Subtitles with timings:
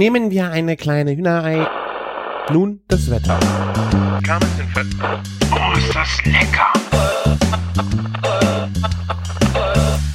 [0.00, 1.68] Nehmen wir eine kleine Hühnerei.
[2.50, 3.38] Nun das Wetter.
[5.52, 6.72] Oh, ist das lecker!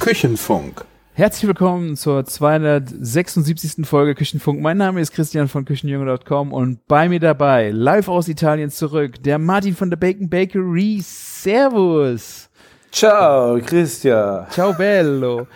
[0.00, 0.84] Küchenfunk.
[1.12, 3.86] Herzlich willkommen zur 276.
[3.86, 4.60] Folge Küchenfunk.
[4.60, 9.38] Mein Name ist Christian von Küchenjunge.com und bei mir dabei, live aus Italien zurück, der
[9.38, 11.00] Martin von der Bacon Bakery.
[11.00, 12.50] Servus.
[12.90, 14.50] Ciao, Christian.
[14.50, 15.46] Ciao bello.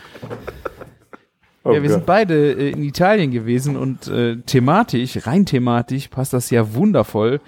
[1.62, 1.90] Oh ja, wir Gott.
[1.90, 7.41] sind beide äh, in Italien gewesen und äh, thematisch, rein thematisch, passt das ja wundervoll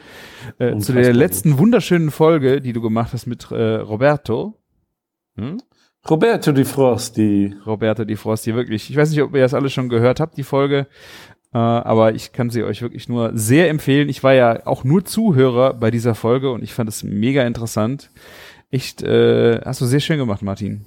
[0.58, 4.58] äh, zu der letzten wunderschönen Folge, die du gemacht hast mit äh, Roberto.
[5.36, 5.58] Hm?
[6.08, 7.54] Roberto Di Frosti.
[7.64, 8.90] Roberto Di Frosti, wirklich.
[8.90, 10.88] Ich weiß nicht, ob ihr das alle schon gehört habt, die Folge,
[11.54, 14.10] äh, aber ich kann sie euch wirklich nur sehr empfehlen.
[14.10, 18.10] Ich war ja auch nur Zuhörer bei dieser Folge und ich fand es mega interessant.
[18.70, 20.84] Echt, äh, hast du sehr schön gemacht, Martin.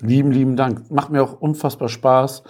[0.00, 0.90] Lieben, lieben Dank.
[0.90, 2.42] Macht mir auch unfassbar Spaß.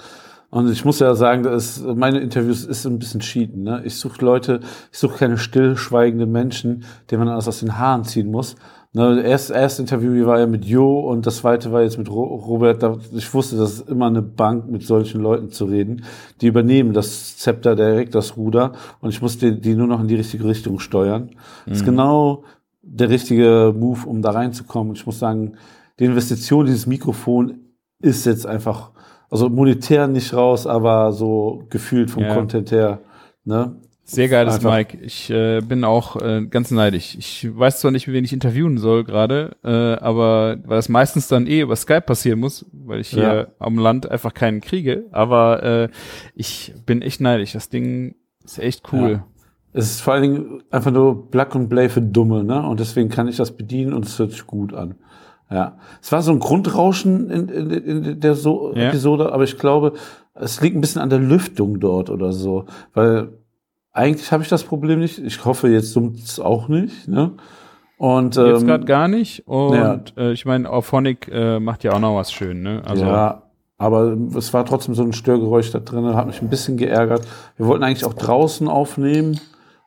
[0.51, 3.65] Und ich muss ja sagen, das ist, meine Interviews ist ein bisschen cheaten.
[3.65, 3.83] Ne?
[3.85, 8.31] Ich suche Leute, ich suche keine stillschweigenden Menschen, denen man alles aus den Haaren ziehen
[8.31, 8.57] muss.
[8.95, 12.25] Ne, erst erste Interview war ja mit Jo und das zweite war jetzt mit Ro
[12.37, 12.83] Robert.
[13.13, 16.05] Ich wusste, das ist immer eine Bank, mit solchen Leuten zu reden.
[16.41, 18.73] Die übernehmen das Zepter direkt, das Ruder.
[19.01, 21.33] Und ich musste die nur noch in die richtige Richtung steuern.
[21.67, 22.45] Das ist genau
[22.81, 24.91] der richtige Move, um da reinzukommen.
[24.91, 25.59] Und ich muss sagen,
[25.99, 27.61] die Investition dieses Mikrofon
[28.01, 28.93] ist jetzt einfach,
[29.31, 32.35] also monetär nicht raus, aber so gefühlt vom Ja.
[32.35, 33.01] Content her,
[33.45, 33.77] ne?
[34.05, 34.99] Sehr geiles Einfach- Mike.
[35.03, 37.15] Ich äh, bin auch äh, ganz neidisch.
[37.19, 39.69] Ich weiß zwar nicht, wen ich interviewen soll gerade, äh,
[40.03, 43.47] aber weil das meistens dann eh über Skype passieren muss, weil ich hier Ja.
[43.59, 45.05] am Land einfach keinen kriege.
[45.13, 45.89] Aber äh,
[46.35, 47.53] ich bin echt neidisch.
[47.53, 49.11] Das Ding ist echt cool.
[49.11, 49.27] Ja.
[49.75, 52.67] Es ist vor allen Dingen einfach nur Plug and Play für Dumme, ne?
[52.67, 54.95] Und deswegen kann ich das bedienen und es hört sich gut an.
[55.51, 55.79] Ja.
[56.03, 58.89] Es war so ein Grundrauschen in, in, in der so Ja.
[58.89, 59.95] Episode, aber ich glaube,
[60.35, 62.67] es liegt ein bisschen an der Lüftung dort oder so.
[62.95, 63.31] Weil
[63.93, 65.19] eigentlich habe ich das Problem nicht.
[65.19, 67.33] Ich hoffe, jetzt summt es auch nicht, ne?
[67.97, 69.49] Und Jetzt ähm, gerade gar nicht.
[69.49, 70.01] Und ja.
[70.17, 72.83] äh, ich meine, Auphonic äh, macht ja auch noch was schön, ne?
[72.85, 73.43] Also ja,
[73.77, 77.27] aber es war trotzdem so ein Störgeräusch da drin, hat mich ein bisschen geärgert.
[77.57, 79.41] Wir wollten eigentlich auch draußen aufnehmen,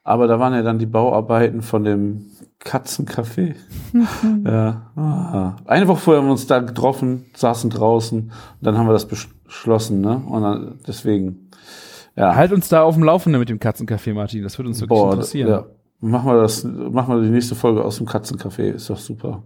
[0.04, 2.31] aber da waren ja dann die Bauarbeiten von dem
[2.64, 3.56] Katzencafé.
[4.46, 4.92] ja.
[4.96, 5.56] Ah.
[5.66, 9.08] Eine Woche vorher haben wir uns da getroffen, saßen draußen und dann haben wir das
[9.08, 10.22] beschlossen, ne?
[10.28, 11.50] Und dann, deswegen,
[12.16, 12.36] ja.
[12.36, 14.44] halt uns da auf dem Laufenden mit dem Katzencafé, Martin.
[14.44, 15.50] Das würde uns wirklich Boah, interessieren.
[15.50, 15.66] ja.
[16.04, 19.44] Machen wir das, machen wir die nächste Folge aus dem Katzencafé, ist doch super.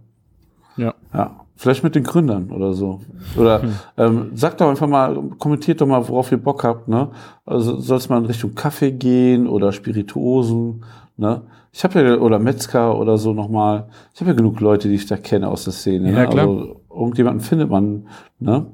[0.76, 0.94] Ja.
[1.12, 3.00] Ja, vielleicht mit den Gründern oder so.
[3.36, 3.62] Oder
[3.96, 6.88] ähm, sagt doch einfach mal, kommentiert doch mal, worauf ihr Bock habt.
[6.88, 7.10] Ne?
[7.44, 10.84] Also soll es mal in Richtung Kaffee gehen oder Spirituosen.
[11.16, 11.42] Ne?
[11.72, 13.88] Ich habe ja oder Metzger oder so nochmal.
[14.14, 16.12] Ich habe ja genug Leute, die ich da kenne aus der Szene.
[16.12, 16.28] Ja, ne?
[16.28, 16.48] klar.
[16.48, 18.06] Also irgendjemanden findet man.
[18.38, 18.66] Ne?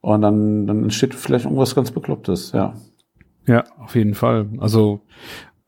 [0.00, 2.52] Und dann, dann entsteht vielleicht irgendwas ganz Beklopptes.
[2.52, 2.74] Ja.
[3.46, 4.48] Ja, auf jeden Fall.
[4.58, 5.00] Also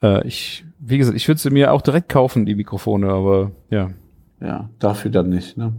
[0.03, 3.91] äh, ich, wie gesagt, ich würde sie mir auch direkt kaufen, die Mikrofone, aber ja,
[4.41, 5.56] Ja, dafür dann nicht.
[5.56, 5.72] Ne?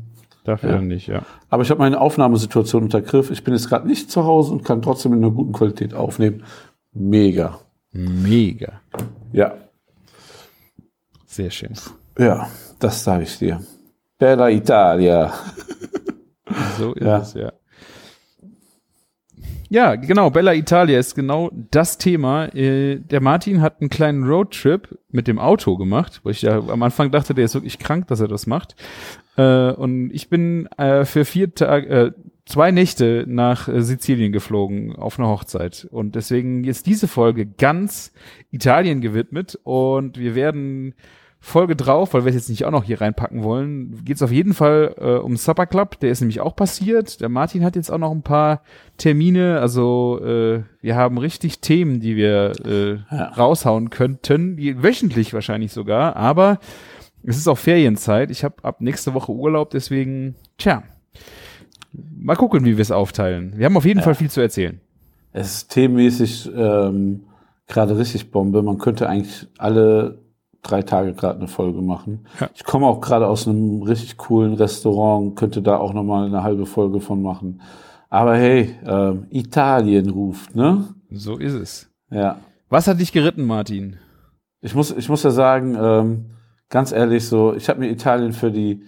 [0.45, 0.75] dafür Ja.
[0.77, 1.21] dann nicht, ja.
[1.49, 3.29] Aber ich habe meine Aufnahmesituation unter Griff.
[3.31, 6.43] Ich bin jetzt gerade nicht zu Hause und kann trotzdem in einer guten Qualität aufnehmen.
[6.93, 7.59] Mega.
[7.91, 8.81] Mega.
[9.31, 9.53] Ja.
[11.31, 11.73] Sehr schön.
[12.17, 13.61] Ja, das sage ich dir.
[14.17, 15.31] Bella Italia.
[16.79, 17.17] So ist Ja.
[17.19, 17.51] es, ja.
[19.69, 22.45] Ja, genau, Bella Italia ist genau das Thema.
[22.55, 26.81] Äh, der Martin hat einen kleinen Roadtrip mit dem Auto gemacht, wo ich ja am
[26.81, 28.75] Anfang dachte, der ist wirklich krank, dass er das macht.
[29.37, 32.15] Äh, und ich bin äh, für vier Tage,
[32.47, 35.87] zwei Nächte nach Sizilien geflogen auf eine Hochzeit.
[35.91, 38.11] Und deswegen ist diese Folge ganz
[38.49, 40.95] Italien gewidmet und wir werden
[41.41, 44.31] Folge drauf, weil wir es jetzt nicht auch noch hier reinpacken wollen, geht es auf
[44.31, 45.97] jeden Fall äh, um Supper Club.
[46.01, 47.21] Der ist nämlich auch passiert.
[47.21, 48.61] Der Martin hat jetzt auch noch ein paar
[48.97, 49.59] Termine.
[49.61, 53.29] Also äh, wir haben richtig Themen, die wir äh, Ja.
[53.29, 56.17] raushauen könnten, wöchentlich wahrscheinlich sogar.
[56.17, 56.59] Aber
[57.23, 58.31] es ist auch Ferienzeit.
[58.31, 60.83] Ich habe ab nächste Woche Urlaub, deswegen, tja,
[62.17, 63.53] mal gucken, wie wir es aufteilen.
[63.55, 64.81] Wir haben auf jeden Fall viel zu erzählen.
[65.31, 67.21] Es ist themenmäßig ähm,
[67.67, 68.61] gerade richtig Bombe.
[68.61, 70.19] Man könnte eigentlich alle
[70.61, 72.25] drei Tage gerade eine Folge machen.
[72.39, 72.49] Ja.
[72.53, 76.65] Ich komme auch gerade aus einem richtig coolen Restaurant, könnte da auch nochmal eine halbe
[76.65, 77.61] Folge von machen.
[78.09, 80.85] Aber hey, ähm, Italien ruft, ne?
[81.11, 81.89] So ist es.
[82.11, 82.39] Ja.
[82.69, 83.97] Was hat dich geritten, Martin?
[84.61, 86.25] Ich muss, ich muss ja sagen, ähm,
[86.69, 88.83] ganz ehrlich, so, ich habe mir Italien für die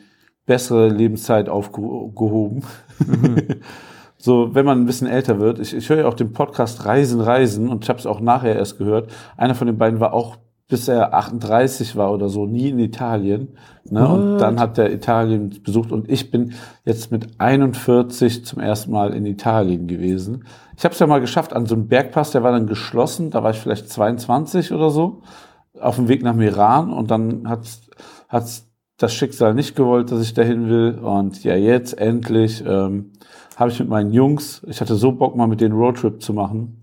[0.46, 2.64] bessere Lebenszeit aufgehoben.
[4.18, 5.60] so, wenn man ein bisschen älter wird.
[5.60, 8.56] Ich, ich höre ja auch den Podcast Reisen, Reisen und ich habe es auch nachher
[8.56, 9.12] erst gehört.
[9.38, 10.38] Einer von den beiden war auch
[10.72, 13.58] bis er 38 war oder so, nie in Italien.
[13.84, 14.08] Ne?
[14.08, 16.54] Und dann hat er Italien besucht und ich bin
[16.86, 20.46] jetzt mit 41 zum ersten Mal in Italien gewesen.
[20.78, 23.44] Ich habe es ja mal geschafft an so einem Bergpass, der war dann geschlossen, da
[23.44, 25.24] war ich vielleicht 22 oder so,
[25.78, 27.68] auf dem Weg nach Meran und dann hat
[28.30, 31.00] hat's das Schicksal nicht gewollt, dass ich dahin will.
[31.00, 33.12] Und ja, jetzt endlich ähm,
[33.58, 36.82] habe ich mit meinen Jungs, ich hatte so Bock mal mit den Roadtrip zu machen.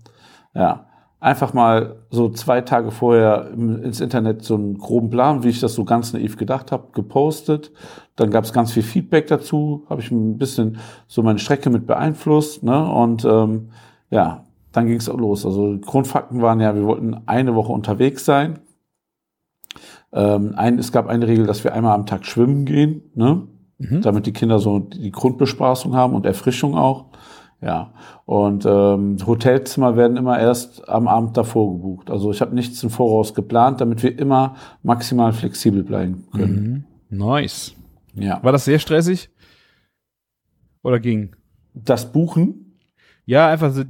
[0.53, 0.88] Ja,
[1.19, 5.73] einfach mal so zwei Tage vorher ins Internet so einen groben Plan, wie ich das
[5.73, 7.71] so ganz naiv gedacht habe, gepostet.
[8.15, 10.77] Dann gab es ganz viel Feedback dazu, habe ich ein bisschen
[11.07, 12.63] so meine Strecke mit beeinflusst.
[12.63, 12.89] Ne?
[12.89, 13.69] Und ähm,
[14.09, 15.45] ja, dann ging es los.
[15.45, 18.59] Also Grundfakten waren ja, wir wollten eine Woche unterwegs sein.
[20.13, 23.47] Ähm, ein, es gab eine Regel, dass wir einmal am Tag schwimmen gehen, ne?
[23.77, 24.01] Mhm.
[24.01, 27.05] damit die Kinder so die Grundbespaßung haben und Erfrischung auch.
[27.61, 27.91] Ja,
[28.25, 32.09] und ähm, Hotelzimmer werden immer erst am Abend davor gebucht.
[32.09, 36.85] Also ich habe nichts im Voraus geplant, damit wir immer maximal flexibel bleiben können.
[37.09, 37.17] Mhm.
[37.17, 37.73] Nice.
[38.15, 38.41] Ja.
[38.43, 39.29] War das sehr stressig?
[40.83, 41.35] Oder ging?
[41.73, 42.77] Das Buchen?
[43.25, 43.83] Ja, einfach so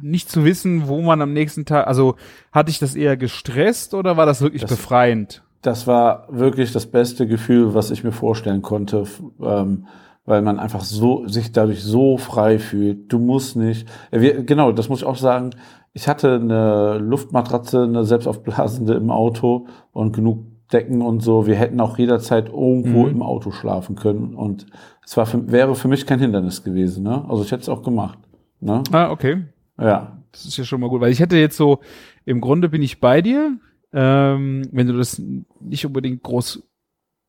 [0.00, 2.16] nicht zu wissen, wo man am nächsten Tag, also
[2.52, 5.42] hatte ich das eher gestresst oder war das wirklich Das- befreiend?
[5.62, 9.04] Das war wirklich das beste Gefühl, was ich mir vorstellen konnte,
[9.40, 9.86] ähm,
[10.24, 13.12] weil man einfach so sich dadurch so frei fühlt.
[13.12, 13.86] Du musst nicht.
[14.12, 15.50] Ja, wir, genau, das muss ich auch sagen.
[15.92, 20.38] Ich hatte eine Luftmatratze, eine selbstaufblasende im Auto und genug
[20.72, 21.46] Decken und so.
[21.46, 23.10] Wir hätten auch jederzeit irgendwo Mhm.
[23.10, 24.66] im Auto schlafen können und
[25.04, 27.04] es war für, wäre für mich kein Hindernis gewesen.
[27.04, 27.24] Ne?
[27.28, 28.18] Also ich hätte es auch gemacht.
[28.60, 28.82] Ne?
[28.90, 29.44] Ah, okay.
[29.78, 31.78] Ja, Das ist ja schon mal gut, weil ich hätte jetzt so,
[32.24, 33.58] im Grunde bin ich bei dir,
[33.92, 35.22] ähm, wenn du das
[35.60, 36.62] nicht unbedingt groß,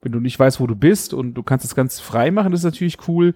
[0.06, 2.62] wenn du nicht weißt, wo du bist und du kannst das ganz frei machen, das
[2.62, 3.34] ist natürlich cool.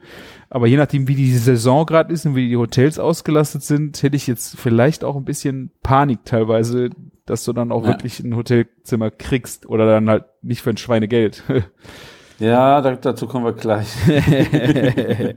[0.49, 4.15] Aber je nachdem, wie die Saison gerade ist und wie die Hotels ausgelastet sind, hätte
[4.15, 6.91] ich jetzt vielleicht auch ein bisschen Panik teilweise,
[7.25, 7.89] dass du dann auch Ja.
[7.89, 11.43] wirklich ein Hotelzimmer kriegst oder dann halt nicht für ein Schweinegeld.
[12.41, 13.89] Ja, da, dazu kommen wir gleich.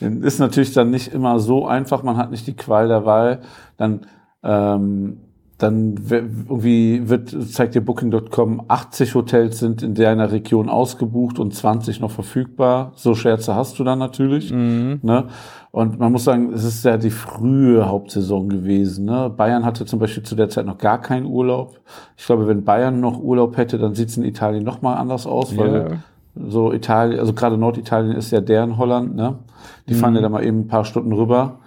[0.00, 3.40] ist natürlich dann nicht immer so einfach, man hat nicht die Qual der Wahl.
[3.76, 4.06] Dann,
[4.42, 5.18] ähm,
[5.58, 12.00] dann irgendwie wird, zeigt dir Booking.com, 80 Hotels sind in deiner Region ausgebucht und 20
[12.00, 12.92] noch verfügbar.
[12.94, 14.52] So Scherze hast du dann natürlich.
[14.52, 15.00] Mhm.
[15.02, 15.24] Ne?
[15.72, 19.06] Und man muss sagen, es ist ja die frühe Hauptsaison gewesen.
[19.06, 19.32] Ne?
[19.36, 21.80] Bayern hatte zum Beispiel zu der Zeit noch gar keinen Urlaub.
[22.16, 25.26] Ich glaube, wenn Bayern noch Urlaub hätte, dann sieht es in Italien noch mal anders
[25.26, 26.46] aus, weil Ja.
[26.48, 29.40] so Italien, also gerade Norditalien ist ja deren Holland, ne?
[29.88, 31.58] Die fahren ja da mal eben ein paar Stunden rüber,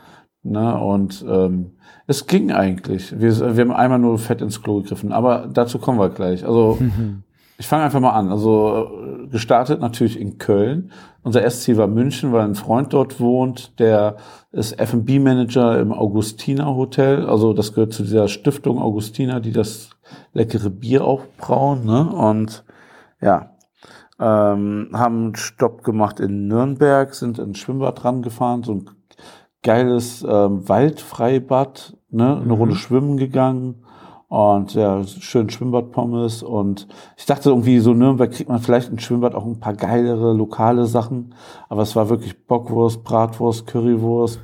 [0.44, 0.80] ne?
[0.80, 1.72] Und ähm,
[2.08, 3.20] es ging eigentlich.
[3.20, 6.46] Wir, wir haben einmal nur fett ins Klo gegriffen, aber dazu kommen wir gleich.
[6.46, 6.78] Also
[7.62, 8.30] ich fange einfach mal an.
[8.30, 10.92] Also gestartet natürlich in Köln.
[11.22, 14.18] Unser erstes Ziel war München, weil ein Freund dort wohnt, der
[14.52, 17.28] ist F&B-Manager im Augustiner Hotel.
[17.28, 19.92] Also das gehört zu dieser Stiftung Augustiner, die das
[20.34, 21.86] leckere Bier aufbrauen.
[21.86, 22.10] Ne?
[22.10, 22.64] Und
[23.22, 23.52] ja,
[24.20, 28.86] ähm, haben einen Stopp gemacht in Nürnberg, sind ins Schwimmbad rangefahren, so ein
[29.64, 32.42] geiles ähm, Waldfreibad, ne?
[32.42, 33.84] eine Runde schwimmen gegangen
[34.28, 36.88] und ja, schön Schwimmbadpommes und
[37.18, 40.86] ich dachte irgendwie so Nürnberg kriegt man vielleicht im Schwimmbad auch ein paar geilere lokale
[40.86, 41.36] Sachen,
[41.68, 44.40] aber es war wirklich Bockwurst, Bratwurst, Currywurst,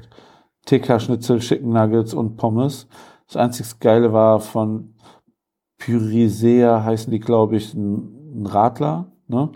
[0.66, 2.88] TK-Schnitzel, Chicken Nuggets und Pommes.
[3.28, 4.94] Das einzig Geile war von
[5.78, 9.52] Pyrisea heißen die, glaube ich, ein, ein Radler, ne?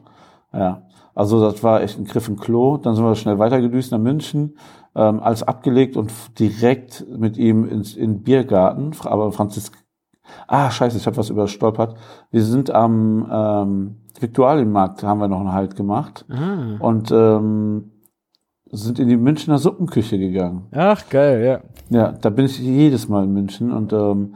[0.54, 0.84] Ja,
[1.14, 2.78] also das war echt ein Griff im Klo.
[2.78, 4.58] Dann sind wir schnell weitergedüst nach München,
[4.96, 8.92] ähm, alles abgelegt und direkt mit ihm ins in den Biergarten.
[9.04, 9.78] Aber Franzisk,
[10.48, 11.96] ah scheiße, ich habe was überstolpert.
[12.32, 16.78] Wir sind am ähm, Viktualienmarkt, haben wir noch einen Halt gemacht Ah.
[16.80, 17.92] und ähm,
[18.74, 20.68] sind in die Münchner Suppenküche gegangen.
[20.72, 21.98] Ach, geil, ja.
[21.98, 24.36] Ja, da bin ich jedes Mal in München und ähm,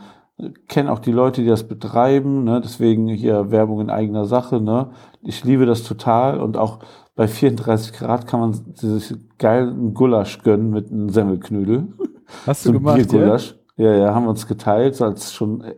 [0.68, 2.44] kenne auch die Leute, die das betreiben.
[2.44, 2.60] Ne?
[2.62, 4.60] Deswegen hier Werbung in eigener Sache.
[4.60, 4.90] Ne?
[5.22, 6.80] Ich liebe das total und auch
[7.16, 11.88] bei 34 Grad kann man sich geil einen Gulasch gönnen mit einem Semmelknödel.
[12.46, 13.06] Hast So du ein gemacht, ja?
[13.06, 13.56] Biergulasch.
[13.77, 15.75] Ja, ja, haben wir uns geteilt, so als schon äh,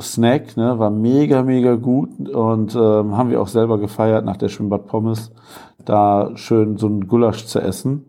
[0.00, 4.48] Snack, ne, war mega, mega gut und ähm, haben wir auch selber gefeiert nach der
[4.48, 5.32] Schwimmbad Pommes,
[5.84, 8.06] da schön so ein Gulasch zu essen.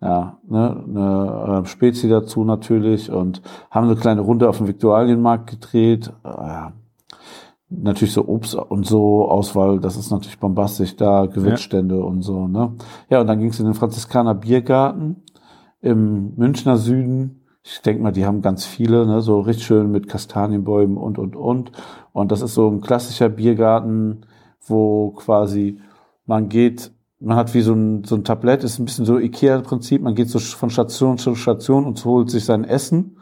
[0.00, 5.50] Ja, ne, eine äh, Spezi dazu natürlich und haben eine kleine Runde auf dem Viktualienmarkt
[5.50, 6.12] gedreht.
[6.24, 6.72] Äh, ja.
[7.70, 12.72] Natürlich so Obst und so Auswahl, das ist natürlich bombastisch da, Gewürzstände und so, ne.
[13.10, 15.22] Ja, und dann ging es in den Franziskaner Biergarten
[15.82, 17.42] im Münchner Süden.
[17.62, 21.36] Ich denke mal, die haben ganz viele, ne, so richtig schön mit Kastanienbäumen und, und,
[21.36, 21.72] und.
[22.12, 24.22] Und das ist so ein klassischer Biergarten,
[24.66, 25.78] wo quasi
[26.24, 30.00] man geht, man hat wie so ein, so ein Tablett, ist ein bisschen so Ikea-Prinzip,
[30.00, 33.17] man geht so von Station zu Station und holt sich sein Essen.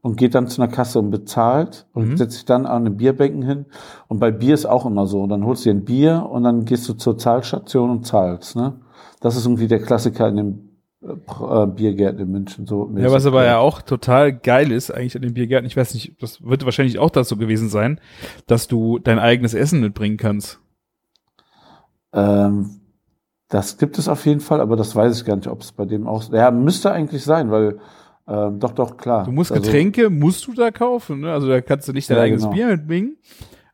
[0.00, 2.16] Und geht dann zu einer Kasse und bezahlt und Mhm.
[2.16, 3.66] setzt sich dann an den Bierbänken hin.
[4.06, 5.22] Und bei Bier ist auch immer so.
[5.22, 8.56] Und dann holst du dir ein Bier und dann gehst du zur Zahlstation und zahlst.
[8.56, 8.80] Ne?
[9.20, 10.64] Das ist irgendwie der Klassiker in den
[11.02, 12.66] äh, äh, Biergärten in München.
[12.66, 15.94] So Ja, was aber ja auch total geil ist, eigentlich an den Biergärten, ich weiß
[15.94, 18.00] nicht, das wird wahrscheinlich auch das so gewesen sein,
[18.46, 20.60] dass du dein eigenes Essen mitbringen kannst.
[22.12, 22.80] Ähm,
[23.48, 25.84] das gibt es auf jeden Fall, aber das weiß ich gar nicht, ob es bei
[25.84, 26.30] dem auch.
[26.32, 27.78] Ja, müsste eigentlich sein, weil
[28.28, 29.24] ähm, doch, doch, klar.
[29.24, 31.32] Du musst Also, Getränke, musst du da kaufen, ne?
[31.32, 32.54] Also da kannst du nicht dein Ja, eigenes genau.
[32.54, 33.16] Bier mitbringen.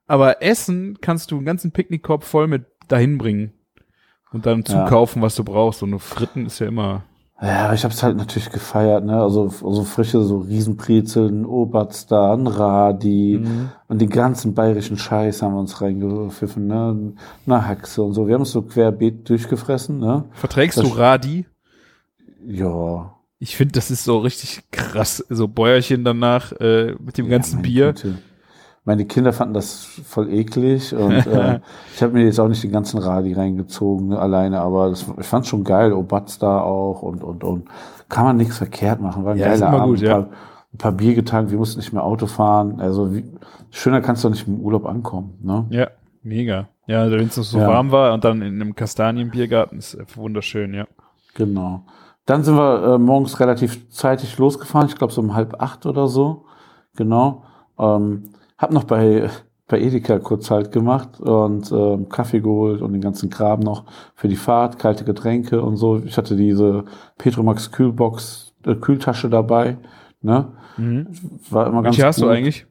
[0.07, 3.53] Aber Essen kannst du einen ganzen Picknickkorb voll mit dahin bringen.
[4.33, 4.65] Und dann Ja.
[4.65, 5.81] zukaufen, was du brauchst.
[5.81, 7.05] So eine Fritten ist ja immer.
[7.43, 9.21] Ja, ich habe es halt natürlich gefeiert, ne?
[9.21, 13.71] Also so frische, so Riesenbrezeln, Oberster, ein Radi Mhm.
[13.89, 17.13] und den ganzen bayerischen Scheiß haben wir uns reingepfiffen, ne?
[17.47, 18.27] Eine Haxe und so.
[18.29, 20.25] Wir haben es so querbeet durchgefressen, ne?
[20.33, 21.47] Verträgst Das- du Radi?
[22.47, 23.14] Ja.
[23.39, 25.25] Ich finde, das ist so richtig krass.
[25.29, 27.87] So Bäuerchen danach äh, mit dem ganzen meine Bier.
[27.93, 28.19] Güte.
[28.87, 31.61] Meine Kinder fanden das voll eklig und äh,
[31.95, 35.27] ich habe mir jetzt auch nicht den ganzen Radi reingezogen ne, alleine, aber das, ich
[35.27, 37.69] fand schon geil, Obatz da auch und und und
[38.11, 40.17] kann man nichts verkehrt machen, war ein Ja, geiler Abend, gut, ja.
[40.19, 40.33] ein, paar,
[40.75, 43.25] ein paar Bier getankt, wir mussten nicht mehr Auto fahren, also wie,
[43.71, 45.65] schöner kannst du nicht im Urlaub ankommen, ne?
[45.71, 45.89] Ja,
[46.23, 46.69] mega.
[46.87, 47.67] Ja, wenn es noch so Ja.
[47.67, 50.87] warm war und dann in einem Kastanienbiergarten ist wunderschön, ja.
[51.35, 51.85] Genau.
[52.27, 56.09] Dann sind wir äh, morgens relativ zeitig losgefahren, ich glaube so um halb acht oder
[56.09, 56.45] so.
[56.97, 57.45] Genau.
[57.79, 59.29] Ähm, hab noch bei,
[59.69, 64.29] bei Edeka kurz halt gemacht und ähm, Kaffee geholt und den ganzen Kram noch für
[64.29, 65.99] die Fahrt, kalte Getränke und so.
[66.05, 66.85] Ich hatte diese
[67.19, 69.77] Petromax Kühlbox, äh, Kühltasche dabei.
[70.23, 70.53] Ne?
[70.79, 71.09] Mhm.
[71.51, 72.33] War immer ganz Welche hast du gut.
[72.33, 72.67] eigentlich?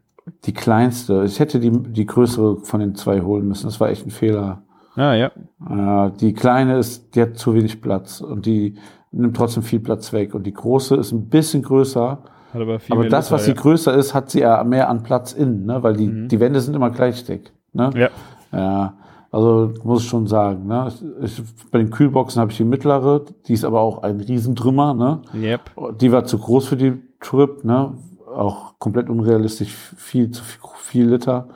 [0.45, 1.23] Die kleinste.
[1.25, 3.67] Ich hätte die, die größere von den zwei holen müssen.
[3.67, 4.63] Das war echt ein Fehler.
[4.95, 5.31] Ah, ja.
[5.69, 8.77] Äh, die kleine ist, die hat zu wenig Platz und die
[9.13, 10.33] nimmt trotzdem viel Platz weg.
[10.35, 12.19] Und die große ist ein bisschen größer,
[12.53, 13.57] Hat aber viel aber das, Liter, was sie ja.
[13.61, 15.81] größer ist, hat sie ja mehr an Platz innen, ne?
[15.83, 16.27] weil die, Mhm.
[16.27, 17.53] die Wände sind immer gleich dick.
[17.73, 17.89] Ne?
[17.95, 18.09] Ja.
[18.51, 18.93] Ja,
[19.31, 20.67] also muss ich schon sagen.
[20.67, 20.91] Ne?
[21.23, 21.41] Ich,
[21.71, 24.93] bei den Kühlboxen habe ich die mittlere, die ist aber auch ein Riesentrümmer.
[24.93, 25.21] Ne?
[25.33, 25.99] Yep.
[25.99, 27.93] Die war zu groß für die Trip, ne?
[28.35, 31.47] auch komplett unrealistisch, viel zu viel, viel Liter.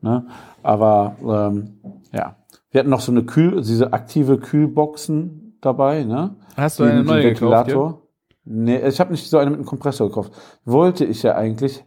[0.00, 0.26] Ne?
[0.62, 1.78] Aber ähm,
[2.12, 2.36] ja,
[2.72, 6.04] wir hatten noch so eine Kühl, diese aktive Kühlboxen dabei.
[6.04, 6.34] Ne?
[6.56, 7.40] Hast du eine neue gekauft?
[7.42, 7.58] Ja?
[7.58, 8.02] Ventilator.
[8.44, 10.32] Nee, ich habe nicht so eine mit einem Kompressor gekauft.
[10.64, 11.84] Wollte ich ja eigentlich.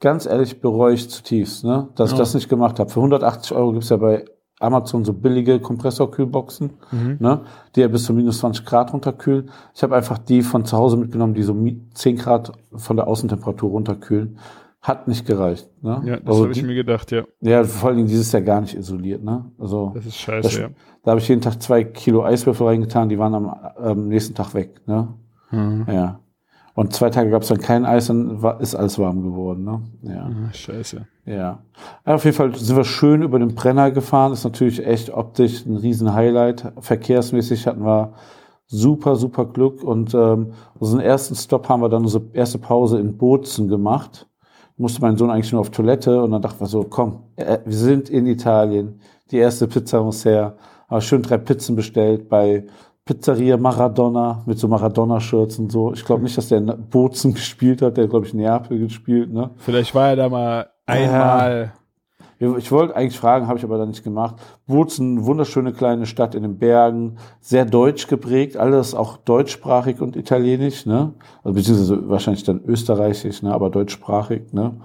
[0.00, 1.88] Ganz ehrlich bereue ich zutiefst, ne?
[1.96, 2.18] dass ich Oh.
[2.18, 2.88] das nicht gemacht habe.
[2.88, 4.24] Für 180 Euro gibt's ja bei
[4.60, 7.16] Amazon so billige Kompressorkühlboxen, Mhm.
[7.18, 7.40] ne?
[7.74, 9.50] die ja bis zu minus 20 Grad runterkühlen.
[9.74, 13.08] Ich habe einfach die von zu Hause mitgenommen, die so mi- 10 Grad von der
[13.08, 14.38] Außentemperatur runterkühlen.
[14.80, 15.68] Hat nicht gereicht.
[15.82, 16.00] Ne?
[16.04, 17.24] Ja, das also habe ich mir gedacht, ja.
[17.40, 19.24] ja, vor allen Dingen dieses Jahr gar nicht isoliert.
[19.24, 19.50] Ne?
[19.58, 20.68] Also Das ist scheiße, Das- ja.
[21.08, 24.52] Da habe ich jeden Tag zwei Kilo Eiswürfel reingetan, die waren am ähm, nächsten Tag
[24.52, 24.82] weg.
[24.86, 25.08] Ne?
[25.50, 25.86] Mhm.
[25.90, 26.20] Ja.
[26.74, 29.64] Und zwei Tage gab es dann kein Eis, dann war, ist alles warm geworden.
[29.64, 29.80] Ne?
[30.02, 30.26] Ja.
[30.26, 31.06] Ah, Scheiße.
[31.24, 31.60] ja.
[32.04, 34.34] Ja, Auf jeden Fall sind wir schön über den Brenner gefahren.
[34.34, 36.70] Ist natürlich echt optisch ein riesen Highlight.
[36.78, 38.12] Verkehrsmäßig hatten wir
[38.66, 39.82] super, super Glück.
[39.82, 44.28] Und ähm, unseren ersten Stop haben wir dann unsere erste Pause in Bozen gemacht.
[44.76, 47.76] Musste mein Sohn eigentlich nur auf Toilette und dann dachten wir so, komm, äh, wir
[47.76, 49.00] sind in Italien.
[49.30, 50.56] Die erste Pizza muss her.
[50.88, 52.64] Aber schön drei Pizzen bestellt bei
[53.04, 55.92] Pizzeria Maradona mit so Maradona-Shirts und so.
[55.94, 57.96] Ich glaube nicht, dass der in Bozen gespielt hat.
[57.96, 59.32] Der glaube ich, Neapel gespielt.
[59.32, 59.50] Ne?
[59.56, 61.72] Vielleicht war er da mal einmal.
[62.40, 64.36] Ich wollte eigentlich fragen, habe ich aber dann nicht gemacht.
[64.66, 70.86] Bozen, wunderschöne kleine Stadt in den Bergen, sehr deutsch geprägt, alles auch deutschsprachig und italienisch,
[70.86, 71.14] ne?
[71.42, 73.52] Also beziehungsweise wahrscheinlich dann österreichisch, ne?
[73.52, 74.76] Aber deutschsprachig, ne?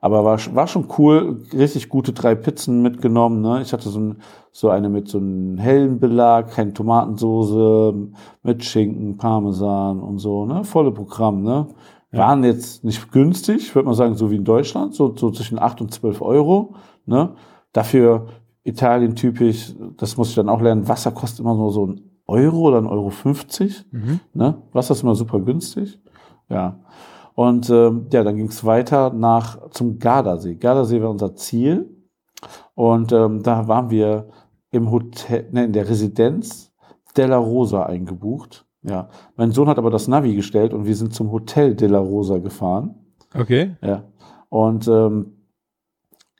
[0.00, 3.62] Aber war, war schon cool, richtig gute drei Pizzen mitgenommen, ne?
[3.62, 4.16] Ich hatte so, ein,
[4.52, 7.94] so eine mit so einem hellen Belag, keine Tomatensoße,
[8.42, 10.62] mit Schinken, Parmesan und so, ne?
[10.62, 11.66] Volle Programm, ne?
[12.10, 15.82] Waren jetzt nicht günstig, würde mal sagen, so wie in Deutschland, so, so zwischen 8
[15.82, 16.74] und 12 Euro.
[17.04, 17.34] Ne?
[17.72, 18.28] Dafür
[18.64, 22.68] Italien typisch, das muss ich dann auch lernen, Wasser kostet immer nur so ein Euro
[22.68, 23.86] oder ein Euro 50.
[23.90, 24.20] Mhm.
[24.32, 24.62] Ne?
[24.72, 26.00] Wasser ist immer super günstig.
[26.48, 26.80] Ja.
[27.38, 30.56] Und ähm, ja, dann ging es weiter nach zum Gardasee.
[30.56, 31.88] Gardasee war unser Ziel.
[32.74, 34.30] Und ähm, da waren wir
[34.72, 36.72] im Hotel, ne, in der Residenz
[37.16, 38.66] Della Rosa eingebucht.
[38.82, 39.08] Ja.
[39.36, 42.96] Mein Sohn hat aber das Navi gestellt und wir sind zum Hotel Della Rosa gefahren.
[43.32, 43.76] Okay.
[43.82, 44.02] Ja.
[44.48, 45.36] Und ähm,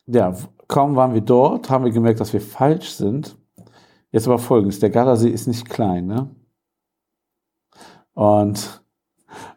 [0.07, 0.35] ja,
[0.67, 3.37] kaum waren wir dort, haben wir gemerkt, dass wir falsch sind.
[4.11, 6.35] Jetzt aber folgendes: Der Gardasee ist nicht klein, ne?
[8.15, 8.83] Und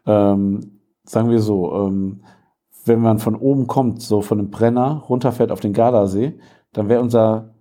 [0.06, 0.78] ähm,
[1.12, 2.22] sagen wir so, ähm,
[2.86, 6.38] wenn man von oben kommt, so von dem Brenner, runterfährt auf den Gardasee,
[6.72, 7.54] dann wäre unser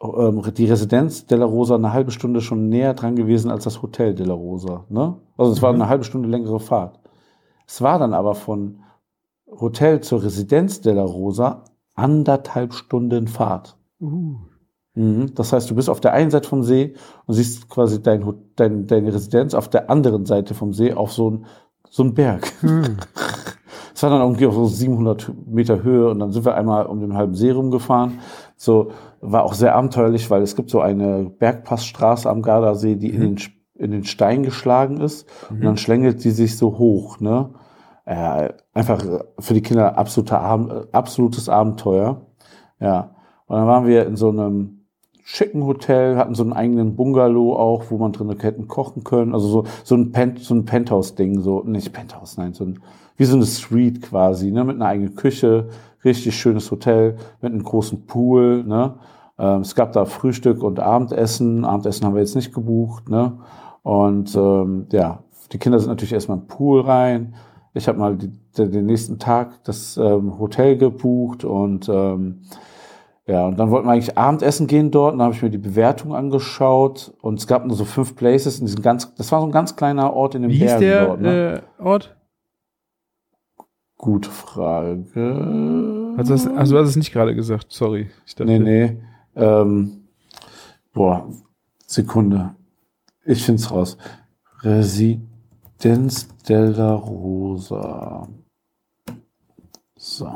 [0.00, 4.14] ähm, die Residenz Della Rosa eine halbe Stunde schon näher dran gewesen als das Hotel
[4.14, 4.84] Della Rosa.
[4.90, 5.16] Ne?
[5.36, 5.82] Also es war Mhm.
[5.82, 7.00] eine halbe Stunde längere Fahrt.
[7.66, 8.78] Es war dann aber von
[9.50, 13.76] Hotel zur Residenz della Rosa anderthalb Stunden Fahrt.
[14.00, 14.36] Uh.
[14.94, 15.34] Mhm.
[15.34, 16.94] Das heißt, du bist auf der einen Seite vom See
[17.26, 18.24] und siehst quasi dein,
[18.56, 21.46] dein, deine Residenz auf der anderen Seite vom See auf so ein
[21.90, 22.52] so ein Berg.
[23.94, 27.00] Es war dann irgendwie auf so 700 Meter Höhe und dann sind wir einmal um
[27.00, 28.20] den halben See rumgefahren.
[28.56, 33.20] So war auch sehr abenteuerlich, weil es gibt so eine Bergpassstraße am Gardasee, die in,
[33.20, 33.36] den,
[33.74, 37.18] in den Stein geschlagen ist und dann schlängelt sie sich so hoch.
[37.18, 37.50] Ne?
[38.04, 39.02] Äh, einfach
[39.40, 42.20] für die Kinder absoluter, Ab- äh, absolutes Abenteuer.
[42.78, 43.16] Ja.
[43.46, 44.77] Und dann waren wir in so einem
[45.30, 49.34] schicken Hotel, hatten so einen eigenen Bungalow auch, wo man drin hätten kochen können.
[49.34, 52.80] Also so, so ein, Pent, so ein Penthouse-Ding, so, nicht Penthouse, nein, so ein,
[53.18, 55.68] wie so eine Suite quasi, ne, mit einer eigenen Küche,
[56.02, 58.94] richtig schönes Hotel, mit einem großen Pool, ne.
[59.38, 61.66] Ähm, es gab da Frühstück und Abendessen.
[61.66, 63.34] Abendessen haben wir jetzt nicht gebucht, ne.
[63.82, 67.34] Und ähm, ja, die Kinder sind natürlich erstmal im Pool rein.
[67.74, 72.44] Ich habe mal die, den nächsten Tag das ähm, Hotel gebucht und ähm,
[73.28, 75.12] ja, und dann wollten wir eigentlich Abendessen gehen dort.
[75.12, 77.12] Und dann habe ich mir die Bewertung angeschaut.
[77.20, 79.76] Und es gab nur so fünf Places in diesem ganz, das war so ein ganz
[79.76, 81.20] kleiner Ort in den Wie hieß Bergen der dort.
[81.20, 81.62] Ne?
[81.78, 82.16] äh, Ort?
[83.98, 86.14] Gute Frage.
[86.16, 88.08] Also, das, also du hast es nicht gerade gesagt, sorry.
[88.24, 88.96] Ich dachte, nee, nee.
[89.36, 90.04] Ähm,
[90.94, 91.28] boah,
[91.86, 92.54] Sekunde.
[93.26, 93.98] Ich find's raus.
[94.62, 98.26] Residenz della Rosa.
[99.96, 100.30] So.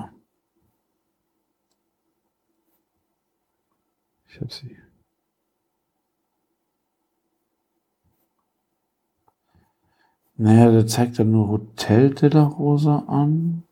[4.50, 4.76] Sie.
[10.36, 13.62] Naja, der zeigt dann nur Hotel della Rosa an.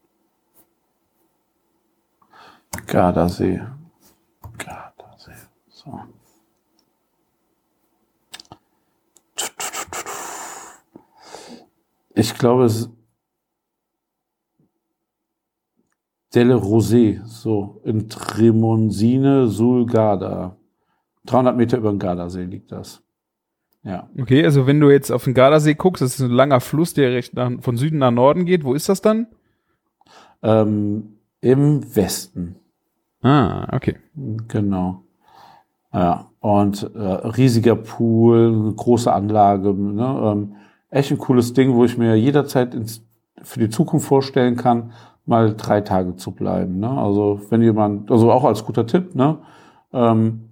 [2.86, 3.60] Gardasee.
[4.58, 5.32] Gardasee.
[5.68, 6.00] So.
[12.14, 12.90] Ich glaube, es ist
[16.32, 20.56] Delle Rosé, so in Tremonsine sul Garda.
[21.26, 23.02] 300 Meter über dem Gardasee liegt das.
[23.82, 24.08] Ja.
[24.18, 27.12] Okay, also wenn du jetzt auf den Gardasee guckst, das ist ein langer Fluss, der
[27.12, 28.64] recht nach, von Süden nach Norden geht.
[28.64, 29.26] Wo ist das dann?
[30.42, 32.56] Ähm, Im Westen.
[33.22, 33.96] Ah, okay.
[34.48, 35.02] Genau.
[35.92, 40.20] Ja, und äh, riesiger Pool, große Anlage, ne?
[40.24, 40.56] ähm,
[40.90, 43.02] echt ein cooles Ding, wo ich mir jederzeit ins,
[43.42, 44.92] für die Zukunft vorstellen kann,
[45.26, 46.78] mal drei Tage zu bleiben.
[46.78, 46.90] Ne?
[46.90, 49.38] Also wenn jemand, also auch als guter Tipp, ne?
[49.92, 50.49] ähm,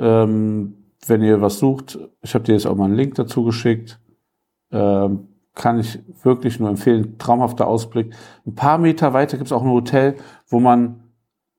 [0.00, 0.74] ähm,
[1.06, 4.00] wenn ihr was sucht, ich habe dir jetzt auch mal einen Link dazu geschickt,
[4.72, 8.14] ähm, kann ich wirklich nur empfehlen, traumhafter Ausblick.
[8.46, 10.16] Ein paar Meter weiter gibt es auch ein Hotel,
[10.48, 11.02] wo man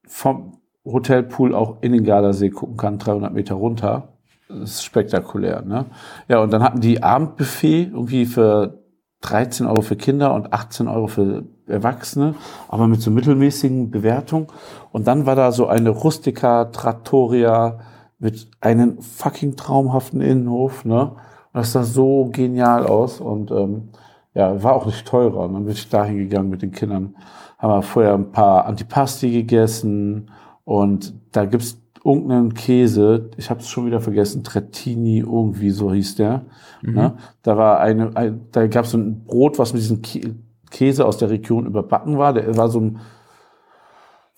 [0.07, 4.09] vom Hotelpool auch in den Gardasee gucken kann, 300 Meter runter.
[4.49, 5.85] Das ist spektakulär, ne?
[6.27, 8.81] Ja, und dann hatten die Abendbuffet irgendwie für
[9.21, 12.35] 13 Euro für Kinder und 18 Euro für Erwachsene,
[12.67, 14.47] aber mit so mittelmäßigen Bewertungen.
[14.91, 17.79] Und dann war da so eine Rustica Trattoria
[18.21, 21.09] mit einem fucking traumhaften Innenhof, ne?
[21.09, 23.89] Und das sah so genial aus und ähm,
[24.33, 25.41] ja, war auch nicht teurer.
[25.41, 27.15] Und dann bin ich dahin gegangen mit den Kindern,
[27.57, 30.29] haben wir vorher ein paar Antipasti gegessen
[30.63, 36.15] und da gibt's irgendeinen Käse, ich habe es schon wieder vergessen, Trettini, irgendwie so hieß
[36.15, 36.45] der.
[36.81, 37.17] Ne?
[37.43, 40.35] Da war eine, ein, da gab's so ein Brot, was mit diesem Kä
[40.69, 42.33] Käse aus der Region überbacken war.
[42.33, 42.99] Der war so ein,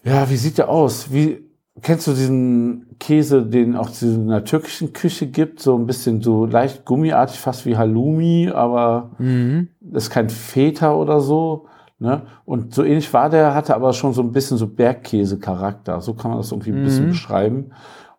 [0.04, 1.14] ja, wie sieht der aus?
[1.14, 5.60] Wie, kennst du diesen Käse, den auch in der türkischen Küche gibt?
[5.60, 9.70] So ein bisschen so leicht gummiartig, fast wie Halloumi, aber Mhm.
[9.92, 11.66] ist kein Feta oder so.
[12.00, 12.24] Ne?
[12.46, 16.02] Und so ähnlich war der, hatte aber schon so ein bisschen so Bergkäse-Charakter.
[16.02, 17.10] So kann man das irgendwie ein bisschen Mhm.
[17.10, 17.72] beschreiben.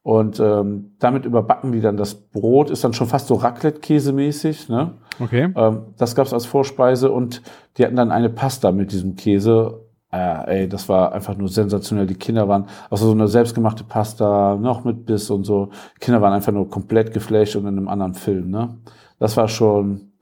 [0.02, 4.68] Und ähm, damit überbacken die dann das Brot, ist dann schon fast so Raclette-Käse-mäßig.
[4.68, 4.92] Ne?
[5.20, 5.48] Okay.
[5.56, 7.40] Ähm, das gab's als Vorspeise und
[7.78, 9.80] die hatten dann eine Pasta mit diesem Käse.
[10.14, 12.06] Äh, ey, das war einfach nur sensationell.
[12.06, 15.70] Die Kinder waren, also so eine selbstgemachte Pasta, noch mit Biss und so.
[15.96, 18.50] Die Kinder waren einfach nur komplett geflasht und in einem anderen Film.
[18.50, 18.76] Ne?
[19.18, 20.12] Das war schon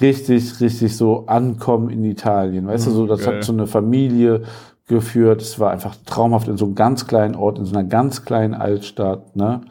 [0.00, 2.68] richtig, richtig so ankommen in Italien.
[2.68, 3.36] Weißt du, so das geil.
[3.36, 4.42] hat so eine Familie
[4.86, 5.42] geführt.
[5.42, 8.54] Es war einfach traumhaft in so einem ganz kleinen Ort, in so einer ganz kleinen
[8.54, 9.34] Altstadt.
[9.34, 9.62] Ne?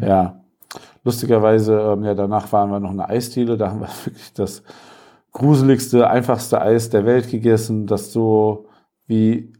[0.00, 0.40] Ja.
[1.04, 3.56] Lustigerweise, ähm, ja, danach waren wir noch eine Eisdiele.
[3.56, 4.64] Da haben wir wirklich das
[5.32, 8.67] gruseligste, einfachste Eis der Welt gegessen, das so
[9.08, 9.52] wie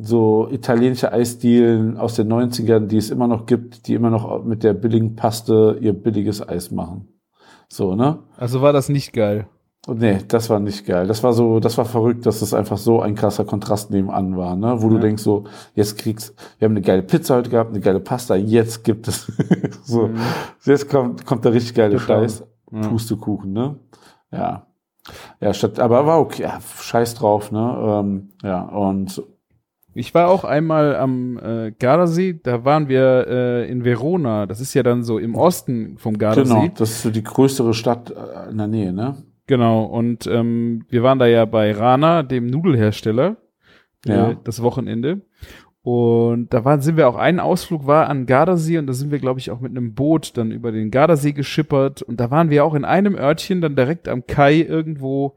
[0.00, 4.62] so italienische Eisdielen aus den 90ern, die es immer noch gibt, die immer noch mit
[4.62, 7.08] der billigen Paste ihr billiges Eis machen.
[7.68, 8.18] So, ne?
[8.36, 9.48] Also war das nicht geil.
[9.86, 11.06] Und nee, das war nicht geil.
[11.06, 14.54] Das war so, das war verrückt, dass es einfach so ein krasser Kontrast nebenan war,
[14.54, 14.82] ne?
[14.82, 15.00] Wo du Ja.
[15.00, 18.84] denkst so, jetzt kriegst, wir haben eine geile Pizza heute gehabt, eine geile Pasta, jetzt
[18.84, 19.26] gibt es
[19.84, 20.16] so, Mhm.
[20.64, 21.98] jetzt kommt, kommt der richtig geile.
[21.98, 22.80] Scheiß, Ja.
[22.88, 23.76] Pustekuchen, ne?
[24.30, 24.66] Ja.
[25.40, 27.76] Ja, statt, aber war okay, ja, scheiß drauf, ne?
[28.02, 29.22] Ähm, ja, und
[29.94, 34.46] Ich war auch einmal am äh, Gardasee, da waren wir äh, in Verona.
[34.46, 36.52] Das ist ja dann so im Osten vom Gardasee.
[36.54, 39.16] genau, das ist so die größere Stadt äh, in der Nähe, ne?
[39.46, 43.36] Genau, und ähm, wir waren da ja bei Rana, dem Nudelhersteller,
[44.04, 44.30] Ja.
[44.30, 45.22] äh, das Wochenende.
[45.90, 49.20] Und da waren, sind wir auch, ein Ausflug war an Gardasee und da sind wir,
[49.20, 52.02] glaube ich, auch mit einem Boot dann über den Gardasee geschippert.
[52.02, 55.36] Und da waren wir auch in einem Örtchen dann direkt am Kai irgendwo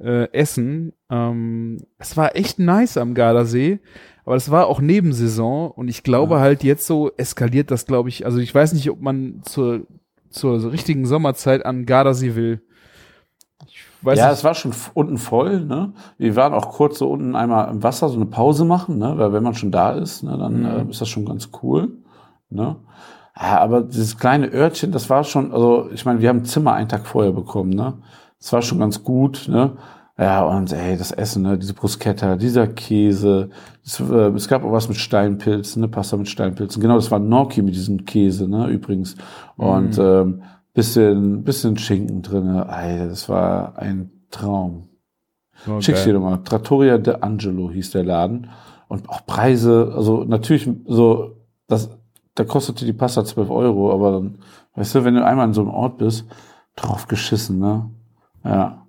[0.00, 0.92] äh, essen.
[1.10, 3.80] Ähm, es war echt nice am Gardasee,
[4.24, 6.40] aber es war auch Nebensaison und ich glaube Ja.
[6.40, 8.24] halt jetzt so eskaliert das, glaube ich.
[8.24, 9.88] Also ich weiß nicht, ob man zur,
[10.28, 12.60] zur richtigen Sommerzeit an Gardasee will.
[14.02, 15.92] Weiß ja, es war schon unten voll, ne?
[16.16, 19.14] Wir waren auch kurz so unten einmal im Wasser so eine Pause machen, ne?
[19.18, 20.66] Weil wenn man schon da ist, ne, dann Mhm.
[20.66, 21.88] äh, ist das schon ganz cool,
[22.48, 22.76] ne?
[23.38, 26.72] Ja, aber dieses kleine Örtchen, das war schon, also ich meine, wir haben ein Zimmer
[26.74, 27.94] einen Tag vorher bekommen, ne?
[28.38, 29.72] Das war schon ganz gut, ne?
[30.18, 31.56] Ja, und ey, das Essen, ne?
[31.58, 33.48] Diese Bruschetta, dieser Käse.
[33.84, 35.88] Es, äh, es gab auch was mit Steinpilzen, ne?
[35.88, 36.80] Pasta mit Steinpilzen.
[36.82, 38.66] Genau, das war Gnocchi mit diesem Käse, ne?
[38.68, 39.16] Übrigens.
[39.56, 40.42] Und ähm,
[40.74, 42.66] bisschen, bisschen Schinken drinne.
[42.70, 44.88] Ey, das war ein Traum.
[45.68, 46.42] Oh, Schick's dir nochmal.
[46.42, 48.50] Trattoria de Angelo hieß der Laden.
[48.88, 51.90] Und auch Preise, also natürlich so, das,
[52.34, 54.38] da kostete die Pasta 12 Euro, aber dann,
[54.74, 56.26] weißt du, wenn du einmal an so einem Ort bist,
[56.76, 57.90] drauf geschissen, ne?
[58.44, 58.86] Ja.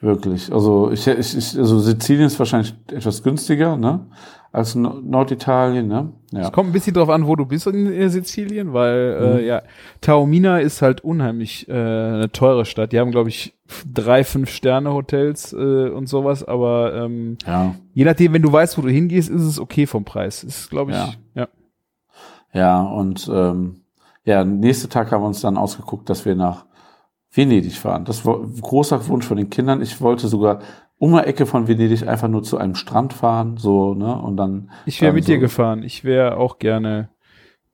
[0.00, 0.52] Wirklich.
[0.52, 4.06] Also ich, ich, ich also Sizilien ist wahrscheinlich etwas günstiger, ne?
[4.54, 6.12] Als Nor- Norditalien, ne?
[6.30, 6.42] Ja.
[6.42, 9.38] Es kommt ein bisschen drauf an, wo du bist in äh, Sizilien, weil Mhm.
[9.38, 9.62] äh, ja,
[10.00, 12.92] Taormina ist halt unheimlich äh, eine teure Stadt.
[12.92, 13.58] Die haben, glaube ich,
[13.92, 17.74] drei, fünf Sterne Hotels äh, und sowas, aber ähm, Ja.
[17.94, 20.44] je nachdem, wenn du weißt, wo du hingehst, ist es okay vom Preis.
[20.44, 21.14] Ist, glaube ich, Ja.
[21.34, 21.48] ja.
[22.52, 23.80] Ja, und ähm,
[24.24, 26.66] ja, nächste Tag haben wir uns dann ausgeguckt, dass wir nach
[27.32, 28.04] Venedig fahren.
[28.04, 29.82] Das war ein großer Wunsch von den Kindern.
[29.82, 30.60] Ich wollte sogar
[31.00, 34.14] Ecke von Venedig einfach nur zu einem Strand fahren, so, ne?
[34.20, 34.70] Und dann.
[34.86, 35.82] Ich wäre mit so, dir gefahren.
[35.82, 37.10] Ich wäre auch gerne.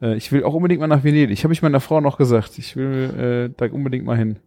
[0.01, 1.31] Äh, ich will auch unbedingt mal nach Venedig.
[1.31, 2.59] Ich habe ich meiner Frau noch gesagt.
[2.59, 4.39] Ich will äh, da unbedingt mal hin.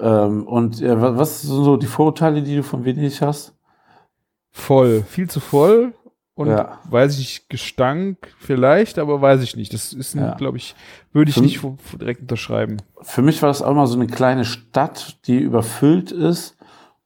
[0.00, 3.54] Ähm, und wa- was sind so die Vorurteile, die du von Venedig hast?
[4.50, 5.94] Voll, viel zu voll
[6.36, 6.78] und Ja.
[6.88, 9.72] weiß ich nicht, Gestank vielleicht, aber weiß ich nicht.
[9.74, 10.34] Das ist, Ja.
[10.34, 10.74] glaube ich,
[11.12, 11.60] würde ich Für- nicht
[12.00, 12.76] direkt unterschreiben.
[13.02, 16.53] Für mich war das auch immer so eine kleine Stadt, die überfüllt ist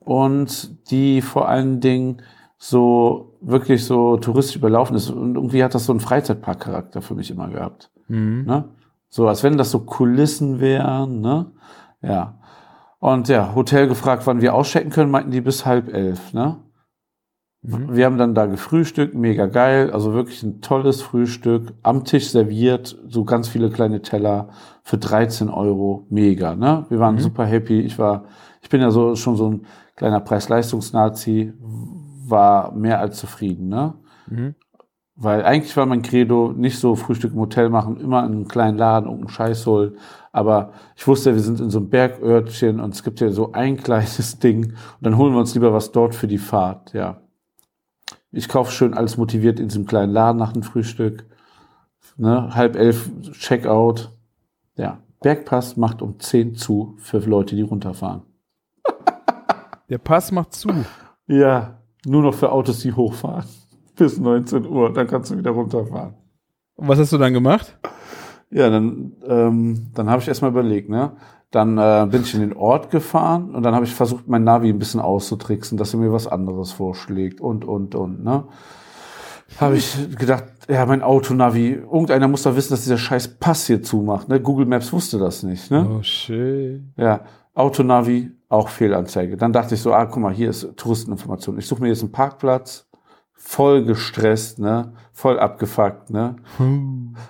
[0.09, 2.23] und die vor allen Dingen
[2.57, 5.11] so wirklich so touristisch überlaufen ist.
[5.11, 7.91] Und irgendwie hat das so einen Freizeitparkcharakter für mich immer gehabt.
[8.09, 8.45] Mhm.
[8.47, 8.65] Ne?
[9.11, 11.53] So, als wenn das so Kulissen wären, ne?
[12.01, 12.39] Ja.
[13.01, 16.57] Und ja, Hotel gefragt, wann wir auschecken können, meinten die bis halb elf, ne?
[17.61, 17.95] Mhm.
[17.95, 22.97] Wir haben dann da gefrühstückt, mega geil, also wirklich ein tolles Frühstück, am Tisch serviert,
[23.09, 24.49] so ganz viele kleine Teller
[24.83, 26.87] für 13 Euro, mega, ne?
[26.89, 27.21] Wir waren Mhm.
[27.21, 28.25] super happy, ich war,
[28.63, 29.67] ich bin ja so schon so ein
[29.99, 31.53] kleiner Preis-Leistungs-Nazi,
[32.31, 33.95] war mehr als zufrieden, ne?
[34.29, 34.55] Mhm.
[35.17, 38.79] Weil eigentlich war mein Credo nicht so Frühstück im Hotel machen, immer in einem kleinen
[38.79, 39.97] Laden irgendeinen Scheiß holen.
[40.31, 43.77] Aber ich wusste, wir sind in so einem Bergörtchen und es gibt ja so ein
[43.77, 47.21] kleines Ding und dann holen wir uns lieber was dort für die Fahrt, ja.
[48.31, 51.27] Ich kaufe schön alles motiviert in diesem kleinen Laden nach dem Frühstück.
[52.17, 54.13] Ne, halb elf Checkout.
[54.77, 54.99] Ja.
[55.21, 58.23] Bergpass macht um 10 zu für Leute, die runterfahren.
[59.89, 60.69] Der Pass macht zu.
[61.27, 63.45] Ja, nur noch für Autos, die hochfahren.
[63.97, 66.15] Bis 19 Uhr, dann kannst du wieder runterfahren.
[66.77, 67.77] Und was hast du dann gemacht?
[68.51, 71.13] Ja, dann, ähm, dann habe ich erstmal überlegt, ne?
[71.51, 74.69] Dann äh, bin ich in den Ort gefahren und dann habe ich versucht, mein Navi
[74.69, 78.45] ein bisschen auszutricksen, dass er mir was anderes vorschlägt und, und, und, ne?
[79.59, 83.83] Habe ich gedacht, ja, mein Autonavi, irgendeiner muss doch wissen, dass dieser scheiß Pass hier
[83.83, 84.41] zumacht, ne?
[84.41, 85.89] Google Maps wusste das nicht, ne?
[85.91, 86.93] Oh, schön.
[86.97, 87.23] Ja,
[87.55, 89.37] Autonavi, auch Fehlanzeige.
[89.37, 91.59] Dann dachte ich so, ah, guck mal, hier ist Touristeninformation.
[91.59, 92.89] Ich suche mir jetzt einen Parkplatz,
[93.35, 94.93] voll gestresst, ne?
[95.13, 96.37] Voll abgefuckt, ne?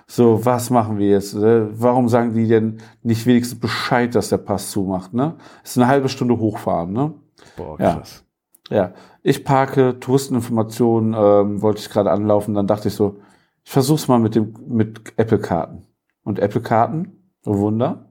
[0.07, 1.35] So, was machen wir jetzt?
[1.35, 1.69] Ne?
[1.73, 5.35] Warum sagen die denn nicht wenigstens Bescheid, dass der Pass zumacht, ne?
[5.63, 7.13] Ist eine halbe Stunde hochfahren, ne?
[7.57, 7.95] Boah, Ja.
[7.95, 8.23] krass.
[8.69, 13.17] Ja, ich parke, Touristeninformationen ähm, wollte ich gerade anlaufen, dann dachte ich so,
[13.63, 15.87] ich versuch's mal mit dem mit Apple Karten.
[16.23, 18.05] Und Apple Karten, oh Wunder,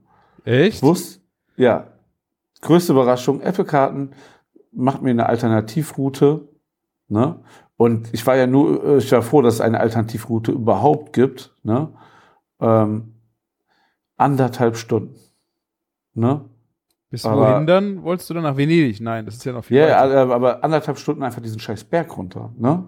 [0.45, 0.83] Echt?
[0.83, 1.21] wusst,
[1.57, 1.87] ja,
[2.61, 4.11] größte Überraschung, Apple Karten
[4.73, 6.49] macht mir eine Alternativroute,
[7.09, 7.41] ne?
[7.77, 11.55] Und ich war ja nur, äh, ich war froh, dass es eine Alternativroute überhaupt gibt,
[11.63, 11.89] ne?
[12.61, 13.15] Ähm,
[14.17, 15.15] anderthalb Stunden,
[16.15, 16.45] ne?
[17.11, 18.03] Bis aber- wohin dann?
[18.03, 19.01] Wolltest du dann nach Venedig?
[19.01, 20.15] Nein, das ist ja noch viel Ja, weiter.
[20.27, 22.85] ja, aber anderthalb Stunden einfach diesen scheiß Berg runter, ne?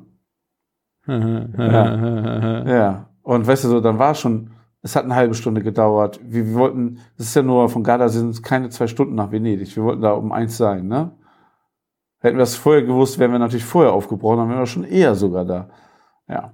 [1.06, 2.64] ja.
[2.66, 3.06] Ja.
[3.22, 4.50] Und weißt du so, dann war schon
[4.82, 6.20] Es hat eine halbe Stunde gedauert.
[6.22, 9.30] Wir, wir wollten, das ist ja nur von Gardasee sind es keine zwei Stunden nach
[9.30, 9.74] Venedig.
[9.76, 11.12] Wir wollten da um eins sein, ne?
[12.20, 15.14] Hätten wir das vorher gewusst, wären wir natürlich vorher aufgebrochen, dann wären wir schon eher
[15.14, 15.70] sogar da.
[16.28, 16.52] Ja.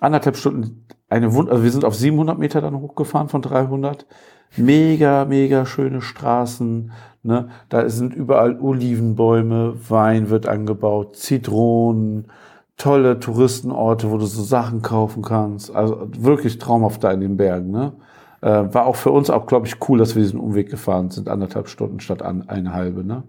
[0.00, 4.06] Anderthalb Stunden, eine Wund also wir sind auf 700 Meter dann hochgefahren von 300.
[4.56, 7.48] Mega, mega schöne Straßen, ne?
[7.68, 12.30] Da sind überall Olivenbäume, Wein wird angebaut, Zitronen,
[12.76, 15.74] tolle Touristenorte, wo du so Sachen kaufen kannst.
[15.74, 17.92] Also wirklich traumhaft da in den Bergen, ne?
[18.42, 21.28] Äh, war auch für uns auch, glaube ich, cool, dass wir diesen Umweg gefahren sind,
[21.28, 23.22] anderthalb Stunden statt an, eine halbe, ne?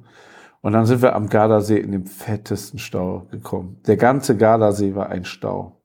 [0.62, 3.78] Und dann sind wir am Gardasee in dem fettesten Stau gekommen.
[3.88, 5.78] Der ganze Gardasee war ein Stau.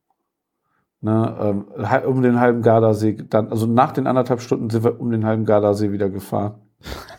[1.00, 1.64] Ne, ähm,
[2.06, 5.44] um den halben Gardasee, dann, also nach den anderthalb Stunden sind wir um den halben
[5.44, 6.54] Gardasee wieder gefahren.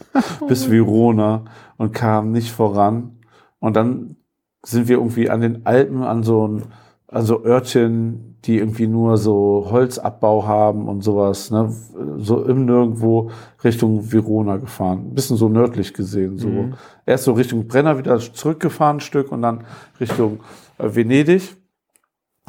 [0.47, 1.45] bis Verona
[1.77, 3.19] und kamen nicht voran.
[3.59, 4.17] Und dann
[4.63, 6.63] sind wir irgendwie an den Alpen, an so, ein,
[7.07, 11.73] an so Örtchen, die irgendwie nur so Holzabbau haben und sowas, ne?
[12.17, 13.31] so im Nirgendwo
[13.63, 15.07] Richtung Verona gefahren.
[15.07, 16.37] Ein bisschen so nördlich gesehen.
[16.37, 16.47] So.
[16.47, 16.73] Mhm.
[17.05, 19.65] Erst so Richtung Brenner wieder zurückgefahren ein Stück und dann
[19.99, 20.41] Richtung
[20.77, 21.55] äh, Venedig.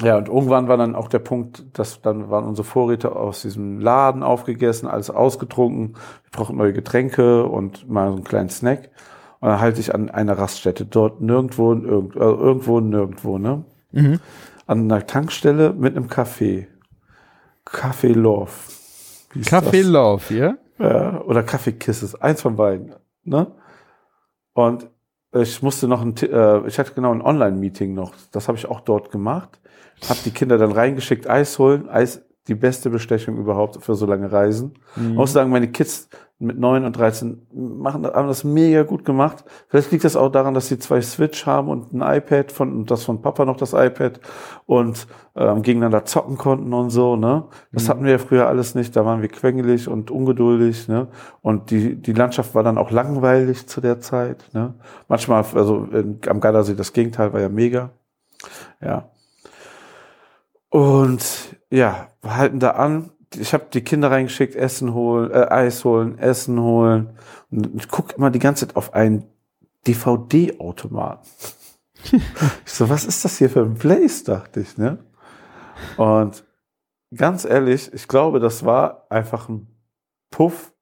[0.01, 3.79] Ja, und irgendwann war dann auch der Punkt, dass dann waren unsere Vorräte aus diesem
[3.79, 5.93] Laden aufgegessen, alles ausgetrunken.
[6.23, 8.89] Wir brauchten neue Getränke und mal so einen kleinen Snack.
[9.39, 13.65] Und dann halte ich an einer Raststätte dort nirgendwo, irgend, äh, irgendwo, nirgendwo, ne?
[13.91, 14.19] Mhm.
[14.67, 16.67] An einer Tankstelle mit einem Café.
[17.65, 18.51] Café Love.
[19.35, 19.87] Café das?
[19.87, 20.57] Love, ja?
[20.77, 23.47] Ja, oder Café Kisses, eins von beiden, ne?
[24.53, 24.89] Und
[25.33, 28.13] ich musste noch ein, äh, ich hatte genau ein Online-Meeting noch.
[28.31, 29.59] Das habe ich auch dort gemacht.
[30.07, 31.89] Hab die Kinder dann reingeschickt, Eis holen.
[31.89, 34.73] Eis, die beste Bestechung überhaupt für so lange Reisen.
[34.95, 35.09] Mhm.
[35.09, 39.45] Ich muss sagen, meine Kids mit 9 und 13 machen, haben das mega gut gemacht.
[39.69, 42.91] Vielleicht liegt das auch daran, dass sie zwei Switch haben und ein iPad von, und
[42.91, 44.19] das von Papa noch das iPad
[44.65, 47.45] und ähm, gegeneinander zocken konnten und so, ne?
[47.71, 47.89] Das mhm.
[47.89, 48.95] hatten wir ja früher alles nicht.
[48.97, 51.07] Da waren wir quengelig und ungeduldig, ne?
[51.41, 54.73] Und die, die Landschaft war dann auch langweilig zu der Zeit, ne?
[55.07, 57.91] Manchmal, also in, am Gardasee, das Gegenteil war ja mega.
[58.81, 59.09] Ja.
[60.75, 63.11] Und ja, wir halten da an.
[63.33, 67.17] Ich habe die Kinder reingeschickt, Essen holen, äh, Eis holen, Essen holen.
[67.49, 69.23] Und ich gucke immer die ganze Zeit auf einen
[69.87, 71.29] DVD-Automaten.
[72.11, 74.97] ich so, was ist das hier für ein Place, dachte ich, ne?
[75.95, 76.43] Und
[77.15, 79.67] ganz ehrlich, ich glaube, das war einfach ein
[80.29, 80.73] Puff,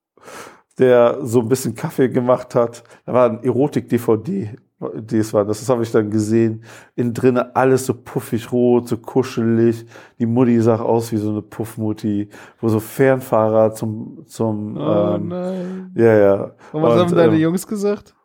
[0.80, 2.84] der so ein bisschen Kaffee gemacht hat.
[3.06, 4.58] Da war ein Erotik-DVD
[4.96, 5.46] dies war.
[5.46, 6.64] Das habe ich dann gesehen.
[6.96, 9.86] Innen drinnen alles so puffig rot, so kuschelig.
[10.20, 15.28] Die Mutti sah aus wie so eine Puffmutti, wo so Fernfahrer zum, zum, oh, ähm,
[15.28, 15.92] nein.
[15.96, 16.52] ja, ja.
[16.72, 18.16] Und was Und, haben deine ähm, Jungs gesagt?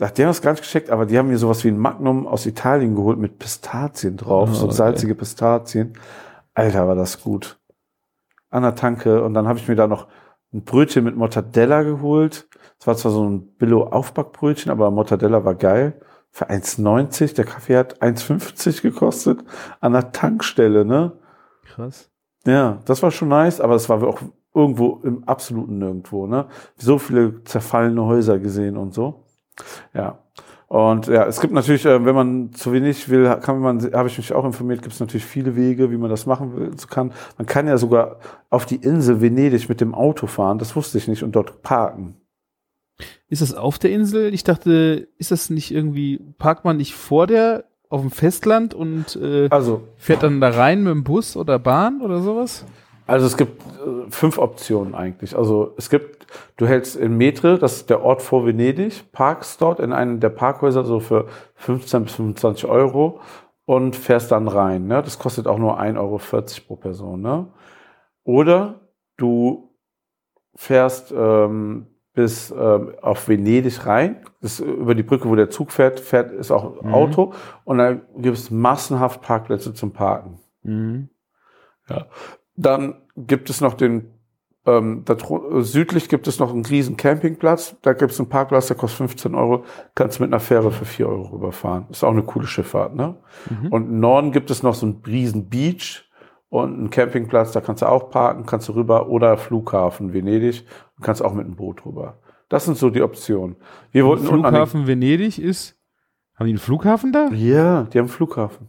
[0.00, 2.26] Ach, die haben das gar nicht gescheckt, aber die haben mir sowas wie ein Magnum
[2.26, 5.14] aus Italien geholt mit Pistazien drauf, oh, so salzige.
[5.14, 5.92] Pistazien.
[6.54, 7.58] Alter, war das gut.
[8.50, 9.22] An der Tanke.
[9.22, 10.08] Und dann habe ich mir da noch
[10.52, 12.48] ein Brötchen mit Mortadella geholt.
[12.82, 16.00] Es war zwar so ein Billo-Aufbackbrötchen, aber Mortadella war geil.
[16.32, 17.32] Für 1,90.
[17.36, 19.38] Der Kaffee hat 1,50 gekostet.
[19.80, 21.12] An der Tankstelle, ne?
[21.64, 22.10] Krass.
[22.44, 24.20] Ja, das war schon nice, aber es war auch
[24.52, 26.46] irgendwo im absoluten Nirgendwo, ne?
[26.76, 29.26] So viele zerfallene Häuser gesehen und so.
[29.94, 30.18] Ja.
[30.66, 34.18] Und ja, es gibt natürlich, äh, wenn man zu wenig will, kann man, habe ich
[34.18, 37.12] mich auch informiert, gibt es natürlich viele Wege, wie man das machen will, kann.
[37.38, 38.16] Man kann ja sogar
[38.50, 42.16] auf die Insel Venedig mit dem Auto fahren, das wusste ich nicht, und dort parken.
[43.28, 44.32] Ist das auf der Insel?
[44.34, 49.16] Ich dachte, ist das nicht irgendwie, parkt man nicht vor der auf dem Festland und
[49.16, 52.64] äh, also, fährt dann da rein mit dem Bus oder Bahn oder sowas?
[53.06, 55.36] Also es gibt äh, fünf Optionen eigentlich.
[55.36, 59.80] Also es gibt, du hältst in Metre, das ist der Ort vor Venedig, parkst dort
[59.80, 63.20] in einem der Parkhäuser so für 15 bis 25 Euro
[63.66, 64.86] und fährst dann rein.
[64.86, 65.02] Ne?
[65.02, 66.20] Das kostet auch nur 1,40 Euro
[66.66, 67.20] pro Person.
[67.20, 67.46] Ne?
[68.24, 68.80] Oder
[69.18, 69.76] du
[70.54, 74.16] fährst ähm, bis ähm, auf Venedig rein.
[74.40, 76.92] Das ist über die Brücke, wo der Zug fährt, fährt ist auch mhm.
[76.92, 77.32] Auto.
[77.64, 80.38] Und dann gibt es massenhaft Parkplätze zum Parken.
[80.62, 81.08] Mhm.
[81.88, 82.06] Ja.
[82.56, 84.12] Dann gibt es noch den,
[84.66, 85.16] ähm, da,
[85.60, 87.76] südlich gibt es noch einen riesen Campingplatz.
[87.80, 89.64] Da gibt es einen Parkplatz, der kostet 15 Euro.
[89.94, 91.86] Kannst mit einer Fähre für 4 Euro rüberfahren.
[91.90, 93.16] Ist auch eine coole Schifffahrt, ne?
[93.48, 93.68] Mhm.
[93.68, 96.04] Und im Norden gibt es noch so einen riesen Beach
[96.52, 100.66] und einen Campingplatz, da kannst du auch parken, kannst du rüber oder Flughafen Venedig
[101.02, 102.18] kannst auch mit einem Boot rüber.
[102.48, 103.56] Das sind so die Optionen.
[103.90, 105.76] Wir wollten Flughafen Venedig ist,
[106.34, 107.28] haben die einen Flughafen da?
[107.30, 108.68] Ja, die haben einen Flughafen.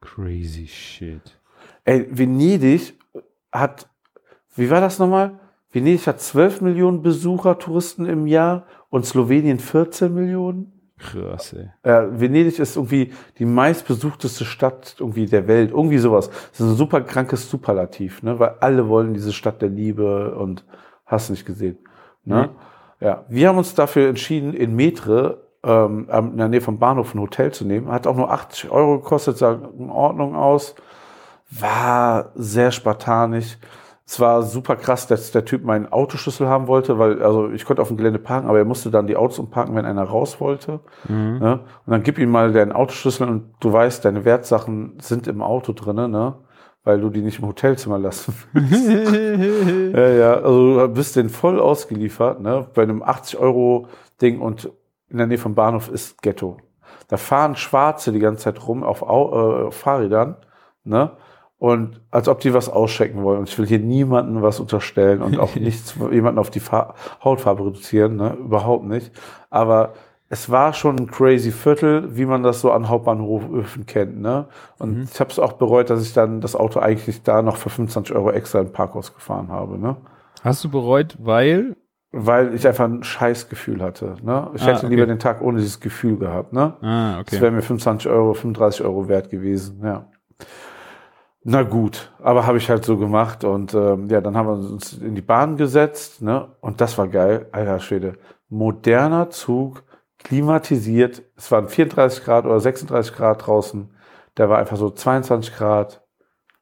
[0.00, 1.40] Crazy shit.
[1.84, 2.94] Ey, Venedig
[3.52, 3.88] hat,
[4.54, 5.38] wie war das nochmal?
[5.70, 10.72] Venedig hat 12 Millionen Besucher, Touristen im Jahr und Slowenien 14 Millionen.
[10.98, 11.70] Krass, ey.
[11.82, 15.70] Äh, Venedig ist irgendwie die meistbesuchteste Stadt irgendwie der Welt.
[15.70, 16.30] Irgendwie sowas.
[16.30, 18.38] Das ist ein super krankes Superlativ, ne?
[18.38, 20.64] Weil alle wollen diese Stadt der Liebe und
[21.06, 21.78] hast nicht gesehen.
[22.24, 22.50] Ne?
[23.00, 23.24] Ja.
[23.28, 27.52] Wir haben uns dafür entschieden, in Metre ähm, in der Nähe vom Bahnhof ein Hotel
[27.52, 27.90] zu nehmen.
[27.90, 30.74] Hat auch nur 80 Euro gekostet, sah in Ordnung aus.
[31.50, 33.58] War sehr spartanisch.
[34.08, 37.82] Es war super krass, dass der Typ meinen Autoschlüssel haben wollte, weil, also ich konnte
[37.82, 40.78] auf dem Gelände parken, aber er musste dann die Autos umparken, wenn einer raus wollte.
[41.08, 41.38] Mhm.
[41.40, 41.60] Ne?
[41.86, 45.72] Und dann gib ihm mal deinen Autoschlüssel und du weißt, deine Wertsachen sind im Auto
[45.72, 46.34] drinne, ne?
[46.86, 48.86] Weil du die nicht im Hotelzimmer lassen willst.
[49.96, 52.68] ja, ja, also du bist den voll ausgeliefert, ne?
[52.74, 53.88] Bei einem 80 Euro
[54.22, 54.70] Ding und
[55.08, 56.58] in der Nähe vom Bahnhof ist Ghetto.
[57.08, 60.36] Da fahren Schwarze die ganze Zeit rum auf, Au äh, Fahrrädern,
[60.84, 61.10] ne?
[61.58, 63.40] Und als ob die was auschecken wollen.
[63.40, 66.94] Und ich will hier niemanden was unterstellen und auch nichts jemanden auf die Fa
[67.24, 68.36] Hautfarbe reduzieren, ne?
[68.38, 69.10] Überhaupt nicht.
[69.50, 69.94] Aber
[70.28, 74.46] es war schon ein crazy Viertel, wie man das so an Hauptbahnhöfen kennt, ne?
[74.78, 75.08] Und Mhm.
[75.12, 78.14] ich habe es auch bereut, dass ich dann das Auto eigentlich da noch für 25
[78.14, 79.96] Euro extra im Parkhaus gefahren habe, ne?
[80.42, 81.76] Hast du bereut, weil?
[82.12, 84.50] Weil ich einfach ein Scheißgefühl hatte, ne?
[84.54, 84.94] Ich Ah, hätte okay.
[84.94, 86.74] lieber den Tag ohne dieses Gefühl gehabt, ne?
[86.82, 90.06] Ah, Das wäre mir 25 Euro, 35 Euro wert gewesen, ja.
[91.48, 94.94] Na gut, aber habe ich halt so gemacht und ähm, ja, dann haben wir uns
[94.94, 96.48] in die Bahn gesetzt, ne?
[96.60, 98.14] Und das war geil, alter Schwede.
[98.48, 99.84] Moderner Zug,
[100.18, 101.22] klimatisiert.
[101.36, 103.90] Es waren 34 Grad oder 36 Grad draußen.
[104.36, 106.02] Der war einfach so 22 Grad.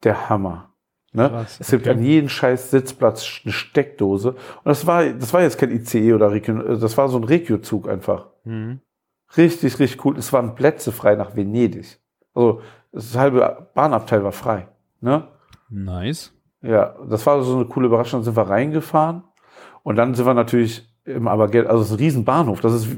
[0.03, 0.75] Der Hammer.
[1.13, 1.29] Ne?
[1.29, 1.97] Krass, es gibt okay.
[1.97, 4.33] an jedem scheiß Sitzplatz eine Steckdose.
[4.33, 7.89] Und das war, das war jetzt kein ICE oder Regio, das war so ein Regio-Zug
[7.89, 8.27] einfach.
[8.43, 8.81] Mhm.
[9.37, 10.19] Richtig, richtig cool.
[10.19, 12.01] Es waren Plätze frei nach Venedig.
[12.35, 12.61] Also
[12.93, 14.69] das halbe Bahnabteil war frei.
[15.01, 15.29] Ne?
[15.71, 16.33] Nice.
[16.63, 18.21] Ja, das war so eine coole Überraschung.
[18.21, 19.23] Dann sind wir reingefahren
[19.83, 22.61] und dann sind wir natürlich im Abergeld, also es ist ein riesen Bahnhof.
[22.61, 22.89] Das ist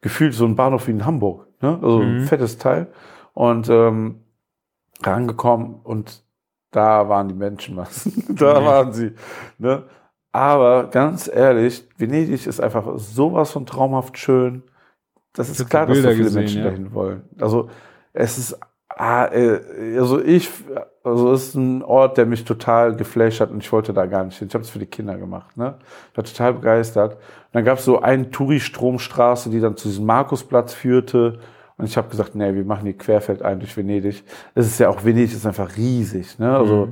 [0.00, 1.46] gefühlt so ein Bahnhof wie in Hamburg.
[1.60, 1.78] Ne?
[1.82, 2.24] Also ein Mhm.
[2.24, 2.88] fettes Teil.
[3.34, 4.20] Und ähm,
[5.02, 6.22] rangekommen und
[6.70, 8.24] da waren die Menschenmassen.
[8.36, 9.12] da waren sie.
[9.58, 9.84] Ne?
[10.32, 14.62] Aber ganz ehrlich, Venedig ist einfach sowas von traumhaft schön.
[15.32, 16.70] Das Ich ist klar, dass so viele gesehen, Menschen ja.
[16.70, 17.22] dahin wollen.
[17.40, 17.68] Also
[18.12, 18.58] es ist,
[18.88, 19.60] ah, äh,
[19.96, 20.50] also ich,
[21.02, 24.24] also es ist ein Ort, der mich total geflasht hat und ich wollte da gar
[24.24, 24.48] nicht hin.
[24.48, 25.56] Ich habe es für die Kinder gemacht.
[25.56, 25.78] Ne?
[26.12, 27.16] Ich war total begeistert.
[27.52, 31.40] Dann gab es so eine Touri-Stromstraße, die dann zu diesem Markusplatz führte.
[31.76, 34.22] Und ich habe gesagt, nee, wir machen die querfeld ein durch Venedig.
[34.54, 36.38] Es ist ja auch, Venedig ist einfach riesig.
[36.38, 36.54] Ne?
[36.56, 36.86] Also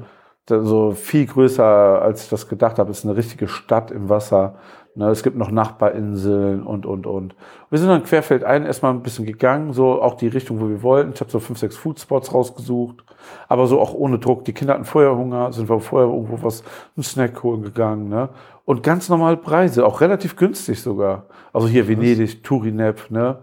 [0.51, 0.65] Mhm.
[0.67, 1.65] so viel größer,
[2.03, 2.91] als ich das gedacht habe.
[2.91, 4.55] Es ist eine richtige Stadt im Wasser.
[4.95, 5.11] Ne?
[5.11, 7.37] Es gibt noch Nachbarinseln und, und, und.
[7.71, 10.83] Wir sind dann querfeld ein erstmal ein bisschen gegangen, so auch die Richtung, wo wir
[10.83, 11.13] wollten.
[11.13, 13.05] Ich habe so fünf, sechs Foodspots rausgesucht,
[13.49, 14.45] aber so auch ohne Druck.
[14.45, 16.63] Die Kinder hatten vorher Hunger, sind wir vorher irgendwo was,
[16.97, 18.09] einen Snack holen gegangen.
[18.09, 18.29] Ne?
[18.65, 21.27] Und ganz normale Preise, auch relativ günstig sogar.
[21.53, 23.39] Also hier Venedig, Turinep, ne?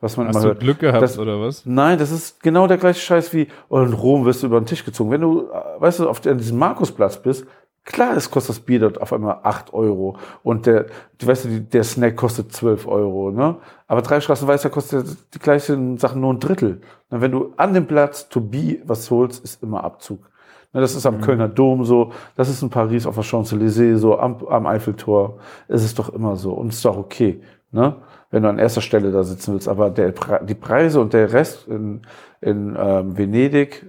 [0.00, 0.60] was man Hast immer du hört.
[0.60, 1.64] Glück gehabt Das- oder was?
[1.64, 4.66] Nein, das ist genau der gleiche Scheiß wie oh, in Rom wirst du über den
[4.66, 5.10] Tisch gezogen.
[5.10, 7.46] Wenn du, äh, weißt du, auf diesem Markusplatz bist,
[7.86, 10.86] klar, es kostet das Bier dort auf einmal 8 Euro und der,
[11.18, 13.56] du weißt die- der Snack kostet 12 Euro, ne?
[13.86, 16.80] Aber drei Straßen weiter kostet die gleichen Sachen nur ein Drittel.
[17.10, 20.28] Na, wenn du an dem Platz to be was holst, ist immer Abzug.
[20.72, 24.44] Das ist am Kölner Dom so, das ist in Paris auf der Champs-Élysées so, am,
[24.46, 25.38] am Eiffeltor.
[25.68, 27.96] Es ist doch immer so und ist doch okay, ne?
[28.30, 29.68] Wenn du an erster Stelle da sitzen willst.
[29.68, 32.02] Aber der, die Preise und der Rest in,
[32.42, 33.86] in ähm, Venedig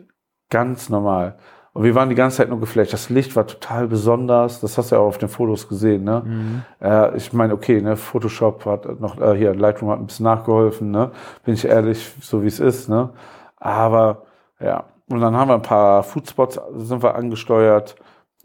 [0.49, 1.37] ganz normal.
[1.77, 2.91] Und wir waren die ganze Zeit nur geflasht.
[2.91, 4.61] Das Licht war total besonders.
[4.61, 6.23] Das hast du ja auch auf den Fotos gesehen, ne?
[6.25, 6.63] Mhm.
[6.81, 10.89] Äh, ich meine, okay, ne, Photoshop hat noch, äh, hier, Lightroom hat ein bisschen nachgeholfen,
[10.89, 11.11] ne?
[11.45, 13.11] Bin ich ehrlich, so wie es ist, ne?
[13.57, 14.23] Aber,
[14.59, 14.85] ja.
[15.07, 17.95] Und dann haben wir ein paar Foodspots, sind wir angesteuert,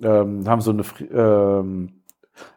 [0.02, 2.02] ähm, haben so eine, ähm,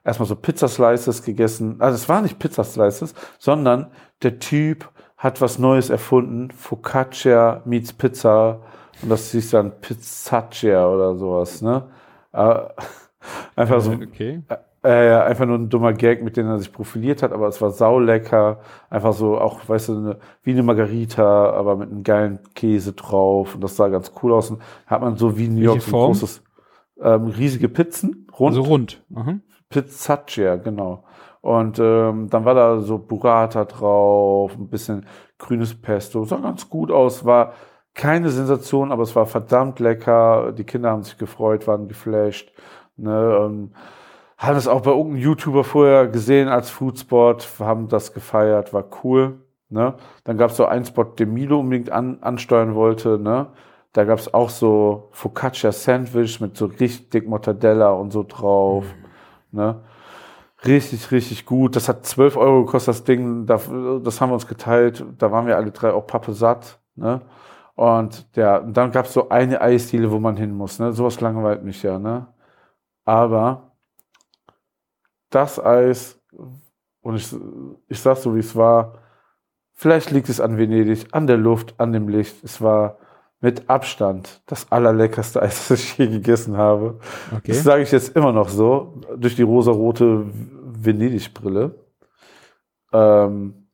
[0.04, 1.78] erstmal so Pizzaslices gegessen.
[1.80, 3.92] Also es war nicht Pizzaslices, sondern
[4.24, 6.52] der Typ hat was Neues erfunden.
[6.52, 8.60] Focaccia meets Pizza.
[9.02, 11.90] Und das hieß dann Pizzaccia oder sowas, ne?
[12.34, 12.60] Äh,
[13.56, 14.42] einfach so, Okay.
[14.84, 17.62] äh, ja, einfach nur ein dummer Gag, mit dem er sich profiliert hat, aber es
[17.62, 18.60] war saulecker.
[18.90, 23.56] Einfach so, auch, weißt du, eine, wie eine Margarita, aber mit einem geilen Käse drauf.
[23.56, 24.52] Und das sah ganz cool aus.
[24.52, 26.44] Und hat man so wie in New York so ein großes,
[27.02, 28.56] ähm, riesige Pizzen, rund.
[28.58, 29.04] Also rund.
[29.10, 29.42] Mhm.
[29.70, 31.04] Pizzaccia, genau.
[31.42, 35.06] Und ähm, dann war da so Burrata drauf, ein bisschen
[35.38, 36.24] grünes Pesto.
[36.24, 37.54] Sah ganz gut aus, war
[37.96, 40.52] keine Sensation, aber es war verdammt lecker.
[40.52, 42.54] Die Kinder haben sich gefreut, waren geflasht.
[42.98, 43.74] Ne, und
[44.38, 49.40] haben es auch bei irgendeinem YouTuber vorher gesehen als Foodspot, haben das gefeiert, war cool.
[49.70, 49.96] Ne?
[50.24, 53.18] Dann gab es so einen Spot, den Milo unbedingt an, ansteuern wollte.
[53.18, 53.48] Ne?
[53.94, 58.86] Da gab es auch so Focaccia Sandwich mit so richtig dick Mortadella und so drauf.
[59.52, 59.82] Ne?
[60.66, 61.76] Richtig, richtig gut.
[61.76, 63.46] Das hat 12 Euro gekostet, das Ding.
[63.46, 65.06] Das haben wir uns geteilt.
[65.18, 66.80] Da waren wir alle drei auch pappe satt.
[66.96, 67.22] Ne?
[67.76, 70.80] Und ja, dann gab es so eine Eisdiele, wo man hin muss.
[70.80, 70.94] Ne?
[70.94, 72.00] Sowas langweilt mich ja.
[72.00, 72.28] Ne?
[73.04, 73.72] Aber
[75.30, 76.20] das Eis,
[77.02, 77.36] und ich,
[77.90, 79.00] ich sag so, wie es war,
[79.74, 82.44] vielleicht liegt es an Venedig, an der Luft, an dem Licht.
[82.44, 82.98] Es war
[83.42, 87.00] mit Abstand das allerleckerste Eis, das ich je gegessen habe.
[87.32, 87.52] Okay.
[87.52, 91.76] Das sage ich jetzt immer noch so, durch die rosarote Venedig-Brille.
[92.94, 93.65] Ähm,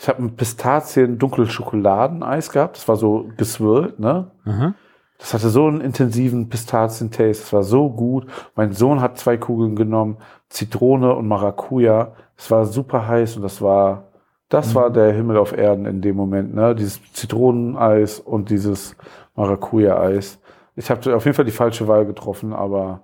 [0.00, 2.78] ich habe ein Pistazien-Dunkelschokoladeneis gehabt.
[2.78, 4.30] Das war so geswirlt, ne?
[4.44, 4.74] Mhm.
[5.18, 7.42] Das hatte so einen intensiven Pistazien-Taste.
[7.42, 8.26] Das war so gut.
[8.54, 10.16] Mein Sohn hat zwei Kugeln genommen.
[10.48, 12.14] Zitrone und Maracuja.
[12.34, 14.04] Es war super heiß und das war,
[14.48, 14.76] das mhm.
[14.76, 16.74] war der Himmel auf Erden in dem Moment, ne?
[16.74, 18.96] Dieses Zitroneneis und dieses
[19.36, 20.40] Maracuja-Eis.
[20.76, 23.02] Ich habe auf jeden Fall die falsche Wahl getroffen, aber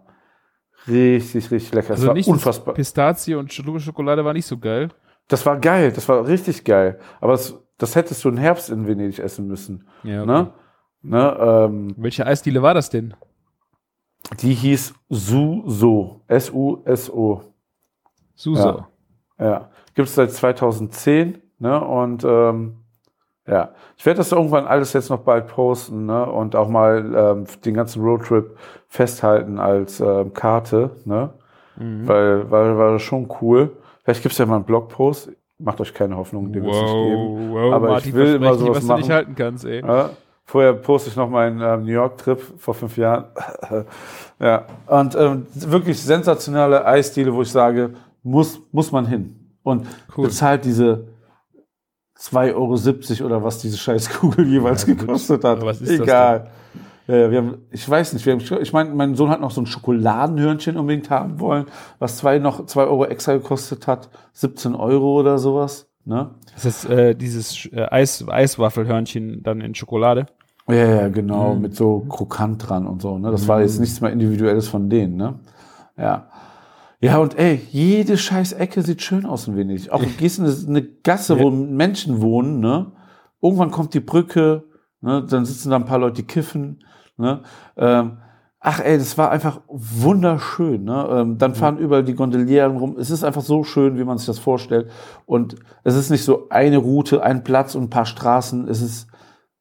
[0.88, 1.90] richtig, richtig lecker.
[1.90, 2.72] Also es war nicht unfassbar.
[2.72, 4.88] Pistazie und Schokolade war nicht so geil.
[5.28, 6.98] Das war geil, das war richtig geil.
[7.20, 9.88] Aber das, das hättest du im Herbst in Venedig essen müssen.
[10.02, 10.26] Ja, okay.
[10.26, 10.52] ne?
[11.02, 13.14] Ne, ähm, Welche Eisdiele war das denn?
[14.40, 16.22] Die hieß Suso.
[16.26, 17.42] S-U-S-O.
[18.34, 18.86] Suso.
[19.38, 19.44] Ja.
[19.44, 19.70] ja.
[19.94, 21.40] Gibt es seit 2010.
[21.58, 21.80] Ne?
[21.80, 22.78] Und ähm,
[23.46, 26.26] ja, ich werde das irgendwann alles jetzt noch bald posten ne?
[26.26, 28.56] und auch mal ähm, den ganzen Roadtrip
[28.88, 31.32] festhalten als ähm, Karte, ne?
[31.76, 32.08] Mhm.
[32.08, 33.76] Weil, weil war das schon cool.
[34.06, 35.32] Vielleicht gibt es ja mal einen Blogpost.
[35.58, 37.52] Macht euch keine Hoffnung, den wow, wird es nicht geben.
[37.52, 39.00] Wow, Aber Martin, ich will immer sowas was machen.
[39.00, 39.80] du nicht halten kannst, ey.
[39.80, 40.10] Ja?
[40.44, 43.24] Vorher poste ich noch meinen ähm, New York-Trip vor fünf Jahren.
[44.38, 49.56] ja, und ähm, wirklich sensationelle Eisdiele, wo ich sage, muss, muss man hin.
[49.64, 50.26] Und cool.
[50.26, 51.08] bezahlt diese
[52.16, 55.64] 2,70 Euro oder was diese Scheißkugel jeweils ja, gekostet hat.
[55.80, 56.48] Egal.
[57.06, 59.60] Ja, wir haben, ich weiß nicht, wir haben, ich meine, mein Sohn hat noch so
[59.60, 61.66] ein Schokoladenhörnchen unbedingt haben wollen,
[61.98, 65.88] was zwei noch zwei Euro extra gekostet hat, 17 Euro oder sowas.
[66.04, 66.30] Ne?
[66.54, 70.26] Das ist äh, dieses äh, Eis, Eiswaffelhörnchen dann in Schokolade.
[70.68, 71.62] Ja, ja, genau, mhm.
[71.62, 73.18] mit so krokant dran und so.
[73.18, 73.30] Ne?
[73.30, 73.48] Das mhm.
[73.48, 75.16] war jetzt nichts mehr Individuelles von denen.
[75.16, 75.38] Ne?
[75.96, 76.28] Ja.
[77.00, 79.90] Ja, und ey, jede scheiß Ecke sieht schön aus in Venedig.
[79.92, 82.92] Auch du gehst in eine Gasse, wo Menschen wohnen, ne?
[83.42, 84.64] Irgendwann kommt die Brücke,
[85.00, 85.24] ne?
[85.28, 86.84] dann sitzen da ein paar Leute, die kiffen.
[87.16, 87.42] Ne?
[87.76, 88.18] Ähm,
[88.60, 90.84] ach ey, das war einfach wunderschön.
[90.84, 91.08] Ne?
[91.10, 92.96] Ähm, dann fahren überall die Gondolieren rum.
[92.98, 94.90] Es ist einfach so schön, wie man sich das vorstellt.
[95.24, 98.68] Und es ist nicht so eine Route, ein Platz und ein paar Straßen.
[98.68, 99.08] Es ist,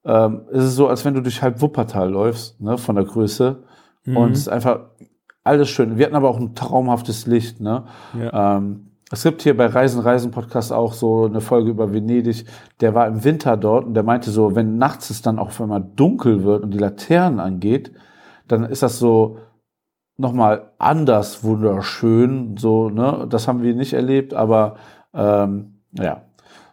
[0.05, 2.77] ähm, es ist so, als wenn du durch halb Wuppertal läufst, ne?
[2.77, 3.63] von der Größe.
[4.05, 4.17] Mhm.
[4.17, 4.79] Und es ist einfach
[5.43, 5.97] alles schön.
[5.97, 7.61] Wir hatten aber auch ein traumhaftes Licht.
[7.61, 7.85] Ne?
[8.19, 8.57] Ja.
[8.57, 12.45] Ähm, es gibt hier bei Reisen, Reisen Podcast auch so eine Folge über Venedig.
[12.81, 15.85] Der war im Winter dort und der meinte so, wenn nachts es dann auch einmal
[15.95, 17.91] dunkel wird und die Laternen angeht,
[18.47, 19.37] dann ist das so
[20.17, 22.57] nochmal anders wunderschön.
[22.57, 24.75] So, ne, das haben wir nicht erlebt, aber
[25.13, 26.23] ähm, ja.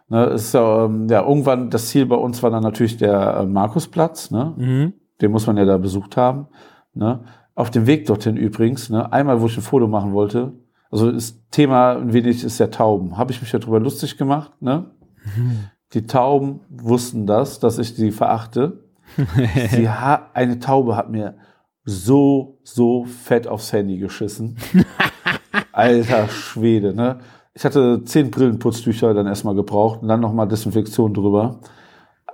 [0.09, 3.45] Ne, ist ja, ähm, ja, irgendwann das Ziel bei uns war dann natürlich der äh,
[3.45, 4.53] Markusplatz, ne?
[4.57, 4.93] Mhm.
[5.21, 6.47] Den muss man ja da besucht haben.
[6.93, 7.21] Ne?
[7.55, 10.53] Auf dem Weg dorthin übrigens, ne, einmal, wo ich ein Foto machen wollte,
[10.93, 14.51] also das Thema ein wenig ist ja Tauben, habe ich mich ja drüber lustig gemacht,
[14.61, 14.91] ne?
[15.35, 15.69] Mhm.
[15.93, 18.83] Die Tauben wussten das, dass ich die verachte.
[19.71, 21.35] sie ha eine Taube hat mir
[21.83, 24.57] so, so fett aufs Handy geschissen.
[25.71, 27.19] Alter Schwede, ne?
[27.55, 31.59] Ich hatte zehn Brillenputztücher dann erstmal gebraucht und dann nochmal Desinfektion drüber.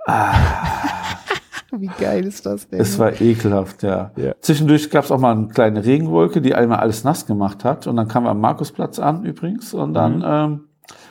[0.06, 0.99] Ah.
[1.78, 2.80] Wie geil ist das denn?
[2.80, 4.12] Es war ekelhaft, ja.
[4.16, 4.34] ja.
[4.40, 7.86] Zwischendurch gab es auch mal eine kleine Regenwolke, die einmal alles nass gemacht hat.
[7.86, 9.74] Und dann kamen wir am Markusplatz an übrigens.
[9.74, 10.24] Und dann mhm.
[10.26, 10.60] ähm,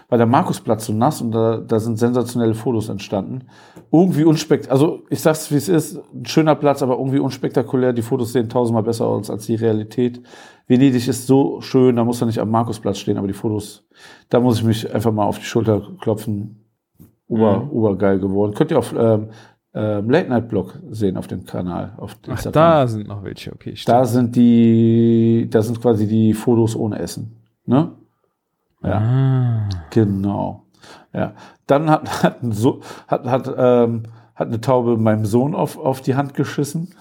[0.10, 3.48] war der Markusplatz so nass und da, da sind sensationelle Fotos entstanden.
[3.92, 7.94] Irgendwie unspektakulär, also ich sag's wie es ist, ein schöner Platz, aber irgendwie unspektakulär.
[7.94, 10.22] Die Fotos sehen tausendmal besser aus als die Realität.
[10.68, 13.88] Venedig ist so schön, da muss er nicht am Markusplatz stehen, aber die Fotos,
[14.30, 16.66] da muss ich mich einfach mal auf die Schulter klopfen.
[17.28, 17.70] Ober, mhm.
[17.70, 18.56] Obergeil geworden.
[18.56, 19.30] Könnt ihr auf ähm,
[19.74, 21.94] ähm, Late Night Blog sehen auf dem Kanal.
[21.98, 23.76] Auf Ach, da sind noch welche, okay.
[23.76, 23.96] Stimmt.
[23.96, 27.36] Da sind die, da sind quasi die Fotos ohne Essen.
[27.66, 27.92] Ne?
[28.82, 28.98] Ja.
[28.98, 29.70] Ah.
[29.92, 30.64] Genau.
[31.14, 31.34] Ja.
[31.68, 34.04] Dann hat, hat, so, hat, hat, ähm,
[34.34, 36.96] hat eine Taube meinem Sohn auf, auf die Hand geschissen.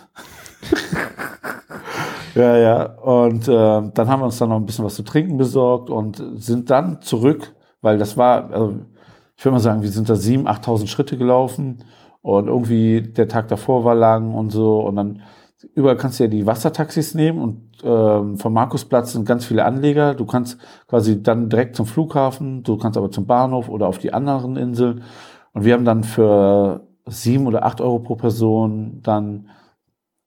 [2.34, 2.84] ja, ja.
[2.96, 6.22] Und äh, dann haben wir uns dann noch ein bisschen was zu trinken besorgt und
[6.34, 8.80] sind dann zurück, weil das war, also,
[9.36, 11.78] ich würde mal sagen, wir sind da sieben, achttausend Schritte gelaufen
[12.22, 14.80] und irgendwie der Tag davor war lang und so.
[14.80, 15.22] Und dann
[15.74, 20.14] überall kannst du ja die Wassertaxis nehmen und ähm, vom Markusplatz sind ganz viele Anleger.
[20.14, 24.12] Du kannst quasi dann direkt zum Flughafen, du kannst aber zum Bahnhof oder auf die
[24.12, 25.02] anderen Inseln.
[25.52, 29.48] Und wir haben dann für sieben oder acht Euro pro Person dann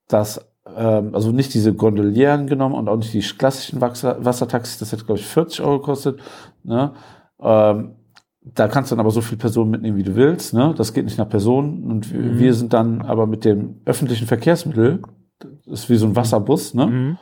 [0.07, 4.91] das ähm, also nicht diese Gondolieren genommen und auch nicht die klassischen Wasser Wassertaxis, das
[4.91, 6.19] hätte, glaube ich, 40 Euro gekostet.
[6.63, 6.93] Ne?
[7.39, 7.95] Ähm,
[8.43, 10.53] da kannst du dann aber so viele Personen mitnehmen, wie du willst.
[10.53, 10.73] Ne?
[10.75, 11.83] Das geht nicht nach Personen.
[11.91, 12.39] Und Mhm.
[12.39, 15.01] wir sind dann aber mit dem öffentlichen Verkehrsmittel,
[15.39, 16.87] das ist wie so ein Wasserbus, ne?
[16.87, 17.17] Mhm.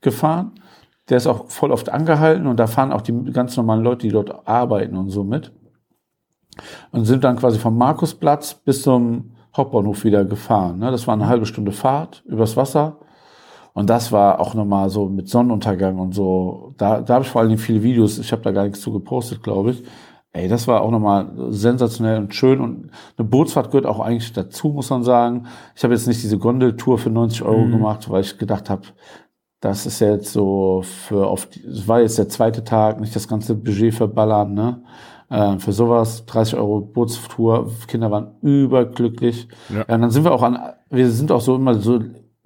[0.00, 0.52] gefahren.
[1.08, 4.12] Der ist auch voll oft angehalten und da fahren auch die ganz normalen Leute, die
[4.12, 5.52] dort arbeiten und so mit.
[6.92, 10.78] Und sind dann quasi vom Markusplatz bis zum Hauptbahnhof wieder gefahren.
[10.78, 10.90] Ne?
[10.90, 12.98] Das war eine halbe Stunde Fahrt übers Wasser.
[13.72, 16.74] Und das war auch nochmal so mit Sonnenuntergang und so.
[16.76, 18.92] Da, da habe ich vor allen Dingen viele Videos, ich habe da gar nichts zu
[18.92, 19.82] gepostet, glaube ich.
[20.36, 22.60] Ey, das war auch nochmal sensationell und schön.
[22.60, 25.46] Und eine Bootsfahrt gehört auch eigentlich dazu, muss man sagen.
[25.76, 27.70] Ich habe jetzt nicht diese Gondeltour für 90 Euro Mhm.
[27.70, 28.82] gemacht, weil ich gedacht habe,
[29.60, 33.54] das ist jetzt so für auf es war jetzt der zweite Tag, nicht das ganze
[33.54, 34.82] Budget verballern, ne?
[35.30, 39.48] Äh, für sowas, 30 Euro Bootstour, Kinder waren überglücklich.
[39.70, 39.84] Ja.
[39.88, 39.94] Ja.
[39.94, 40.58] und dann sind wir auch an,
[40.90, 42.00] wir sind auch so immer so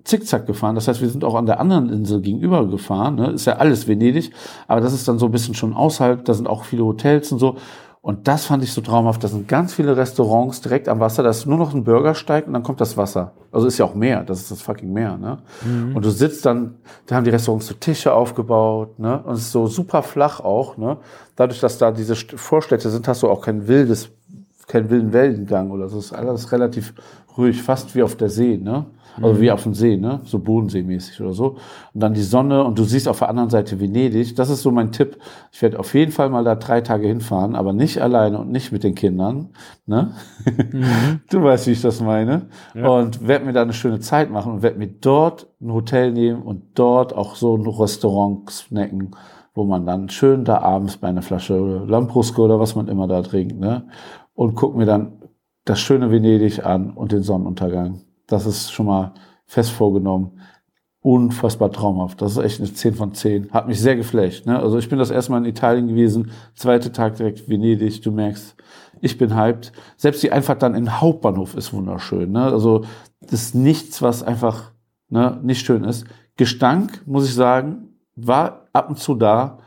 [0.08, 0.74] zickzack gefahren.
[0.74, 3.14] Das heißt, wir sind auch an der anderen Insel gegenüber gefahren.
[3.16, 3.30] Ne?
[3.32, 4.32] Ist ja alles Venedig,
[4.66, 6.24] aber das ist dann so ein bisschen schon außerhalb.
[6.24, 7.56] Da sind auch viele Hotels und so.
[8.00, 9.22] Und das fand ich so traumhaft.
[9.22, 11.22] Da sind ganz viele Restaurants direkt am Wasser.
[11.24, 13.32] Da ist nur noch ein Bürgersteig und dann kommt das Wasser.
[13.52, 14.22] Also ist ja auch Meer.
[14.22, 15.18] Das ist das fucking Meer.
[15.18, 15.38] Ne?
[15.94, 18.98] Und du sitzt dann, da haben die Restaurants so Tische aufgebaut.
[18.98, 19.20] Ne?
[19.24, 20.78] Und es ist so super flach auch.
[20.78, 20.96] Ne?
[21.36, 24.10] Dadurch, dass da diese St- Vorstädte sind, hast du auch kein wildes,
[24.68, 25.98] keinen wilden Wellengang oder so.
[25.98, 26.94] Es ist alles relativ
[27.36, 28.56] ruhig, fast wie auf der See.
[28.56, 28.86] Ne?
[29.22, 30.20] Also wie auf dem See, ne?
[30.24, 31.56] So Bodenseemäßig oder so.
[31.94, 34.36] Und dann die Sonne und du siehst auf der anderen Seite Venedig.
[34.36, 35.18] Das ist so mein Tipp.
[35.52, 38.72] Ich werde auf jeden Fall mal da drei Tage hinfahren, aber nicht alleine und nicht
[38.72, 39.50] mit den Kindern.
[39.86, 40.12] Ne?
[41.30, 42.46] Du weißt, wie ich das meine.
[42.74, 42.88] Ja.
[42.88, 46.42] Und werde mir da eine schöne Zeit machen und werde mir dort ein Hotel nehmen
[46.42, 49.10] und dort auch so ein Restaurant snacken,
[49.54, 53.22] wo man dann schön da abends bei einer Flasche Lambrusco oder was man immer da
[53.22, 53.88] trinkt, ne?
[54.34, 55.18] Und guck mir dann
[55.64, 58.00] das schöne Venedig an und den Sonnenuntergang.
[58.28, 59.14] Das ist schon mal
[59.44, 60.40] fest vorgenommen.
[61.00, 62.20] Unfassbar traumhaft.
[62.22, 63.50] Das ist echt eine 10 von 10.
[63.50, 64.46] Hat mich sehr geflasht.
[64.46, 64.58] Ne?
[64.58, 66.30] Also ich bin das erste Mal in Italien gewesen.
[66.54, 68.02] Zweiter Tag direkt Venedig.
[68.02, 68.54] Du merkst,
[69.00, 69.72] ich bin hyped.
[69.96, 72.32] Selbst die Einfahrt dann in den Hauptbahnhof ist wunderschön.
[72.32, 72.44] Ne?
[72.44, 72.84] Also
[73.20, 74.72] das ist nichts, was einfach
[75.08, 76.06] ne, nicht schön ist.
[76.36, 79.58] Gestank, muss ich sagen, war ab und zu da.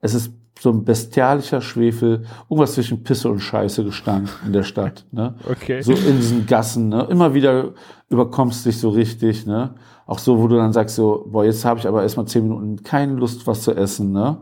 [0.00, 5.06] Es ist so ein bestialischer Schwefel, irgendwas zwischen Pisse und Scheiße gestank in der Stadt.
[5.10, 5.34] Ne?
[5.50, 5.80] Okay.
[5.80, 7.06] So in diesen Gassen, ne?
[7.10, 7.72] Immer wieder
[8.10, 9.74] überkommst dich so richtig, ne?
[10.06, 12.82] Auch so, wo du dann sagst so, boah, jetzt habe ich aber erstmal zehn Minuten
[12.82, 14.38] keine Lust, was zu essen, ne?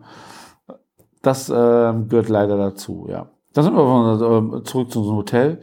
[1.23, 3.29] Das ähm, gehört leider dazu, ja.
[3.53, 5.61] Dann sind wir aber, ähm, zurück zu unserem Hotel.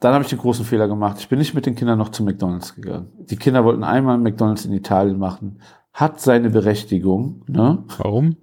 [0.00, 1.18] Dann habe ich den großen Fehler gemacht.
[1.20, 3.12] Ich bin nicht mit den Kindern noch zu McDonalds gegangen.
[3.18, 5.60] Die Kinder wollten einmal McDonalds in Italien machen.
[5.92, 7.84] Hat seine Berechtigung, ne?
[7.98, 8.36] Warum?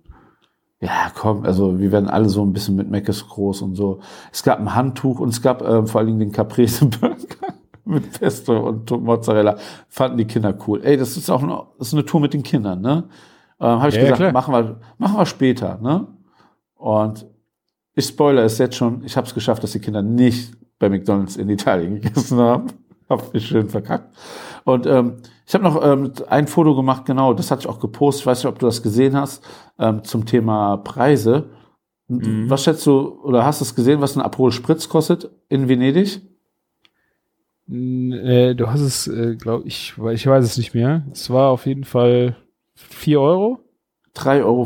[0.80, 4.00] Ja, komm, also wir werden alle so ein bisschen mit Meckes groß und so.
[4.32, 7.18] Es gab ein Handtuch und es gab ähm, vor allen Dingen den Caprese Burger
[7.86, 9.58] mit Pesto und Mozzarella.
[9.90, 10.82] Fanden die Kinder cool.
[10.84, 13.06] Ey, das ist auch eine, das ist eine Tour mit den Kindern, ne?
[13.60, 14.32] Ähm, Habe ich Ja, ja, gesagt, klar.
[14.34, 16.08] machen wir, machen wir später, ne?
[16.76, 17.26] Und
[17.96, 21.38] ich spoiler es jetzt schon, ich habe es geschafft, dass die Kinder nicht bei McDonalds
[21.38, 22.68] in Italien gegessen haben.
[23.10, 24.16] Hab mich schön verkackt.
[24.64, 25.14] Und ähm,
[25.48, 28.40] ich habe noch ähm, ein Foto gemacht, genau, das hatte ich auch gepostet, ich weiß
[28.44, 29.44] nicht, ob du das gesehen hast,
[29.80, 31.46] ähm, zum Thema Preise.
[32.10, 32.50] Mhm.
[32.50, 36.22] Was schätzt du, oder hast du es gesehen, was ein Aperol Spritz kostet in Venedig?
[37.70, 41.04] N- Äh, du hast es, äh, glaube ich, ich weiß es nicht mehr.
[41.12, 42.36] Es war auf jeden Fall
[42.76, 43.60] 4 Euro.
[44.16, 44.66] 3,50 Euro.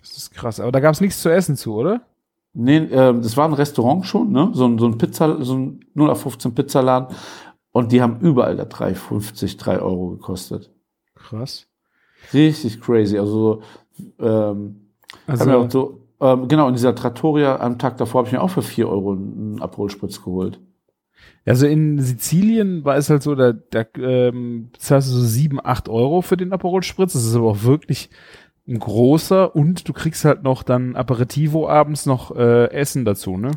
[0.00, 0.60] Das ist krass.
[0.60, 2.02] Aber da gab es nichts zu essen zu, oder?
[2.52, 4.50] Nee, ähm, das war ein Restaurant schon, ne?
[4.52, 7.16] So ein, so ein Pizza, so ein 0 auf 15 Pizzaladen.
[7.72, 10.70] Und die haben überall da 3,50, 3 Euro gekostet.
[11.14, 11.66] Krass.
[12.32, 13.18] Richtig crazy.
[13.18, 13.62] Also,
[14.18, 14.90] ähm,
[15.26, 18.50] Also, auch so, ähm, genau, in dieser Trattoria am Tag davor habe ich mir auch
[18.50, 20.60] für 4 Euro einen Aperol Spritz geholt.
[21.46, 25.88] also in Sizilien war es halt so, da, da ähm, zahlst du so 7, 8
[25.88, 27.12] Euro für den Aperol Spritz.
[27.14, 28.10] Das ist aber auch wirklich
[28.68, 33.52] ein großer und du kriegst halt noch dann Aperitivo abends noch äh, Essen dazu, ne?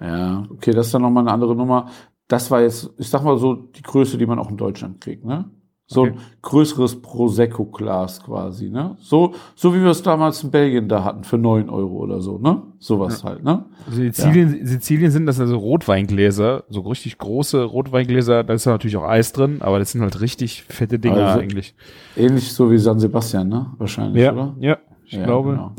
[0.00, 1.90] Ja, okay, das ist dann nochmal eine andere Nummer.
[2.28, 5.24] Das war jetzt, ich sag mal so, die Größe, die man auch in Deutschland kriegt,
[5.24, 5.50] ne?
[5.88, 6.10] So Okay.
[6.14, 8.96] ein größeres Prosecco-Glas quasi, ne?
[8.98, 12.38] So, so wie wir es damals in Belgien da hatten, für 9 Euro oder so,
[12.38, 12.60] ne?
[12.80, 13.66] Sowas halt, ne?
[13.86, 18.96] Also Sizilien, Sizilien sind das also Rotweingläser, so richtig große Rotweingläser, da ist ja natürlich
[18.96, 21.76] auch Eis drin, aber das sind halt richtig fette Dinger Also- eigentlich.
[22.16, 23.66] Ähnlich so wie San Sebastian, ne?
[23.78, 24.56] Wahrscheinlich, Ja, oder?
[24.58, 25.50] ja, ich Ja, glaube.
[25.50, 25.72] Genau.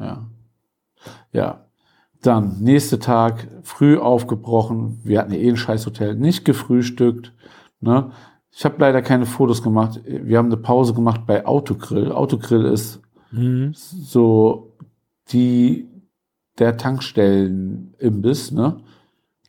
[0.00, 0.26] Ja.
[1.32, 1.64] Ja.
[2.22, 5.00] Dann, nächste Tag, früh aufgebrochen.
[5.04, 7.32] Wir hatten ja eh ein Scheißhotel, nicht gefrühstückt.
[7.80, 8.10] Ne?
[8.52, 10.00] Ich habe leider keine Fotos gemacht.
[10.04, 12.12] Wir haben eine Pause gemacht bei Autogrill.
[12.12, 13.00] Autogrill ist
[13.32, 13.72] Mhm.
[13.74, 14.72] so
[15.32, 15.86] die
[16.58, 18.80] der Tankstellen-Imbiss, ne?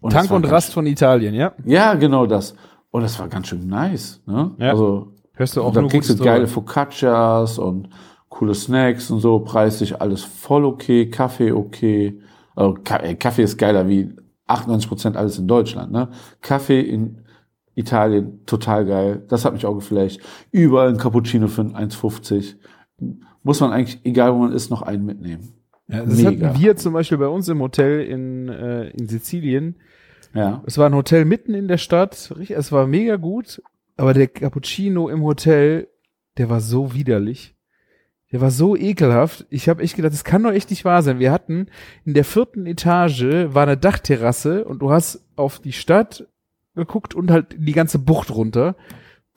[0.01, 1.53] Tank das war und Rast von Italien, ja?
[1.65, 2.55] ja, genau das.
[2.91, 4.21] Und das war ganz schön nice.
[4.25, 4.51] Ne?
[4.57, 4.69] Ja.
[4.71, 6.47] Also Hörst du auch da kriegst du geile.
[6.47, 7.89] Focaccias und
[8.29, 12.19] coole Snacks und so, preislich alles voll okay, Kaffee okay.
[12.61, 14.13] Ey, Kaffee ist geiler wie
[14.47, 15.91] 98% alles in Deutschland.
[15.91, 16.09] Ne?
[16.41, 17.21] Kaffee in
[17.75, 19.23] Italien, total geil.
[19.29, 20.19] Das hat mich auch geflasht.
[20.51, 22.55] Überall ein Cappuccino für ein 1,50.
[23.43, 25.53] Muss man eigentlich, egal wo man ist, noch einen mitnehmen.
[25.87, 26.49] Ja, das Mega.
[26.49, 29.75] hatten wir zum Beispiel bei uns im Hotel in, äh, in Sizilien.
[30.33, 30.63] Ja.
[30.65, 32.31] Es war ein Hotel mitten in der Stadt.
[32.49, 33.61] Es war mega gut.
[33.97, 35.87] Aber der Cappuccino im Hotel,
[36.37, 37.55] der war so widerlich.
[38.31, 39.45] Der war so ekelhaft.
[39.49, 41.19] Ich habe echt gedacht, das kann doch echt nicht wahr sein.
[41.19, 41.67] Wir hatten
[42.05, 46.27] in der vierten Etage war eine Dachterrasse und du hast auf die Stadt
[46.75, 48.75] geguckt und halt die ganze Bucht runter.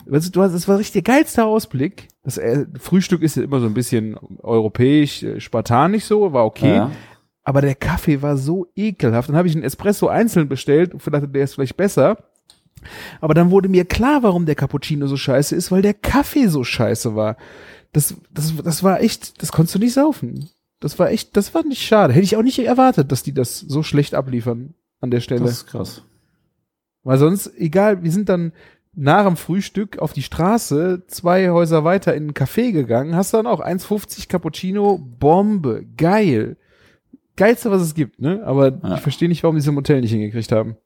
[0.06, 2.08] Weißt du, du hast, es war richtig der geilste Ausblick.
[2.22, 6.76] Das äh, Frühstück ist ja immer so ein bisschen europäisch, äh, spartanisch so, war okay.
[6.76, 6.90] Ja.
[7.42, 9.28] Aber der Kaffee war so ekelhaft.
[9.28, 12.18] Dann habe ich einen Espresso einzeln bestellt und dachte, der ist vielleicht besser.
[13.20, 16.64] Aber dann wurde mir klar, warum der Cappuccino so scheiße ist, weil der Kaffee so
[16.64, 17.36] scheiße war.
[17.94, 20.50] Das, das, das war echt, das konntest du nicht saufen.
[20.80, 22.12] Das war echt, das war nicht schade.
[22.12, 25.40] Hätte ich auch nicht erwartet, dass die das so schlecht abliefern an der Stelle.
[25.40, 26.02] Das ist krass.
[27.04, 28.52] Weil sonst, egal, wir sind dann
[28.94, 33.46] nach dem Frühstück auf die Straße, zwei Häuser weiter in ein Café gegangen, hast dann
[33.46, 36.56] auch 1,50 Cappuccino, Bombe, geil.
[37.36, 38.42] Geilste, was es gibt, ne?
[38.44, 38.94] Aber Ja.
[38.94, 40.76] ich verstehe nicht, warum die es im Hotel nicht hingekriegt haben.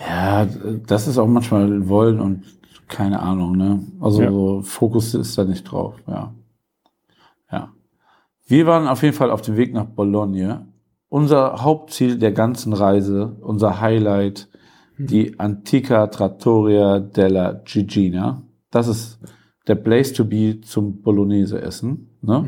[0.00, 0.46] Ja,
[0.86, 2.44] das ist auch manchmal Wollen und
[2.88, 3.80] keine Ahnung, ne?
[4.00, 4.30] Also Ja.
[4.30, 6.32] so Fokus ist da nicht drauf, ja.
[7.50, 7.72] Ja.
[8.46, 10.66] Wir waren auf jeden Fall auf dem Weg nach Bologna.
[11.08, 14.48] Unser Hauptziel der ganzen Reise, unser Highlight,
[14.98, 18.42] die Antica Trattoria della Gigina.
[18.70, 19.18] Das ist
[19.66, 22.42] der Place to be zum Bolognese essen, ne?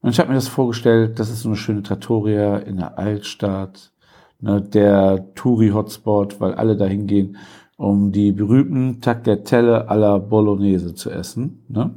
[0.00, 3.92] Und ich habe mir das vorgestellt, das ist so eine schöne Trattoria in der Altstadt,
[4.40, 7.36] ne, der Touri-Hotspot, weil alle dahin gehen,
[7.76, 11.64] um die berühmten Tagliatelle alla Bolognese zu essen.
[11.68, 11.94] Ne?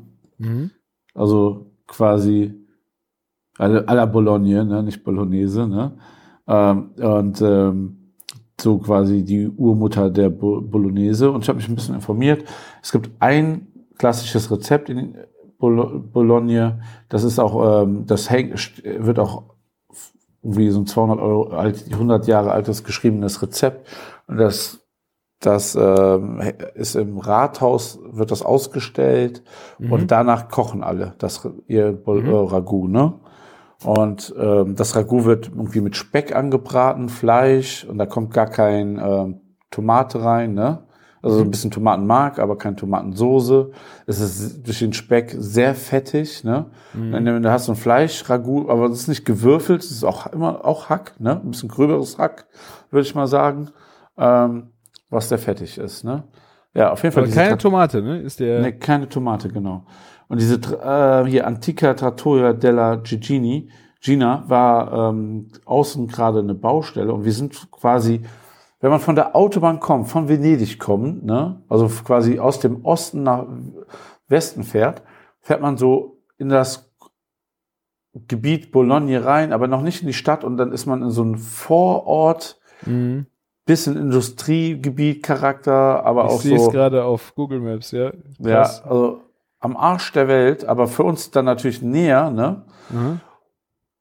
[1.13, 2.53] Also quasi
[3.57, 5.67] alla, alla Bologna, ne, nicht Bolognese.
[5.67, 5.93] Ne?
[6.47, 8.13] Ähm, und ähm,
[8.59, 11.31] so quasi die Urmutter der Bo Bolognese.
[11.31, 12.43] Und ich habe mich ein bisschen informiert.
[12.81, 13.67] Es gibt ein
[13.97, 15.15] klassisches Rezept in
[15.57, 16.79] Bolo Bologna.
[17.09, 19.43] Das ist auch, ähm, das hängt, wird auch
[20.41, 23.87] irgendwie so ein 200 Euro alt, 100 Jahre altes geschriebenes Rezept.
[24.27, 24.85] Und das,
[25.39, 26.41] das ähm,
[26.75, 29.43] ist im Rathaus, wird das ausgestellt
[29.79, 33.13] und danach kochen alle das ihr Bol äh, Ragout, ne?
[33.85, 38.99] Und ähm, das Ragout wird irgendwie mit Speck angebraten, Fleisch und da kommt gar kein
[39.01, 40.83] ähm, Tomate rein, ne?
[41.21, 43.71] Also ein bisschen Tomatenmark, aber keine Tomatensoße.
[44.05, 46.67] Es ist durch den Speck sehr fettig, ne?
[46.93, 47.11] Mhm.
[47.11, 50.27] Wenn du, du hast so ein Fleisch-Ragout, aber es ist nicht gewürfelt, es ist auch
[50.27, 51.41] immer auch Hack, ne?
[51.41, 52.47] Ein bisschen gröberes Hack,
[52.89, 53.69] würde ich mal sagen,
[54.17, 54.71] ähm,
[55.09, 56.23] was sehr fettig ist, ne?
[56.73, 57.23] Ja, auf jeden Fall.
[57.23, 58.21] Aber keine Tra- Tomate, ne?
[58.21, 58.61] Ist der.
[58.61, 59.85] Ne, keine Tomate, genau.
[60.27, 67.11] Und diese äh, hier Antica Trattoria della Gigini, Gina, war ähm, außen gerade eine Baustelle
[67.11, 68.21] und wir sind quasi,
[68.79, 73.23] wenn man von der Autobahn kommt, von Venedig kommt, ne, also quasi aus dem Osten
[73.23, 73.47] nach
[74.27, 75.01] Westen fährt,
[75.41, 76.93] fährt man so in das
[78.27, 81.23] Gebiet Bologna rein, aber noch nicht in die Stadt und dann ist man in so
[81.23, 83.25] einem Vorort, Mhm.
[83.69, 86.65] Bisschen Industriegebiet Charakter, aber Ich auch sehe so.
[86.67, 88.11] es gerade auf Google Maps, ja.
[88.39, 88.83] Ja, Krass.
[88.83, 89.21] also
[89.59, 92.63] am Arsch der Welt, aber für uns dann natürlich näher, ne?
[92.89, 93.19] Mhm.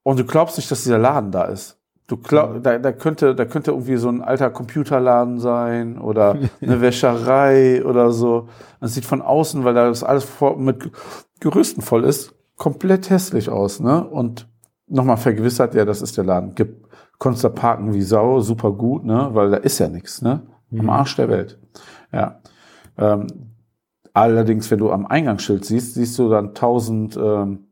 [0.03, 1.77] Und du glaubst nicht, dass dieser Laden da ist.
[2.07, 6.81] Du glaub, da, da könnte, da könnte irgendwie so ein alter Computerladen sein oder eine
[6.81, 8.49] Wäscherei oder so.
[8.81, 10.91] Das sieht von außen, weil da das alles mit
[11.41, 14.03] Gerüsten voll ist, komplett hässlich aus, ne?
[14.03, 14.49] Und
[14.87, 16.55] nochmal vergewissert, ja, das ist der Laden.
[16.55, 16.88] Gibt,
[17.19, 19.31] konntest da parken wie Sau, super gut, ne?
[19.33, 20.43] Weil da ist ja nichts, ne?
[20.77, 21.59] Am Arsch der Welt.
[22.13, 22.41] Ja.
[22.97, 23.27] Ähm,
[24.13, 27.69] allerdings, wenn du am Eingangsschild siehst, siehst du dann tausend, ähm,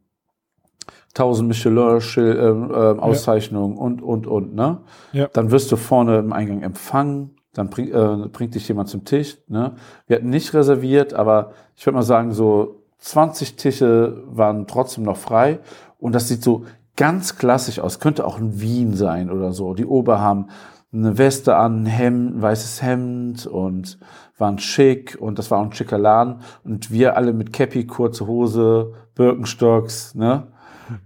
[1.14, 4.80] tausend Michelin-Auszeichnungen und, und, und, ne?
[5.12, 5.28] Ja.
[5.32, 9.38] Dann wirst du vorne im Eingang empfangen, dann bring, äh, bringt dich jemand zum Tisch,
[9.48, 9.74] ne?
[10.06, 15.16] Wir hatten nicht reserviert, aber ich würde mal sagen, so 20 Tische waren trotzdem noch
[15.16, 15.60] frei
[15.98, 16.64] und das sieht so
[16.96, 18.00] ganz klassisch aus.
[18.00, 19.74] Könnte auch in Wien sein oder so.
[19.74, 20.48] Die Ober haben
[20.92, 23.98] eine Weste an, ein Hemd, ein weißes Hemd und
[24.38, 28.26] waren schick und das war auch ein schicker Laden und wir alle mit Cappy, kurze
[28.26, 30.48] Hose, Birkenstocks, ne?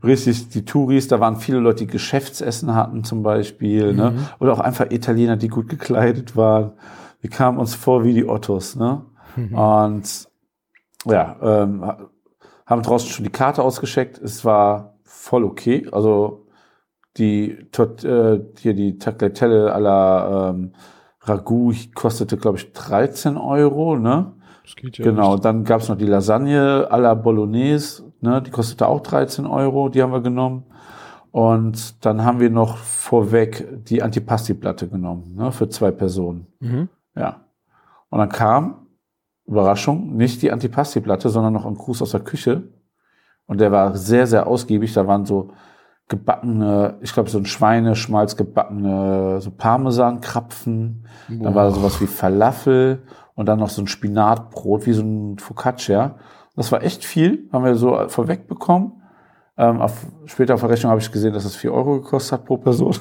[0.04, 4.12] Richtig, die Touris, da waren viele Leute, die Geschäftsessen hatten zum Beispiel, ne?
[4.38, 6.72] Oder auch einfach Italiener, die gut gekleidet waren.
[7.22, 9.06] Wir kamen uns vor wie die Ottos, ne?
[9.56, 10.28] Und
[11.06, 11.98] ja, ähm, ha-
[12.66, 14.18] haben draußen schon die Karte ausgeschickt.
[14.18, 14.89] Es war
[15.20, 15.86] voll okay.
[15.92, 16.46] Also
[17.16, 20.72] die Tot, äh, hier die Tagliatelle alla ähm,
[21.22, 24.32] Ragout kostete, glaube ich, 13 Euro, ne?
[24.64, 28.40] Das geht ja Genau, dann gab's noch die Lasagne à la Bolognese, ne?
[28.40, 30.64] Die kostete auch 13 Euro, die haben wir genommen.
[31.32, 35.52] Und dann haben wir noch vorweg die Antipasti-Platte genommen, ne?
[35.52, 36.46] Für zwei Personen.
[36.60, 36.88] Mhm.
[37.14, 37.44] Ja.
[38.08, 38.86] Und dann kam,
[39.46, 42.62] Überraschung, nicht die Antipasti-Platte, sondern noch ein Gruß aus der Küche.
[43.50, 44.92] Und der war sehr, sehr ausgiebig.
[44.92, 45.50] Da waren so
[46.06, 51.04] gebackene, ich glaube, so ein Schweineschmalz gebackene, so Parmesankrapfen.
[51.28, 53.02] Dann war da sowas wie Falafel
[53.34, 56.14] und dann noch so ein Spinatbrot, wie so ein Focaccia.
[56.54, 59.02] Das war echt viel, haben wir so vorweg bekommen.
[59.58, 62.44] Ähm, auf, später auf der Rechnung habe ich gesehen, dass es 4 Euro gekostet hat
[62.44, 62.94] pro Person.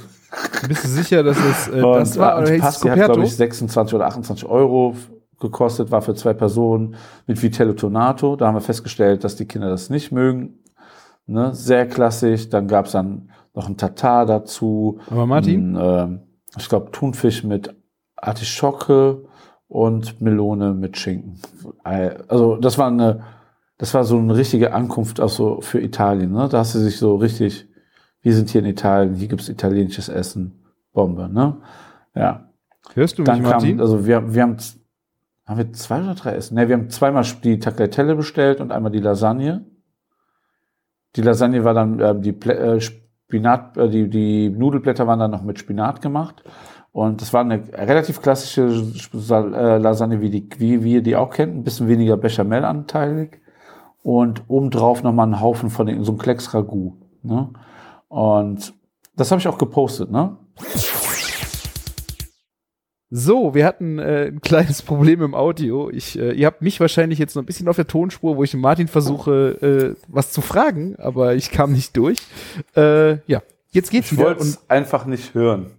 [0.67, 2.39] Bist du sicher, dass es äh, Und das war?
[2.39, 4.95] äh, Oder es Pasti hat, glaube ich, 26 oder 28 Euro
[5.39, 6.95] gekostet, war für zwei Personen
[7.27, 8.35] mit Vitello Tonato.
[8.35, 10.59] Da haben wir festgestellt, dass die Kinder das nicht mögen.
[11.25, 11.53] Ne?
[11.53, 12.49] Sehr klassisch.
[12.49, 14.99] Dann gab's dann noch ein Tatar dazu.
[15.09, 15.75] Aber Martin?
[15.75, 16.19] Ein, ähm,
[16.57, 17.75] ich glaube, Thunfisch mit
[18.15, 19.25] Artischocke
[19.67, 21.39] und Melone mit Schinken.
[21.83, 23.23] Also das war eine,
[23.77, 26.31] das war so eine richtige Ankunft auch so für Italien.
[26.31, 26.49] Ne?
[26.49, 27.67] Da hast du sich so richtig,
[28.21, 31.29] wir sind hier in Italien, hier gibt's italienisches Essen, Bombe.
[31.29, 31.57] Ne?
[32.15, 32.49] Ja.
[32.93, 33.77] Hörst du mich, Dann Martin?
[33.77, 34.57] kam, also wir, wir haben,
[35.49, 36.55] haben wir zwei oder drei Essen?
[36.55, 39.65] Ne, wir haben zweimal die Tagliatelle bestellt und einmal die Lasagne.
[41.15, 45.31] Die Lasagne war dann, ähm, die Plä äh, Spinat, äh, die, die Nudelblätter waren dann
[45.31, 46.43] noch mit Spinat gemacht.
[46.91, 51.57] Und das war eine relativ klassische äh, Lasagne, wie, die, wie wir die auch kennen.
[51.57, 53.41] Ein bisschen weniger Bechamel-anteilig.
[54.03, 56.93] Und obendrauf nochmal einen Haufen von den, so ein Klecks Ragout.
[57.23, 57.49] Ne?
[58.07, 58.71] Und
[59.15, 60.37] das habe ich auch gepostet, ne?
[63.11, 65.89] So, wir hatten äh, ein kleines Problem im Audio.
[65.89, 68.53] Ich, äh, ihr habt mich wahrscheinlich jetzt noch ein bisschen auf der Tonspur, wo ich
[68.53, 72.19] Martin versuche, äh, was zu fragen, aber ich kam nicht durch.
[72.75, 73.41] Äh, ja,
[73.71, 74.27] jetzt geht's Ich wieder.
[74.27, 75.71] wollte Und es einfach nicht hören.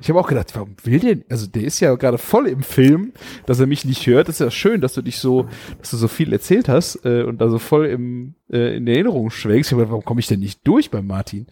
[0.00, 1.18] Ich habe auch gedacht, warum will der?
[1.28, 3.12] Also der ist ja gerade voll im Film,
[3.46, 4.28] dass er mich nicht hört.
[4.28, 5.46] Das ist ja schön, dass du dich so,
[5.78, 9.30] dass du so viel erzählt hast äh, und da so voll im äh, in Erinnerung
[9.30, 9.70] schwelgst.
[9.70, 11.46] Ich hab gedacht, warum komme ich denn nicht durch bei Martin?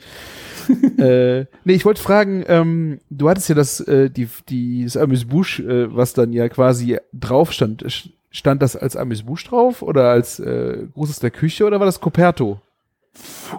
[0.98, 5.62] äh, nee, ich wollte fragen, ähm, du hattest ja das, äh, die, die, das Amüs-Bouche,
[5.62, 7.84] äh, was dann ja quasi drauf stand.
[8.30, 12.60] Stand das als Amüs-Bouche drauf oder als äh, Großes der Küche oder war das Coperto?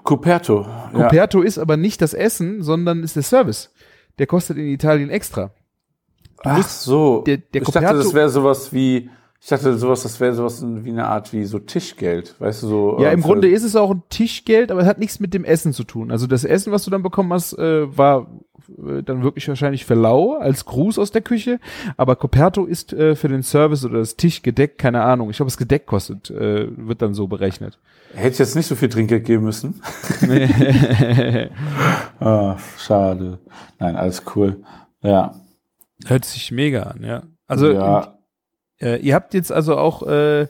[0.04, 0.62] Coperto.
[0.64, 0.90] Ja.
[1.04, 3.72] Coperto ist aber nicht das Essen, sondern ist der Service.
[4.20, 5.52] Der kostet in Italien extra.
[6.44, 7.22] Ach so.
[7.26, 9.10] der- der ich dachte, Coperto- das wäre sowas wie,
[9.46, 12.98] ich dachte sowas, das wäre sowas wie eine Art wie so Tischgeld, weißt du so.
[13.00, 15.36] Ja, äh, im für- Grunde ist es auch ein Tischgeld, aber es hat nichts mit
[15.36, 16.10] dem Essen zu tun.
[16.10, 18.26] Also das Essen, was du dann bekommen hast, äh, war
[18.68, 21.60] äh, dann wirklich wahrscheinlich für lau als Gruß aus der Küche.
[21.96, 25.30] Aber Coperto ist äh, für den Service oder das Tischgedeck, keine Ahnung.
[25.30, 27.78] Ich glaube, das Gedeck kostet, äh, wird dann so berechnet.
[28.16, 29.80] Hätte ich jetzt nicht so viel Trinkgeld geben müssen.
[32.20, 33.38] ah, schade.
[33.78, 34.64] Nein, alles cool.
[35.04, 35.36] Ja.
[36.08, 37.22] Hört sich mega an, ja.
[37.46, 38.15] Also ja.
[38.86, 40.48] Äh, ihr habt jetzt also auch äh,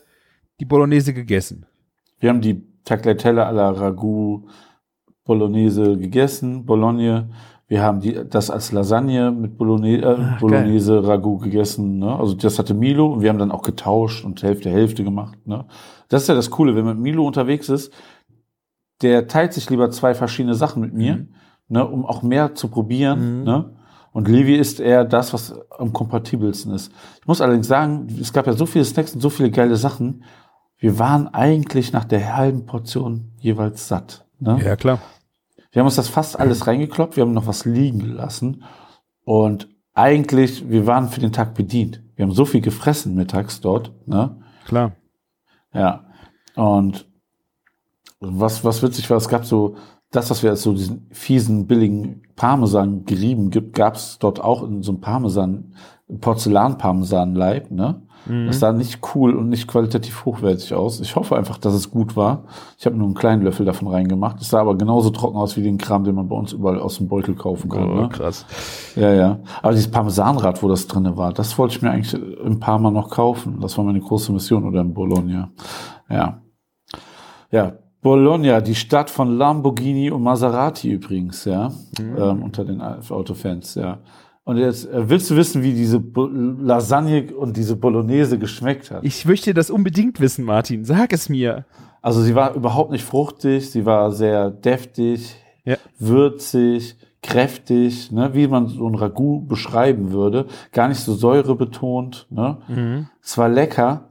[0.59, 1.65] die Bolognese gegessen.
[2.19, 4.47] Wir haben die Tagliatelle alla Ragout
[5.23, 7.27] Bolognese gegessen, Bologna.
[7.67, 11.97] Wir haben die, das als Lasagne mit Bolognese, äh, Ah, Bolognese Ragout gegessen.
[11.97, 12.15] Ne?
[12.15, 15.37] Also das hatte Milo und wir haben dann auch getauscht und Hälfte Hälfte gemacht.
[15.47, 15.65] Ne?
[16.09, 17.91] Das ist ja das Coole, wenn man mit Milo unterwegs ist,
[19.01, 21.27] der teilt sich lieber zwei verschiedene Sachen mit mir, Mhm.
[21.69, 23.39] ne, um auch mehr zu probieren.
[23.39, 23.43] Mhm.
[23.45, 23.69] Ne?
[24.15, 26.89] Und Levi ist eher das, was am kompatibelsten ist.
[27.19, 30.23] Ich muss allerdings sagen, es gab ja so viele Snacks und so viele geile Sachen.
[30.77, 34.25] Wir waren eigentlich nach der halben Portion jeweils satt.
[34.39, 34.57] Ne?
[34.63, 34.99] Ja, klar.
[35.69, 38.63] Wir haben uns das fast alles reingekloppt, wir haben noch was liegen gelassen.
[39.25, 42.01] Und eigentlich, wir waren für den Tag bedient.
[42.15, 43.91] Wir haben so viel gefressen mittags dort.
[44.07, 44.41] Ne?
[44.65, 44.93] Klar.
[45.73, 46.05] Ja.
[46.55, 47.05] Und
[48.21, 49.75] was, was witzig war, es gab so,
[50.15, 54.63] das, was wir als so diesen fiesen, billigen Parmesan gerieben gibt, gab es dort auch
[54.63, 55.73] in so einem Parmesan,
[56.21, 58.01] Porzellan-Parmesan-Leib, ne?
[58.47, 60.99] Das sah nicht cool und nicht qualitativ hochwertig aus.
[60.99, 62.45] Ich hoffe einfach, dass es gut war.
[62.79, 64.41] Ich habe nur einen kleinen Löffel davon reingemacht.
[64.41, 66.97] Es sah aber genauso trocken aus wie den Kram, den man bei uns überall aus
[66.97, 67.87] dem Beutel kaufen kann.
[67.87, 68.09] Oh, ne?
[68.09, 68.47] krass.
[68.95, 69.39] Ja, ja.
[69.61, 73.11] Aber dieses Parmesanrad, wo das drinne war, das wollte ich mir eigentlich im Parma noch
[73.11, 73.59] kaufen.
[73.61, 75.51] Das war meine große Mission oder in Bologna.
[76.09, 76.41] Ja.
[77.51, 77.77] Ja.
[78.05, 81.71] Bologna, die Stadt von Lamborghini und Maserati übrigens, ja.
[81.99, 83.97] Ähm, unter den Autofans, ja.
[84.43, 89.03] Und jetzt äh, willst du wissen, wie diese Bo Lasagne und diese Bolognese geschmeckt hat?
[89.03, 90.85] Ich möchte das unbedingt wissen, Martin.
[90.85, 91.65] Sag es mir.
[92.03, 95.77] Also sie war überhaupt nicht fruchtig, sie war sehr deftig, Ja.
[95.97, 100.45] würzig, kräftig, ne, wie man so ein Ragout beschreiben würde.
[100.71, 102.27] Gar nicht so säurebetont.
[102.29, 103.07] Ne.
[103.23, 104.09] Es war lecker,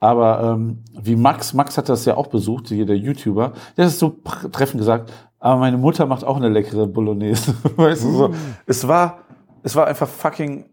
[0.00, 3.98] aber ähm, wie Max, Max hat das ja auch besucht, hier der YouTuber, der ist
[3.98, 7.54] so pr- treffend gesagt, aber meine Mutter macht auch eine leckere Bolognese.
[7.76, 8.34] weißt du, so.
[8.66, 9.18] Es war,
[9.62, 10.66] es war einfach fucking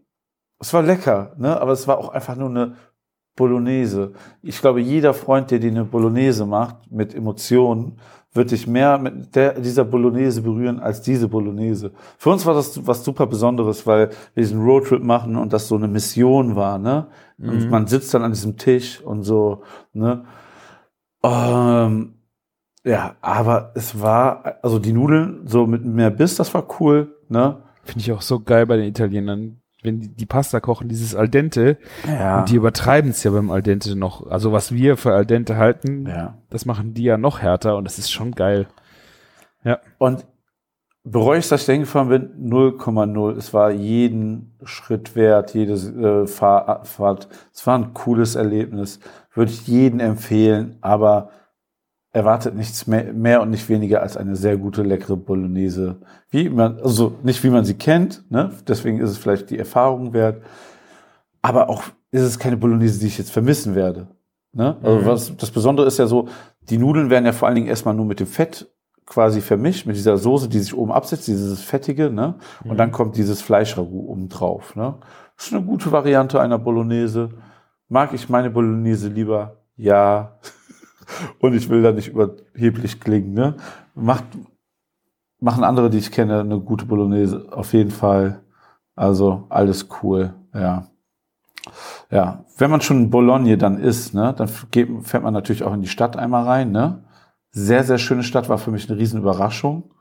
[0.60, 1.60] es war lecker, ne?
[1.60, 2.76] aber es war auch einfach nur eine
[3.36, 4.12] Bolognese.
[4.42, 7.98] Ich glaube, jeder Freund, der dir eine Bolognese macht mit Emotionen,
[8.32, 11.92] wird dich mehr mit der, dieser Bolognese berühren als diese Bolognese.
[12.18, 15.76] Für uns war das was super Besonderes, weil wir diesen Roadtrip machen und das so
[15.76, 17.06] eine Mission war, ne?
[17.38, 17.70] Und Mhm.
[17.70, 19.62] man sitzt dann an diesem Tisch und so,
[19.92, 20.24] ne?
[21.22, 22.14] Ähm,
[22.84, 27.62] ja, aber es war, also die Nudeln so mit mehr Biss, das war cool, ne?
[27.82, 29.60] Finde ich auch so geil bei den Italienern.
[29.82, 31.76] Wenn die, die Pasta kochen, dieses Al dente,
[32.08, 32.40] Ja.
[32.40, 34.26] und die übertreiben es ja beim Al dente noch.
[34.26, 36.38] Also was wir für Al dente halten, ja.
[36.50, 38.66] das machen die ja noch härter und das ist schon geil.
[39.98, 40.24] Und
[41.04, 42.50] bereue ich, dass ich dahin gefahren bin?
[42.50, 43.36] 0,0.
[43.36, 47.28] Es war jeden Schritt wert, jede äh, Fahr Fahrt.
[47.52, 49.00] Es war ein cooles Erlebnis.
[49.34, 51.30] Würde ich jedem empfehlen, aber
[52.12, 55.96] erwartet nichts mehr, mehr und nicht weniger als eine sehr gute, leckere Bolognese.
[56.30, 58.52] Wie man, also nicht wie man sie kennt, ne?
[58.68, 60.40] deswegen ist es vielleicht die Erfahrung wert,
[61.42, 61.82] aber auch
[62.12, 64.06] ist es keine Bolognese, die ich jetzt vermissen werde.
[64.52, 64.76] Ne?
[64.80, 65.06] Also Mhm.
[65.06, 66.28] was, das Besondere ist ja so,
[66.70, 68.72] die Nudeln werden ja vor allen Dingen erstmal nur mit dem Fett
[69.06, 72.36] quasi vermischt, mit dieser Soße, die sich oben absetzt, dieses Fettige, ne?
[72.64, 74.94] Und dann kommt dieses Fleischragout oben drauf, ne?
[75.36, 77.30] Das ist eine gute Variante einer Bolognese.
[77.88, 79.58] Mag ich meine Bolognese lieber?
[79.76, 80.38] Ja.
[81.40, 83.56] Und ich will da nicht überheblich klingen, ne?
[83.94, 84.24] Macht,
[85.40, 87.46] machen andere, die ich kenne, eine gute Bolognese.
[87.50, 88.40] Auf jeden Fall.
[88.96, 90.86] Also, alles cool, ja.
[92.10, 95.72] Ja, wenn man schon in Bologna dann ist, ne, dann geht, fährt man natürlich auch
[95.74, 97.03] in die Stadt einmal rein, ne?
[97.56, 99.94] Sehr, sehr schöne Stadt, war für mich eine riesen Überraschung.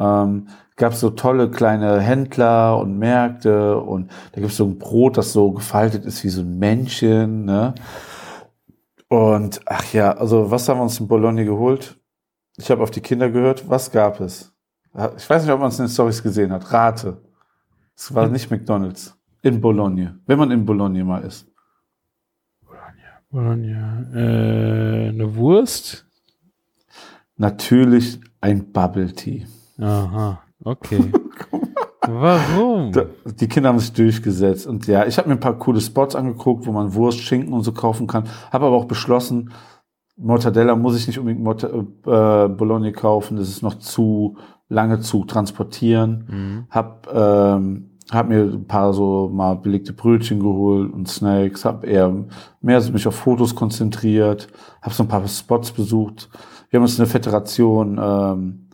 [0.00, 5.16] Ähm, gab so tolle kleine Händler und Märkte und da gibt es so ein Brot,
[5.16, 7.74] das so gefaltet ist wie so ein Männchen, ne?
[9.06, 12.00] Und ach ja, also was haben wir uns in Bologna geholt?
[12.56, 13.68] Ich habe auf die Kinder gehört.
[13.68, 14.52] Was gab es?
[15.16, 16.72] Ich weiß nicht, ob man es in den Stories gesehen hat.
[16.72, 17.22] Rate.
[17.94, 19.16] Es war nicht McDonald's.
[19.42, 20.16] In Bologna.
[20.26, 21.46] Wenn man in Bologna mal ist.
[23.30, 24.06] Bologna.
[24.14, 26.06] Äh, eine Wurst?
[27.42, 29.44] Natürlich ein Bubble Tea.
[29.80, 31.10] Aha, okay.
[32.06, 32.92] Warum?
[33.24, 34.64] Die Kinder haben sich durchgesetzt.
[34.64, 37.64] Und ja, ich habe mir ein paar coole Spots angeguckt, wo man Wurst, Schinken und
[37.64, 38.28] so kaufen kann.
[38.52, 39.50] Habe aber auch beschlossen,
[40.16, 43.36] Mortadella muss ich nicht unbedingt Mort äh, Bologna kaufen.
[43.36, 44.36] Das ist noch zu
[44.68, 46.28] lange zu transportieren.
[46.30, 46.66] Mhm.
[46.70, 51.64] Hab, ähm, hab mir ein paar so mal belegte Brötchen geholt und Snacks.
[51.64, 52.24] Hab eher
[52.60, 54.46] mehr so mich auf Fotos konzentriert.
[54.80, 56.30] Hab so ein paar Spots besucht.
[56.72, 58.68] Wir haben uns eine Föderation ähm,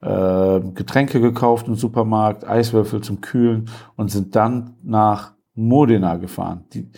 [0.00, 6.64] äh, Getränke gekauft im Supermarkt, Eiswürfel zum Kühlen und sind dann nach Modena gefahren.
[6.72, 6.90] Die,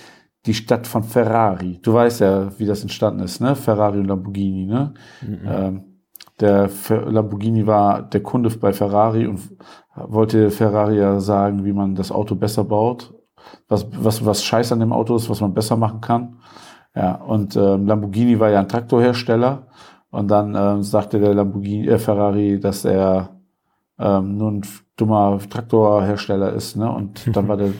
[0.46, 1.80] die Stadt von Ferrari.
[1.82, 3.56] Du weißt ja, wie das entstanden ist, ne?
[3.56, 4.94] Ferrari und Lamborghini, ne?
[5.44, 5.84] Ähm,
[6.38, 9.40] der Fer Lamborghini war der Kunde bei Ferrari und
[9.96, 13.12] wollte Ferrari ja sagen, wie man das Auto besser baut,
[13.66, 16.36] was, was, was scheiß an dem Auto ist, was man besser machen kann.
[16.94, 19.66] Ja, und ähm, Lamborghini war ja ein Traktorhersteller
[20.14, 23.30] und dann ähm, sagte der Lamborghini, äh, Ferrari, dass er
[23.98, 24.62] ähm, nur ein
[24.96, 26.90] dummer Traktorhersteller ist, ne?
[26.90, 27.72] Und dann war der,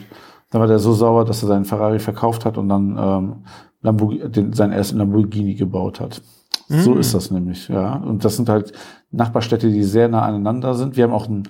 [0.51, 3.35] dann war der so sauer, dass er seinen Ferrari verkauft hat und dann ähm,
[3.81, 6.21] Lamborghini, den, seinen ersten Lamborghini gebaut hat.
[6.67, 6.99] So Mm.
[6.99, 7.95] ist das nämlich, ja.
[7.97, 8.73] Und das sind halt
[9.11, 10.97] Nachbarstädte, die sehr nah aneinander sind.
[10.97, 11.47] Wir haben auch ein,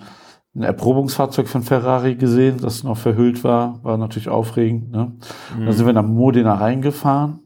[0.53, 4.91] ein Erprobungsfahrzeug von Ferrari gesehen, das noch verhüllt war, war natürlich aufregend.
[4.91, 5.13] Ne?
[5.57, 7.39] Dann sind wir nach Modena reingefahren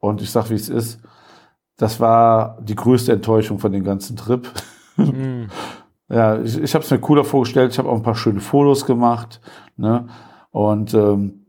[0.00, 1.00] und ich sag, wie es ist.
[1.76, 4.48] Das war die größte Enttäuschung von dem ganzen Trip.
[4.96, 5.48] Mhm.
[6.08, 7.72] Ja, ich, ich habe es mir cooler vorgestellt.
[7.72, 9.40] Ich habe auch ein paar schöne Fotos gemacht.
[9.76, 10.06] Ne?
[10.50, 11.46] Und ähm,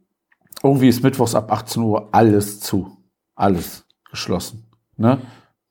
[0.64, 2.98] irgendwie ist mittwochs ab 18 Uhr alles zu.
[3.36, 4.66] Alles geschlossen.
[4.98, 5.20] Ne?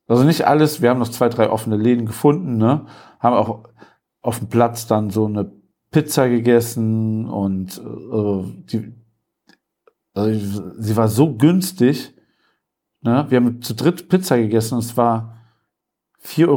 [0.07, 0.81] Also nicht alles.
[0.81, 2.57] Wir haben noch zwei, drei offene Läden gefunden.
[2.57, 2.85] Ne?
[3.19, 3.63] Haben auch
[4.21, 5.51] auf dem Platz dann so eine
[5.91, 8.93] Pizza gegessen und äh, die,
[10.13, 12.14] also sie war so günstig.
[13.05, 13.25] Ne?
[13.29, 15.37] Wir haben zu dritt Pizza gegessen und es war
[16.23, 16.47] 4,70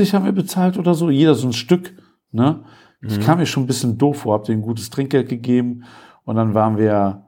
[0.00, 1.94] Euro haben wir bezahlt oder so, jeder so ein Stück.
[2.32, 2.64] Ne?
[3.02, 3.22] Ich Mhm.
[3.22, 5.84] kam mir schon ein bisschen doof vor, hab denen gutes Trinkgeld gegeben
[6.24, 7.26] und dann waren wir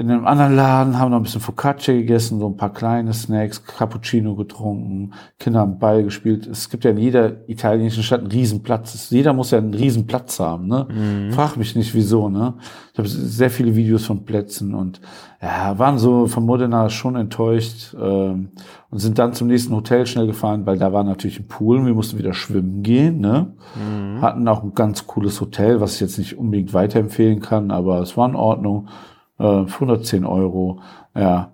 [0.00, 3.62] in einem anderen Laden, haben noch ein bisschen Focaccia gegessen, so ein paar kleine Snacks,
[3.66, 6.46] Cappuccino getrunken, Kinder haben Ball gespielt.
[6.46, 9.10] Es gibt ja in jeder italienischen Stadt einen Riesenplatz.
[9.10, 10.68] Jeder muss ja einen Riesenplatz haben.
[10.68, 10.88] Ne?
[10.90, 11.32] Mhm.
[11.32, 12.30] Frag mich nicht, wieso.
[12.30, 12.54] Ne?
[12.94, 15.02] Ich habe sehr viele Videos von Plätzen und
[15.42, 18.52] ja, waren so von Modena schon enttäuscht ähm,
[18.88, 21.84] und sind dann zum nächsten Hotel schnell gefahren, weil da war natürlich ein Pool und
[21.84, 23.20] wir mussten wieder schwimmen gehen.
[23.20, 23.52] Ne?
[23.74, 24.22] Mhm.
[24.22, 28.16] Hatten auch ein ganz cooles Hotel, was ich jetzt nicht unbedingt weiterempfehlen kann, aber es
[28.16, 28.88] war in Ordnung.
[29.40, 30.82] Äh, für 110 Euro,
[31.14, 31.52] ja.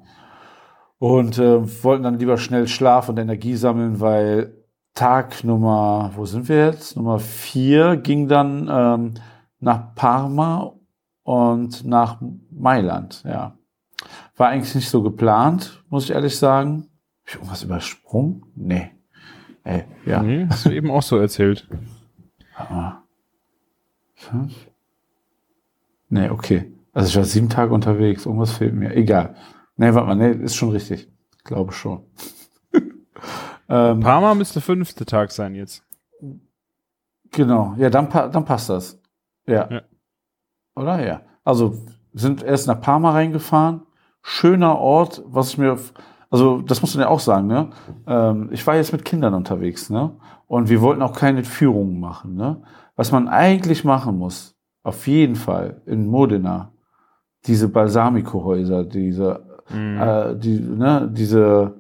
[0.98, 4.64] Und äh, wollten dann lieber schnell Schlaf und Energie sammeln, weil
[4.94, 6.96] Tag Nummer, wo sind wir jetzt?
[6.96, 9.14] Nummer vier ging dann ähm,
[9.60, 10.72] nach Parma
[11.22, 12.20] und nach
[12.50, 13.56] Mailand, ja.
[14.36, 16.88] War eigentlich nicht so geplant, muss ich ehrlich sagen.
[17.22, 18.42] Hab ich irgendwas übersprungen?
[18.56, 18.90] Nee.
[19.62, 20.22] Ey, ja.
[20.22, 21.68] Nee, hast du eben auch so erzählt.
[22.56, 23.02] Warte mal.
[24.14, 24.54] Fünf?
[26.08, 26.72] Nee, okay.
[26.96, 28.96] Also ich war sieben Tage unterwegs, irgendwas fehlt mir.
[28.96, 29.34] Egal.
[29.76, 31.12] Nee, warte mal, nee, ist schon richtig.
[31.36, 32.06] Ich glaube schon.
[33.68, 35.82] ähm, Parma müsste fünfte Tag sein jetzt.
[37.32, 38.98] Genau, ja, dann, dann passt das.
[39.46, 39.70] Ja.
[39.70, 39.82] Ja.
[40.74, 41.06] Oder?
[41.06, 41.20] Ja.
[41.44, 41.76] Also
[42.14, 43.82] sind erst nach Parma reingefahren.
[44.22, 45.78] Schöner Ort, was ich mir,
[46.30, 47.72] also das muss man ja auch sagen, ne?
[48.06, 50.16] Ähm, ich war jetzt mit Kindern unterwegs, ne?
[50.46, 52.62] Und wir wollten auch keine Führungen machen, ne?
[52.94, 56.72] Was man eigentlich machen muss, auf jeden Fall in Modena,
[57.46, 59.40] diese Balsamico-Häuser, diese,
[59.72, 61.74] äh, die, ne, diese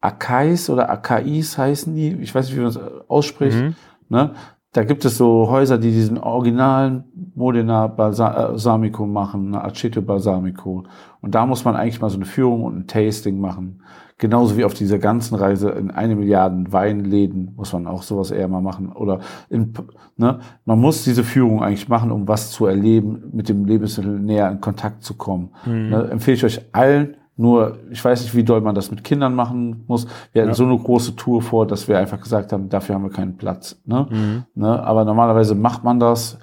[0.00, 3.74] Akais oder Akais heißen die, ich weiß nicht, wie man es ausspricht, Mhm.
[4.08, 4.30] Ne?
[4.72, 9.62] Da gibt es so Häuser, die diesen originalen Modena Balsamico machen, ne?
[9.62, 10.84] Aceto Balsamico.
[11.20, 13.82] Und da muss man eigentlich mal so eine Führung und ein Tasting machen.
[14.18, 18.46] Genauso wie auf dieser ganzen Reise in eine Milliarden Weinläden muss man auch sowas eher
[18.46, 18.92] mal machen.
[18.92, 19.18] Oder
[19.50, 19.72] in,
[20.16, 20.38] ne?
[20.64, 24.60] man muss diese Führung eigentlich machen, um was zu erleben, mit dem Lebensmittel näher in
[24.60, 25.50] Kontakt zu kommen.
[25.66, 26.08] Ne?
[26.12, 29.82] Empfehle ich euch allen, nur, ich weiß nicht, wie doll man das mit Kindern machen
[29.88, 30.06] muss.
[30.32, 30.54] Wir hatten Ja.
[30.54, 33.80] so eine große Tour vor, dass wir einfach gesagt haben, dafür haben wir keinen Platz.
[33.84, 34.06] Ne?
[34.08, 34.44] Mhm.
[34.54, 34.80] Ne?
[34.84, 36.38] Aber normalerweise macht man das.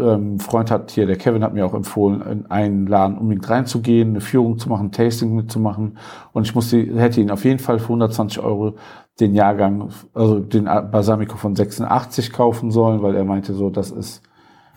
[0.00, 4.10] Ähm, Freund hat hier, der Kevin hat mir auch empfohlen, in einen Laden unbedingt reinzugehen,
[4.10, 5.98] eine Führung zu machen, Tasting mitzumachen.
[6.32, 8.74] Und ich musste, hätte ihn auf jeden Fall für 120 Euro
[9.20, 14.22] den Jahrgang, also den Balsamico von 86 kaufen sollen, weil er meinte so, das ist,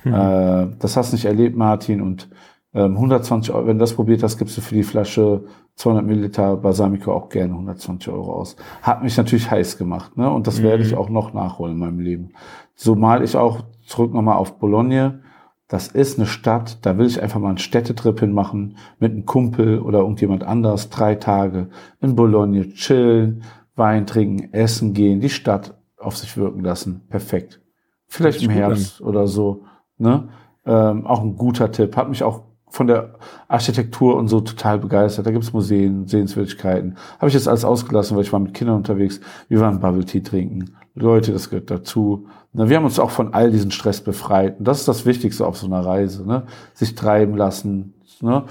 [0.04, 2.30] äh, das hast du nicht erlebt, Martin, und
[2.74, 5.43] ähm, 120 Euro, wenn du das probiert hast, gibst du für die Flasche
[5.76, 8.56] 200 Milliliter Balsamico auch gerne 120 Euro aus.
[8.82, 10.30] Hat mich natürlich heiß gemacht, ne?
[10.30, 12.34] Und das werde ich auch noch nachholen in meinem Leben.
[12.76, 15.19] So mal ich auch zurück nochmal auf Bologna.
[15.67, 19.79] Das ist eine Stadt, da will ich einfach mal einen Städtetrip hinmachen mit einem Kumpel
[19.79, 21.69] oder irgendjemand anders, drei Tage
[21.99, 23.43] in Bologna chillen,
[23.75, 27.07] Wein trinken, essen gehen, die Stadt auf sich wirken lassen.
[27.09, 27.61] Perfekt.
[28.07, 29.63] Vielleicht im Herbst oder so.
[29.97, 30.29] Ne?
[30.65, 31.95] Ähm, auch ein guter Tipp.
[31.97, 33.15] Hat mich auch von der
[33.47, 35.25] Architektur und so total begeistert.
[35.25, 36.97] Da gibt's Museen, Sehenswürdigkeiten.
[37.17, 39.19] Habe ich jetzt alles ausgelassen, weil ich war mit Kindern unterwegs.
[39.47, 40.75] Wir waren Bubble Tea trinken.
[40.96, 42.28] Leute, das gehört dazu.
[42.54, 44.60] Wir haben uns auch von all diesen Stress befreit.
[44.60, 46.28] Und das ist das Wichtigste auf so einer Reise.
[46.28, 46.44] Ne?
[46.74, 47.96] Sich treiben lassen.
[48.22, 48.44] Ne?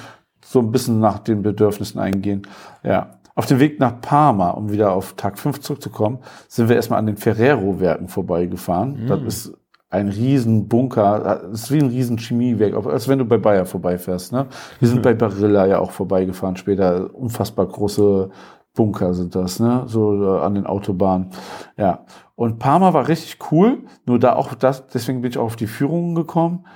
[0.44, 2.42] So ein bisschen nach den Bedürfnissen eingehen.
[2.82, 3.18] Ja.
[3.34, 6.18] Auf dem Weg nach Parma, um wieder auf Tag 5 zurückzukommen,
[6.48, 9.06] sind wir erstmal an den Ferrero-Werken vorbeigefahren.
[9.06, 9.54] Das ist
[9.88, 14.32] ein riesen Bunker, das ist wie ein riesen Chemiewerk, als wenn du bei Bayer vorbeifährst.
[14.32, 14.46] Ne?
[14.80, 17.14] Wir sind bei Barilla ja auch vorbeigefahren später.
[17.14, 18.30] Unfassbar große
[18.74, 19.84] Bunker sind das, ne?
[19.86, 21.28] so äh, an den Autobahnen.
[21.76, 22.06] Ja,
[22.42, 25.68] und Parma war richtig cool, nur da auch das, deswegen bin ich auch auf die
[25.68, 26.66] Führungen gekommen,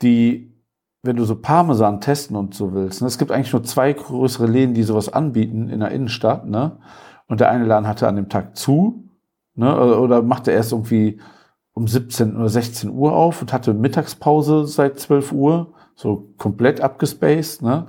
[0.00, 0.50] die
[1.02, 4.46] wenn du so Parmesan testen und so willst, ne, es gibt eigentlich nur zwei größere
[4.46, 6.78] Läden, die sowas anbieten in der Innenstadt, ne?
[7.26, 9.10] Und der eine Laden hatte an dem Tag zu,
[9.56, 9.98] ne?
[9.98, 11.20] Oder, machte erst irgendwie
[11.74, 17.60] um 17 oder 16 Uhr auf und hatte Mittagspause seit 12 Uhr, so komplett abgespaced,
[17.60, 17.88] ne?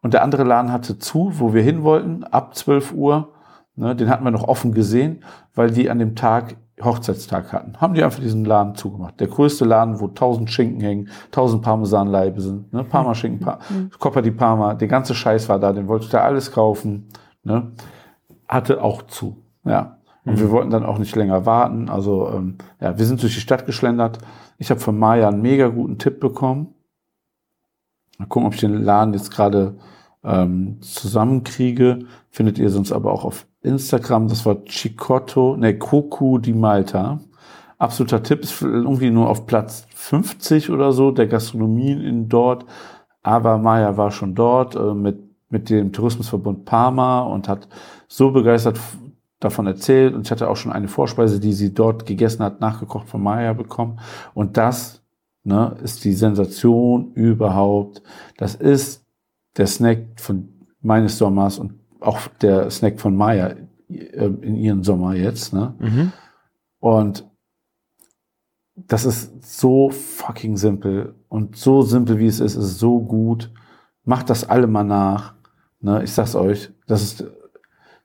[0.00, 3.32] Und der andere Laden hatte zu, wo wir hin wollten, ab 12 Uhr.
[3.76, 7.80] Ne, den hatten wir noch offen gesehen, weil die an dem Tag Hochzeitstag hatten.
[7.80, 9.20] Haben die einfach diesen Laden zugemacht.
[9.20, 12.84] Der größte Laden, wo tausend Schinken hängen, tausend Parmesanleibe sind, ne?
[12.84, 13.58] Parma-Schinken, pa
[13.98, 17.08] Coppa di Parma, der ganze Scheiß war da, den wollte ich da alles kaufen.
[17.42, 17.72] Ne?
[18.48, 19.42] Hatte auch zu.
[19.64, 19.98] Ja.
[20.24, 21.88] Und wir wollten dann auch nicht länger warten.
[21.88, 24.18] Also ähm, ja, wir sind durch die Stadt geschlendert.
[24.58, 26.74] Ich habe von Maya einen mega guten Tipp bekommen.
[28.18, 29.78] Mal gucken, ob ich den Laden jetzt gerade
[30.22, 32.00] ähm, zusammenkriege.
[32.28, 34.28] Findet ihr sonst aber auch auf Instagram.
[34.28, 37.20] Das war Chicotto, ne, Coco di Malta.
[37.78, 38.40] Absoluter Tipp.
[38.40, 42.66] Ist irgendwie nur auf Platz 50 oder so der Gastronomien in dort.
[43.22, 45.18] Aber Maya war schon dort äh, mit,
[45.50, 47.68] mit dem Tourismusverbund Parma und hat
[48.08, 48.78] so begeistert
[49.40, 50.14] davon erzählt.
[50.14, 53.52] Und ich hatte auch schon eine Vorspeise, die sie dort gegessen hat, nachgekocht von Maya
[53.52, 53.98] bekommen.
[54.34, 55.02] Und das
[55.44, 58.02] ne, ist die Sensation überhaupt.
[58.36, 59.04] Das ist
[59.56, 60.48] der Snack von
[60.82, 63.54] meines Sommers und auch der Snack von Maya
[63.88, 65.52] äh, in ihren Sommer jetzt.
[65.52, 65.74] Ne?
[65.78, 66.12] Mhm.
[66.78, 67.30] Und
[68.74, 71.14] das ist so fucking simpel.
[71.28, 73.50] Und so simpel wie es ist, ist so gut.
[74.04, 75.34] Macht das alle mal nach.
[75.80, 77.24] Ne, ich sag's euch, das ist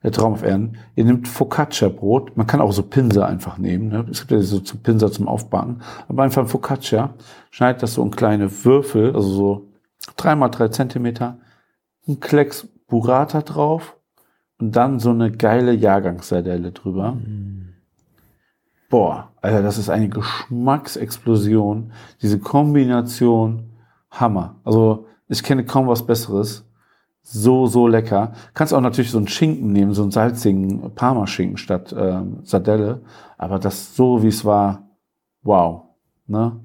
[0.04, 0.78] der Traum auf Erden.
[0.96, 2.38] Ihr nehmt Focaccia-Brot.
[2.38, 3.88] Man kann auch so Pinsa einfach nehmen.
[3.88, 4.06] Ne?
[4.12, 5.82] Es gibt ja so zum Pinsa zum Aufbacken.
[6.08, 7.16] Aber einfach ein Focaccia.
[7.50, 9.68] Schneidet das so in kleine Würfel, also so
[10.16, 11.40] drei mal drei Zentimeter.
[12.08, 13.98] Ein Klecks Burrata drauf.
[14.58, 17.18] Und dann so eine geile Jahrgangssardelle drüber.
[18.90, 21.92] Boah, Alter, das ist eine Geschmacksexplosion.
[22.22, 23.72] Diese Kombination
[24.12, 24.56] Hammer.
[24.64, 26.66] Also ich kenne kaum was Besseres.
[27.22, 28.34] So, so lecker.
[28.54, 33.02] Kannst auch natürlich so einen Schinken nehmen, so einen salzigen Parmaschinken statt ähm, Sardelle.
[33.38, 34.90] Aber das so, wie es war,
[35.42, 35.86] wow.
[36.28, 36.60] Ne?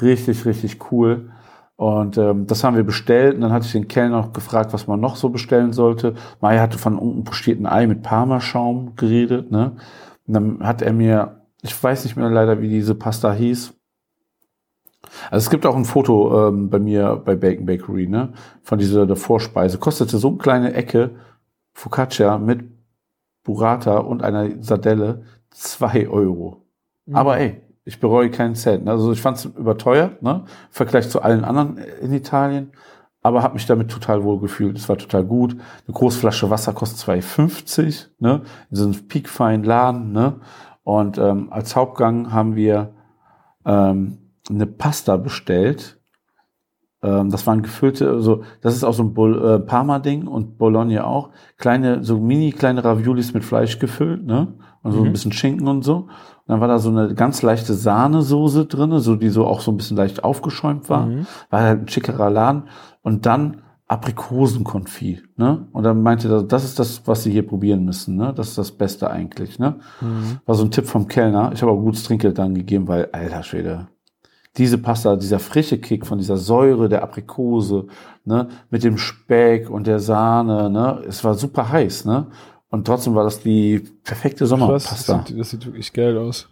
[0.00, 1.30] Richtig, richtig cool.
[1.78, 3.36] Und ähm, das haben wir bestellt.
[3.36, 6.14] Und dann hatte ich den Kellner noch gefragt, was man noch so bestellen sollte.
[6.40, 9.52] Maya hatte von einem postierten Ei mit Parmaschaum geredet.
[9.52, 9.76] Ne?
[10.26, 13.74] Und dann hat er mir, ich weiß nicht mehr leider, wie diese Pasta hieß.
[15.30, 18.32] Also es gibt auch ein Foto ähm, bei mir bei Bacon Bakery, ne?
[18.62, 19.78] Von dieser der Vorspeise.
[19.78, 21.12] Kostete so eine kleine Ecke
[21.74, 22.64] Focaccia mit
[23.44, 26.66] Burrata und einer Sardelle zwei Euro.
[27.06, 27.14] Mhm.
[27.14, 28.84] Aber ey, ich bereue keinen Cent.
[28.84, 28.90] Ne?
[28.90, 30.44] Also ich fand es überteuert, ne?
[30.44, 32.70] Im Vergleich zu allen anderen in Italien.
[33.22, 34.76] Aber habe mich damit total wohl gefühlt.
[34.76, 35.52] Es war total gut.
[35.52, 38.42] Eine große Flasche Wasser kostet 2,50, ne?
[38.70, 40.40] In so einem piekfeinen Laden, ne?
[40.84, 42.92] Und ähm, als Hauptgang haben wir
[43.64, 44.18] ähm,
[44.50, 45.98] eine Pasta bestellt.
[47.02, 51.04] Ähm, das waren gefüllte, also das ist auch so ein Bol äh, Parma-Ding und Bologna
[51.04, 51.30] auch.
[51.56, 54.54] Kleine, so mini kleine Raviolis mit Fleisch gefüllt, ne?
[54.82, 55.06] Und so mhm.
[55.06, 56.08] ein bisschen Schinken und so.
[56.48, 59.76] Dann war da so eine ganz leichte Sahnesoße drinne, so die so auch so ein
[59.76, 61.06] bisschen leicht aufgeschäumt war.
[61.06, 61.26] Mhm.
[61.50, 62.64] War halt ein schickerer Laden.
[63.02, 65.66] Und dann Aprikosenkonfit, ne?
[65.72, 68.34] Und dann meinte er, das ist das, was sie hier probieren müssen, ne?
[68.34, 69.76] Das ist das Beste eigentlich, ne?
[70.00, 70.40] Mhm.
[70.44, 71.52] War so ein Tipp vom Kellner.
[71.54, 73.88] Ich habe auch gutes Trinkgeld dann gegeben, weil, alter Schwede,
[74.58, 77.86] diese Pasta, dieser frische Kick von dieser Säure der Aprikose,
[78.24, 82.26] ne, mit dem Speck und der Sahne, ne, es war super heiß, ne,
[82.70, 85.14] und trotzdem war das die perfekte Sommerpasta.
[85.18, 86.48] Das sieht, das sieht wirklich geil aus.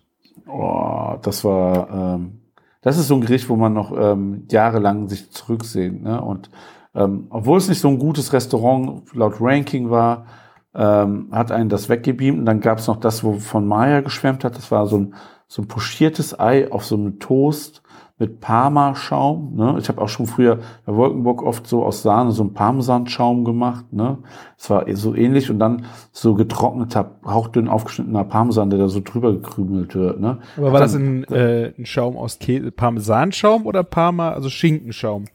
[0.49, 2.41] Oh, das war, ähm,
[2.81, 6.51] das ist so ein Gericht, wo man noch ähm, jahrelang sich zurücksehen, ne, und
[6.97, 10.27] ähm, obwohl es nicht so ein gutes Restaurant laut Ranking war,
[10.75, 12.39] ähm, hat einen das weggebeamt.
[12.39, 14.57] Und dann gab es noch das, wo von Maya geschwärmt hat.
[14.57, 15.15] Das war so ein,
[15.47, 17.83] so ein pochiertes Ei auf so einem Toast
[18.19, 19.55] mit Parmaschaum.
[19.57, 19.77] Ne?
[19.79, 23.93] Ich habe auch schon früher bei Wolkenburg oft so aus Sahne so einen Parmesanschaum gemacht.
[23.93, 24.19] Ne?
[24.57, 29.33] Es war so ähnlich und dann so getrockneter, hauchdünn aufgeschnittener Parmesan, der da so drüber
[29.33, 30.19] gekrümelt wird.
[30.19, 30.39] Ne?
[30.57, 35.27] Aber war dann, das ein, äh, ein Schaum aus Käse, Parmesanschaum oder Parma, also Schinkenschaum?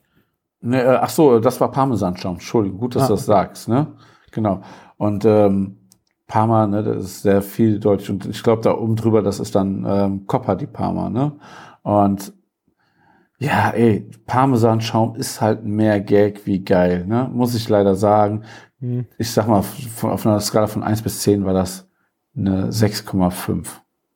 [0.62, 2.36] Ne, äh, ach so, das war Parmesanschaum.
[2.36, 3.08] Entschuldigung, gut, dass ah.
[3.08, 3.70] du das sagst.
[3.70, 3.88] Ne?
[4.32, 4.62] Genau.
[4.98, 5.78] Und ähm,
[6.26, 9.86] Parma, ne, das ist sehr vieldeutig und ich glaube da oben drüber, das ist dann
[9.88, 11.34] ähm, Coppa di Parma, ne?
[11.84, 12.32] Und
[13.42, 17.28] ja, ey, Parmesanschaum ist halt mehr Gag wie geil, ne?
[17.34, 18.44] Muss ich leider sagen.
[18.80, 19.08] Hm.
[19.18, 21.90] Ich sag mal, von, auf einer Skala von eins bis zehn war das
[22.38, 23.66] eine 6,5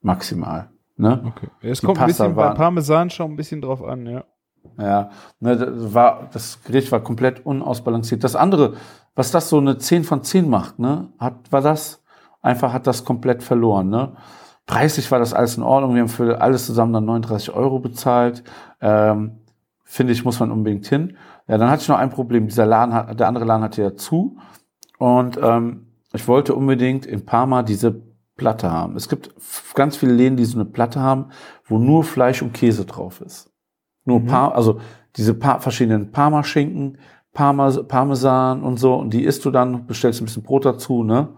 [0.01, 0.69] maximal.
[0.95, 1.23] Ne?
[1.26, 1.47] Okay.
[1.61, 4.23] Es kommt ein bisschen bei Parmesanschaum ein bisschen drauf an, ja.
[4.78, 5.09] Ja,
[5.39, 8.23] ne, das, war, das Gericht war komplett unausbalanciert.
[8.23, 8.76] Das andere,
[9.15, 12.03] was das so eine 10 von 10 macht, ne, hat, war das,
[12.43, 14.15] einfach hat das komplett verloren, ne.
[14.66, 15.93] Preislich war das alles in Ordnung.
[15.93, 18.43] Wir haben für alles zusammen dann 39 Euro bezahlt.
[18.82, 19.39] Ähm,
[19.84, 21.18] Finde ich, muss man unbedingt hin.
[21.47, 22.47] Ja, dann hatte ich noch ein Problem.
[22.47, 24.38] Dieser Laden hat, der andere Laden hatte ja zu.
[24.97, 28.01] Und ähm, ich wollte unbedingt in Parma diese
[28.36, 28.95] Platte haben.
[28.95, 29.34] Es gibt
[29.76, 31.28] ganz viele Läden, die so eine Platte haben,
[31.66, 33.51] wo nur Fleisch und Käse drauf ist.
[34.05, 34.26] Nur mhm.
[34.26, 34.80] Par also
[35.16, 36.97] diese paar verschiedenen Parmaschinken,
[37.34, 38.95] Parma Parmesan und so.
[38.95, 41.30] Und die isst du dann, bestellst ein bisschen Brot dazu, ne?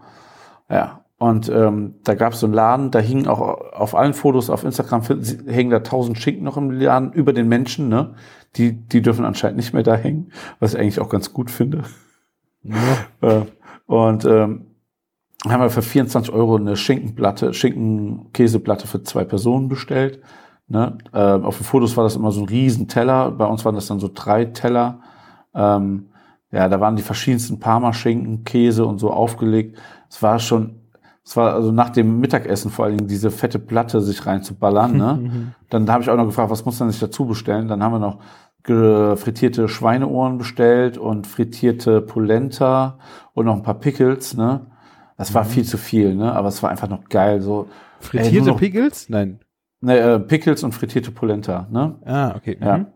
[0.70, 0.97] Ja.
[1.18, 4.62] Und ähm, da gab es so einen Laden, da hingen auch auf allen Fotos auf
[4.62, 5.02] Instagram
[5.48, 8.14] hängen da tausend Schinken noch im Laden über den Menschen, ne?
[8.56, 11.82] Die, die dürfen anscheinend nicht mehr da hängen, was ich eigentlich auch ganz gut finde.
[12.62, 12.74] Ja.
[13.20, 13.42] Äh,
[13.86, 14.66] und ähm,
[15.44, 20.20] haben wir für 24 Euro eine Schinkenplatte, Schinken-Käseplatte für zwei Personen bestellt.
[20.68, 20.98] Ne?
[21.12, 23.98] Äh, auf den Fotos war das immer so ein Riesenteller, bei uns waren das dann
[23.98, 25.00] so drei Teller.
[25.54, 26.10] Ähm,
[26.52, 29.78] ja, da waren die verschiedensten Parmaschinken, Käse und so aufgelegt.
[30.08, 30.77] Es war schon
[31.28, 34.96] es war also nach dem Mittagessen vor allen Dingen diese fette Platte sich reinzuballern.
[34.96, 35.52] Ne?
[35.68, 37.68] dann habe ich auch noch gefragt, was muss man sich dazu bestellen?
[37.68, 38.18] Dann haben wir noch
[38.64, 42.98] frittierte Schweineohren bestellt und frittierte Polenta
[43.34, 44.38] und noch ein paar Pickles.
[44.38, 44.68] Ne?
[45.18, 45.48] Das war mhm.
[45.48, 46.32] viel zu viel, ne?
[46.32, 47.42] aber es war einfach noch geil.
[47.42, 47.68] So
[48.00, 49.10] frittierte ey, Pickles?
[49.10, 49.40] Nein.
[49.82, 51.68] Ne, äh, Pickles und frittierte Polenta.
[51.70, 51.96] Ne?
[52.06, 52.56] Ah, okay.
[52.58, 52.86] Ja.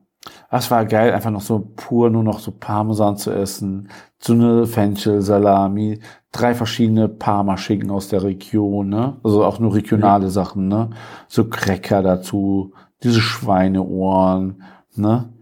[0.51, 3.89] Das war geil, einfach noch so pur, nur noch so Parmesan zu essen,
[4.19, 5.99] so eine Fenchel, Salami,
[6.31, 9.16] drei verschiedene Parmaschinken aus der Region, ne?
[9.24, 10.31] Also auch nur regionale ja.
[10.31, 10.90] Sachen, ne?
[11.27, 12.73] So Cracker dazu,
[13.03, 14.62] diese Schweineohren,
[14.94, 15.32] ne?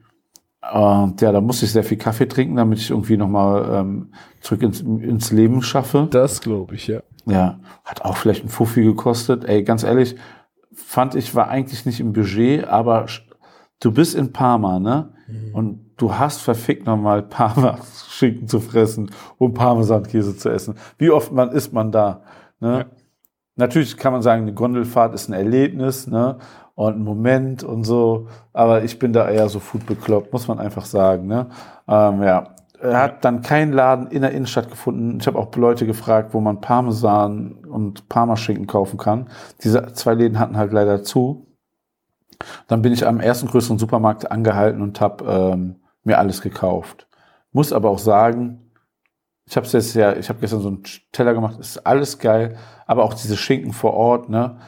[0.73, 4.63] Und ja, da musste ich sehr viel Kaffee trinken, damit ich irgendwie nochmal ähm, zurück
[4.63, 6.07] ins, ins Leben schaffe.
[6.11, 7.01] Das glaube ich, ja.
[7.27, 9.45] Ja, hat auch vielleicht ein Fuffi gekostet.
[9.45, 10.17] Ey, ganz ehrlich,
[10.73, 13.07] fand ich, war eigentlich nicht im Budget, aber
[13.81, 15.13] du bist in Parma, ne?
[15.27, 15.55] Mhm.
[15.55, 20.77] Und du hast verfickt nochmal Parma-Schinken zu fressen und Parmesankäse zu essen.
[20.99, 22.23] Wie oft man isst man da,
[22.61, 22.79] ne?
[22.79, 22.85] Ja.
[23.57, 26.39] Natürlich kann man sagen, eine Gondelfahrt ist ein Erlebnis, ne?
[26.75, 28.29] Und ein Moment und so.
[28.55, 31.49] Aber ich bin da eher so food bekloppt, muss man einfach sagen, ne?
[31.87, 32.55] Ähm, ja.
[32.81, 35.19] Er hat dann keinen Laden in der Innenstadt gefunden.
[35.21, 39.29] Ich habe auch Leute gefragt, wo man Parmesan und Parmaschinken kaufen kann.
[39.63, 41.50] Diese zwei Läden hatten halt leider zu.
[42.67, 47.07] Dann bin ich am ersten größeren Supermarkt angehalten und habe ähm, mir alles gekauft.
[47.53, 48.71] Muss aber auch sagen,
[49.47, 52.57] ich habe jetzt ja, ich habe gestern so einen Teller gemacht, ist alles geil,
[52.87, 54.59] aber auch diese Schinken vor Ort, ne,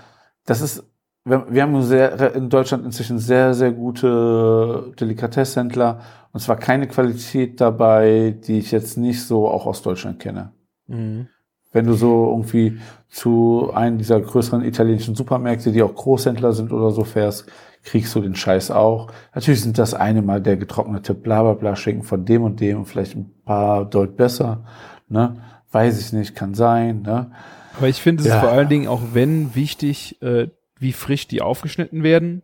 [0.44, 0.84] das ist,
[1.24, 6.00] wir, wir haben sehr, in Deutschland inzwischen sehr, sehr gute Delikatesshändler
[6.32, 10.52] und zwar keine Qualität dabei, die ich jetzt nicht so auch aus Deutschland kenne.
[10.88, 11.28] Mhm.
[11.72, 12.78] Wenn du so irgendwie
[13.08, 17.46] zu einem dieser größeren italienischen Supermärkte, die auch Großhändler sind oder so fährst,
[17.84, 19.10] kriegst du den Scheiß auch.
[19.34, 23.16] Natürlich sind das eine mal der getrocknete Blablabla Schinken von dem und dem und vielleicht
[23.16, 24.64] ein paar deut besser,
[25.08, 25.36] ne?
[25.72, 27.32] Weiß ich nicht, kann sein, ne?
[27.78, 28.40] Aber ich finde es Ja.
[28.40, 32.42] vor allen Dingen auch wenn wichtig, äh, wie frisch die aufgeschnitten werden.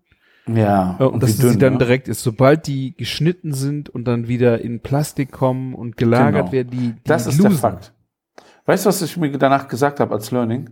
[0.52, 0.96] Ja.
[0.98, 1.78] Äh, und, dass wie sie dann ne?
[1.78, 6.52] direkt ist, sobald die geschnitten sind und dann wieder in Plastik kommen und gelagert Genau.
[6.52, 7.50] werden, die, die Das ist der.
[7.50, 7.92] Fakt.
[8.69, 10.69] Weißt du, was ich mir danach gesagt habe als Learning?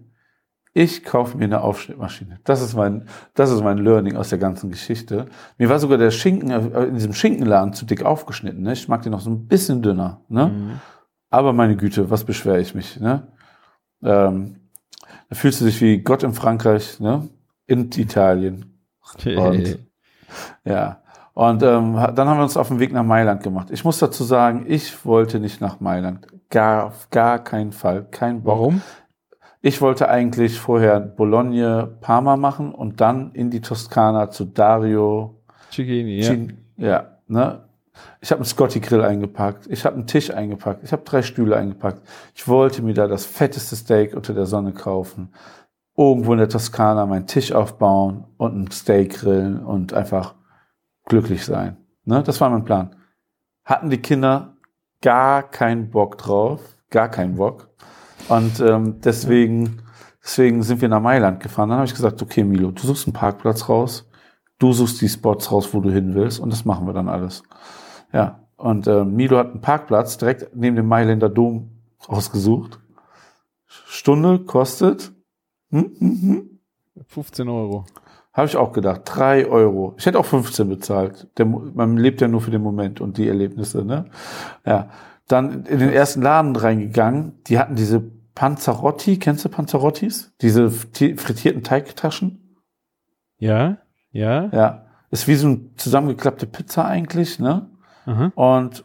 [0.75, 2.41] Ich kaufe mir eine Aufschnittmaschine.
[2.45, 5.25] Das ist mein, das ist mein Learning aus der ganzen Geschichte.
[5.57, 8.61] Mir war sogar der Schinken äh, in diesem Schinkenladen zu dick aufgeschnitten.
[8.61, 8.75] Ne?
[8.75, 10.21] Ich mag den noch so ein bisschen dünner.
[10.29, 10.49] Ne?
[10.49, 10.81] Mhm.
[11.31, 13.01] Aber meine Güte, was beschwere ich mich?
[13.01, 13.29] Ne?
[14.03, 14.57] Ähm,
[15.31, 17.27] da fühlst du dich wie Gott in Frankreich, ne?
[17.67, 18.79] in Italien.
[19.25, 19.79] Und,
[20.67, 21.01] ja.
[21.33, 23.71] Und ähm, dann haben wir uns auf den Weg nach Mailand gemacht.
[23.71, 26.27] Ich muss dazu sagen, ich wollte nicht nach Mailand.
[26.51, 28.07] Gar, auf gar keinen Fall.
[28.11, 28.59] Kein Bock.
[28.59, 28.83] Warum?
[29.63, 35.43] Ich wollte eigentlich vorher Bologna, Parma machen und dann in die Toskana zu Dario.
[35.73, 36.31] Cicchini, ja.
[36.31, 37.63] Cin- ja ne?
[38.21, 39.67] Ich habe einen Scotty Grill eingepackt.
[39.69, 40.85] Ich habe einen Tisch eingepackt.
[40.85, 42.03] Ich habe drei Stühle eingepackt.
[42.35, 45.33] Ich wollte mir da das fetteste Steak unter der Sonne kaufen.
[45.97, 50.35] Irgendwo in der Toskana meinen Tisch aufbauen und ein Steak grillen und einfach
[51.07, 51.79] glücklich sein.
[52.05, 52.23] Ne?
[52.23, 52.95] Das war mein Plan.
[53.65, 54.56] Hatten die Kinder
[55.03, 56.61] gar keinen Bock drauf.
[56.91, 57.69] Gar keinen Bock.
[58.29, 59.83] Und ähm, deswegen,
[60.23, 61.69] deswegen sind wir nach Mailand gefahren.
[61.69, 64.09] Dann habe ich gesagt, okay, Milo, du suchst einen Parkplatz raus,
[64.59, 67.43] du suchst die Spots raus, wo du hin willst, und das machen wir dann alles.
[68.13, 68.41] Ja.
[68.57, 71.71] Und äh, Milo hat einen Parkplatz direkt neben dem Mailänder Dom
[72.07, 72.81] ausgesucht.
[73.67, 75.13] Stunde kostet,
[75.71, 76.59] hm, hm, hm,
[77.07, 77.85] 15 Euro.
[78.37, 79.95] Habe ich auch gedacht, drei Euro.
[79.97, 81.27] Ich hätte auch 15 bezahlt.
[81.39, 84.05] Der, man lebt ja nur für den Moment und die Erlebnisse, ne?
[84.65, 84.91] Ja.
[85.27, 87.43] Dann in den ersten Laden reingegangen.
[87.47, 88.01] Die hatten diese
[88.35, 89.19] Panzerotti.
[89.19, 90.33] Kennst du Panzerottis?
[90.43, 92.61] Diese frittierten Teigtaschen?
[93.39, 93.79] Ja,
[94.13, 94.51] ja.
[94.53, 94.87] Ja.
[95.11, 97.71] Ist wie so eine zusammengeklappte Pizza eigentlich, ne?
[98.05, 98.33] Aha.
[98.35, 98.85] Und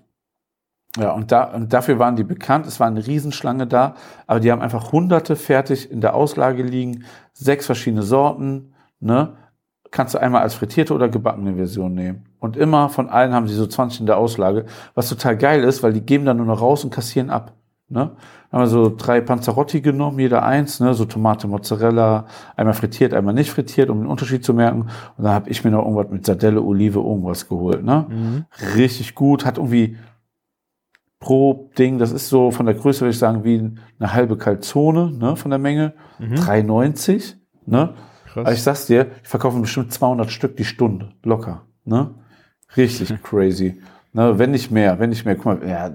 [0.98, 2.66] ja, und, da, und dafür waren die bekannt.
[2.66, 3.96] Es war eine Riesenschlange da,
[4.28, 9.38] aber die haben einfach hunderte fertig in der Auslage liegen, sechs verschiedene Sorten, ne?
[9.92, 12.24] Kannst du einmal als frittierte oder gebackene Version nehmen.
[12.40, 14.66] Und immer von allen haben sie so 20 in der Auslage,
[14.96, 17.54] was total geil ist, weil die geben dann nur noch raus und kassieren ab.
[17.90, 18.12] Ne?
[18.50, 20.94] Dann haben wir so drei Panzerotti genommen, jeder eins, ne?
[20.94, 24.84] so Tomate, Mozzarella, einmal frittiert, einmal nicht frittiert, um den Unterschied zu merken.
[25.18, 27.84] Und dann habe ich mir noch irgendwas mit Sardelle, Olive, irgendwas geholt.
[27.84, 28.06] Ne?
[28.10, 28.46] Mhm.
[28.78, 29.98] richtig gut, hat irgendwie
[31.20, 35.12] pro Ding, das ist so von der Größe, würde ich sagen, wie eine halbe Calzone,
[35.12, 36.34] ne, von der Menge, Mhm.
[36.36, 37.36] 3,90,
[37.66, 37.94] ne.
[38.32, 38.46] Krass.
[38.46, 42.12] Aber ich sag's dir, ich verkaufe bestimmt 200 Stück die Stunde, locker, ne.
[42.78, 43.82] Richtig crazy,
[44.14, 45.92] ne, wenn nicht mehr, wenn nicht mehr, guck mal, ja,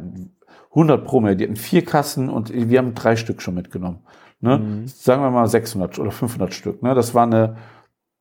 [0.70, 4.00] 100 pro mehr, die hatten vier Kassen und wir haben drei Stück schon mitgenommen,
[4.40, 4.58] ne.
[4.58, 4.86] Mhm.
[4.86, 7.56] Sagen wir mal 600 oder 500 Stück, ne, das war eine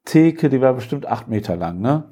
[0.06, 2.06] Theke, die war bestimmt acht Meter lang, ne.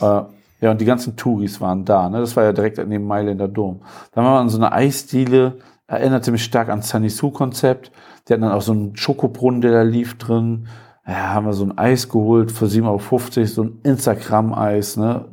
[0.00, 0.22] Äh,
[0.60, 2.20] ja, und die ganzen Touris waren da, ne?
[2.20, 3.82] Das war ja direkt neben Mailänder Dom.
[4.12, 7.92] Dann waren wir in so einer Eisdiele, erinnerte mich stark an Sanisu-Konzept.
[8.26, 10.68] Die hatten dann auch so einen Schokobrunnen, der da lief drin.
[11.06, 15.26] Ja, haben wir so ein Eis geholt für 7,50 Euro, so ein Instagram-Eis, ne?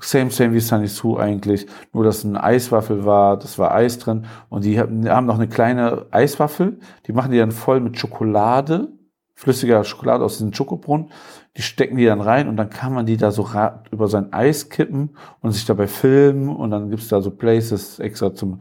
[0.00, 1.66] Same, same wie Sanisu eigentlich.
[1.92, 4.26] Nur, dass ein Eiswaffel war, das war Eis drin.
[4.50, 6.78] Und die haben, noch eine kleine Eiswaffel.
[7.06, 8.88] Die machen die dann voll mit Schokolade,
[9.34, 11.10] flüssiger Schokolade aus diesem Schokobrunnen.
[11.56, 13.48] Die stecken die dann rein und dann kann man die da so
[13.90, 16.54] über sein Eis kippen und sich dabei filmen.
[16.54, 18.60] Und dann gibt's da so Places extra zum,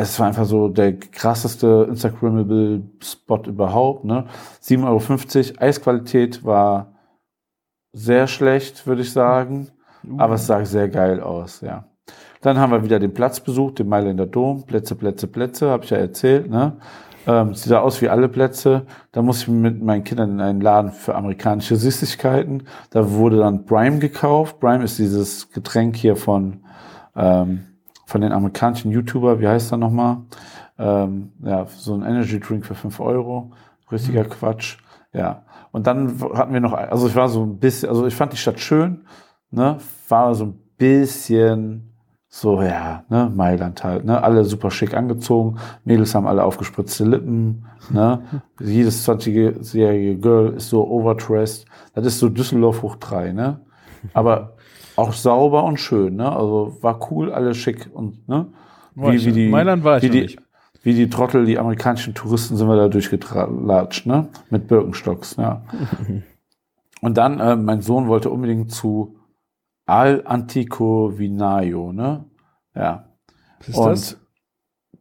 [0.00, 4.26] es war einfach so der krasseste Instagrammable Spot überhaupt, ne?
[4.62, 5.60] 7,50 Euro.
[5.60, 6.92] Eisqualität war
[7.92, 9.68] sehr schlecht, würde ich sagen.
[10.16, 11.84] Aber es sah sehr geil aus, ja.
[12.40, 14.64] Dann haben wir wieder den Platz besucht, den Mailänder Dom.
[14.64, 16.48] Plätze, Plätze, Plätze, habe ich ja erzählt.
[16.48, 16.76] Ne?
[17.26, 18.86] Ähm, sieht da aus wie alle Plätze.
[19.10, 22.68] Da muss ich mit meinen Kindern in einen Laden für amerikanische Süßigkeiten.
[22.90, 24.60] Da wurde dann Brime gekauft.
[24.60, 26.60] Brime ist dieses Getränk hier von,
[27.16, 27.64] ähm,
[28.08, 29.38] von den amerikanischen YouTuber.
[29.38, 30.22] Wie heißt er nochmal?
[30.78, 33.52] Ähm, ja, so ein Energy Drink für 5 Euro.
[33.92, 34.78] Richtiger Quatsch.
[35.12, 35.42] Ja.
[35.72, 38.38] Und dann hatten wir noch, also ich war so ein bisschen, also ich fand die
[38.38, 39.04] Stadt schön,
[39.50, 39.76] ne,
[40.08, 41.92] war so ein bisschen
[42.28, 47.66] so, ja, ne, Mailand halt, ne, alle super schick angezogen, Mädels haben alle aufgespritzte Lippen,
[47.90, 48.22] ne,
[48.60, 53.60] jedes 20-jährige Girl ist so overdressed, das ist so Düsseldorf hoch drei, ne,
[54.14, 54.56] aber
[54.98, 58.46] auch sauber und schön, ne, also war cool, alle schick und, ne,
[58.94, 60.38] War ich- Mailand war ich wie die, nicht.
[60.82, 64.28] wie die Trottel, die amerikanischen Touristen sind wir da durchgelatscht, ne?
[64.50, 65.62] Mit Birkenstocks, ja.
[67.00, 69.16] Und dann, äh, mein Sohn wollte unbedingt zu
[69.86, 72.24] Al Antico Vinaio, ne?
[72.74, 73.04] Ja.
[73.60, 74.16] Was ist Und das?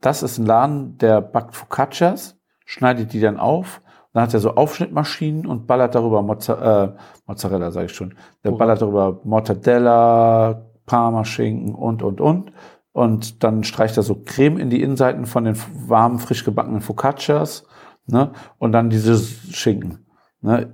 [0.02, 3.82] das ist ein Laden, der backt Focaccias, schneidet die dann auf.
[4.18, 6.92] Dann hat er so Aufschnittmaschinen und ballert darüber Mozza äh,
[7.28, 8.16] Mozzarella, sage ich schon.
[8.44, 8.58] Der Oh.
[8.58, 12.52] ballert darüber Mortadella, Parmaschinken und, und, und.
[12.94, 15.56] Und dann streicht er so Creme in die Innenseiten von den
[15.88, 17.68] warmen, frisch gebackenen Focaccias.
[18.08, 18.32] Ne?
[18.58, 20.08] Und dann diese Schinken.
[20.42, 20.74] Ne?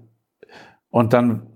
[0.90, 1.48] Und dann,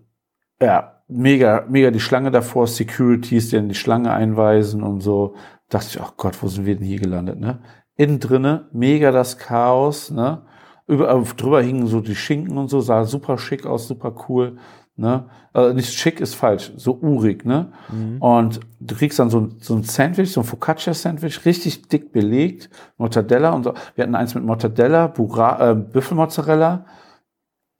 [0.62, 5.36] ja, mega, mega die Schlange davor, Securities, die dann die Schlange einweisen und so.
[5.70, 7.60] Dachte ich, ach Gott, wo sind wir denn hier gelandet, ne?
[7.96, 10.42] Innen drinne, mega das Chaos, ne?
[10.88, 14.58] Überall drüber hingen so die Schinken und so, sah super schick aus, super cool,
[14.96, 15.26] ne?
[15.52, 17.74] Also nicht schick ist falsch, so urig, ne?
[18.20, 22.70] Und du kriegst dann so, ein- so ein Sandwich, so ein Focaccia-Sandwich, richtig dick belegt,
[22.98, 23.74] Mortadella und so.
[23.96, 26.86] Wir hatten eins mit Mortadella, Bura, äh, Büffelmozzarella,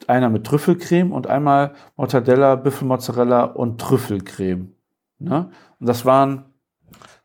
[0.08, 4.74] einer mit Trüffelcreme und einmal Mortadella, Büffelmozzarella und Trüffelcreme.
[5.20, 5.50] Ne?
[5.80, 6.46] Und das waren,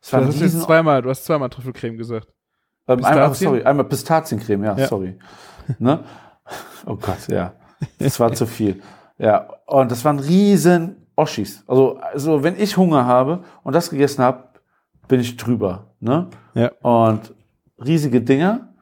[0.01, 2.27] das Du waren hast jetzt riesen, zweimal, du hast zweimal Trüffelcreme gesagt.
[2.87, 4.87] ähm, einmal, sorry, einmal Pistaziencreme, ja, Ja.
[4.87, 5.17] sorry.
[5.79, 6.03] ne?
[6.85, 7.53] Oh Gott, ja.
[7.99, 8.81] Das war zu viel.
[9.17, 11.63] Ja, und das waren riesen Oschis.
[11.67, 14.49] Also, also wenn ich Hunger habe und das gegessen habe,
[15.07, 15.93] bin ich drüber.
[15.99, 16.27] Ne?
[16.53, 16.71] Ja.
[16.81, 17.33] Und
[17.83, 18.73] riesige Dinger,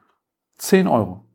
[0.57, 1.25] 10 Euro.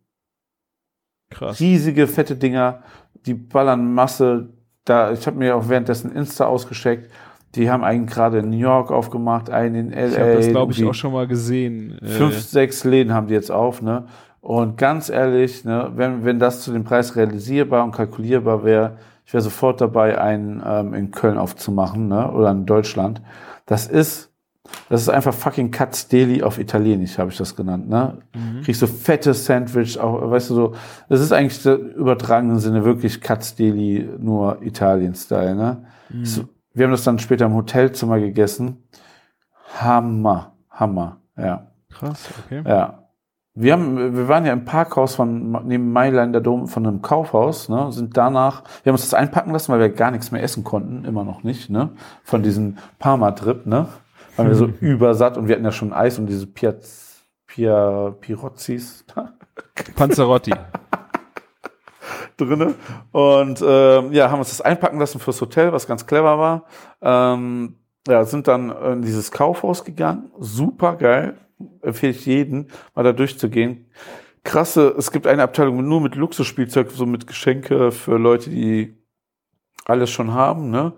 [1.28, 1.58] Krass.
[1.58, 2.82] riesige, fette Dinger,
[3.26, 4.50] die ballern Masse.
[4.84, 7.10] Da, ich habe mir auch währenddessen Insta ausgecheckt.
[7.56, 10.06] Die haben einen gerade in New York aufgemacht, einen in LA.
[10.06, 11.98] Ich habe das, glaube ich, auch schon mal gesehen.
[12.00, 14.06] Äh, Fünf, sechs Läden haben die jetzt auf, ne?
[14.46, 19.34] Und ganz ehrlich, ne, wenn, wenn das zu dem Preis realisierbar und kalkulierbar wäre, ich
[19.34, 22.30] wäre sofort dabei, einen ähm, in Köln aufzumachen, ne?
[22.30, 23.20] Oder in Deutschland.
[23.66, 24.30] Das ist,
[24.88, 28.18] das ist einfach fucking Katz Deli auf Italienisch, habe ich das genannt, ne?
[28.62, 30.74] Kriegst so fettes Sandwich, auch, weißt du so,
[31.08, 35.86] das ist eigentlich der übertragenen Sinne wirklich Katz Deli, nur Italien-Style, ne?
[36.24, 38.84] So, wir haben das dann später im Hotelzimmer gegessen.
[39.80, 41.66] Hammer, Hammer, ja.
[41.90, 42.62] Krass, okay.
[42.64, 43.05] Ja.
[43.58, 47.90] Wir haben, wir waren ja im Parkhaus von neben Mailänder Dom von einem Kaufhaus, ne,
[47.90, 51.06] sind danach, wir haben uns das einpacken lassen, weil wir gar nichts mehr essen konnten,
[51.06, 51.88] immer noch nicht, ne,
[52.22, 53.88] von diesem Parma-Trip, ne,
[54.36, 59.06] waren wir so übersatt und wir hatten ja schon Eis und diese Piaz, Pia, Pirozzis
[59.94, 60.52] Panzerotti.
[62.36, 62.74] drinne.
[63.12, 66.64] Und ähm, ja, haben uns das einpacken lassen fürs Hotel, was ganz clever war.
[67.00, 67.76] Ähm,
[68.06, 71.38] ja, sind dann in dieses Kaufhaus gegangen, super geil,
[71.82, 73.86] empfehle ich jeden, mal da durchzugehen.
[74.44, 78.96] Krasse, es gibt eine Abteilung nur mit Luxusspielzeug, so mit Geschenke für Leute, die
[79.86, 80.92] alles schon haben, ne?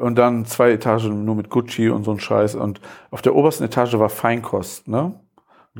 [0.00, 2.54] Und dann zwei Etagen nur mit Gucci und so ein Scheiß.
[2.54, 2.80] Und
[3.10, 5.20] auf der obersten Etage war Feinkost, ne?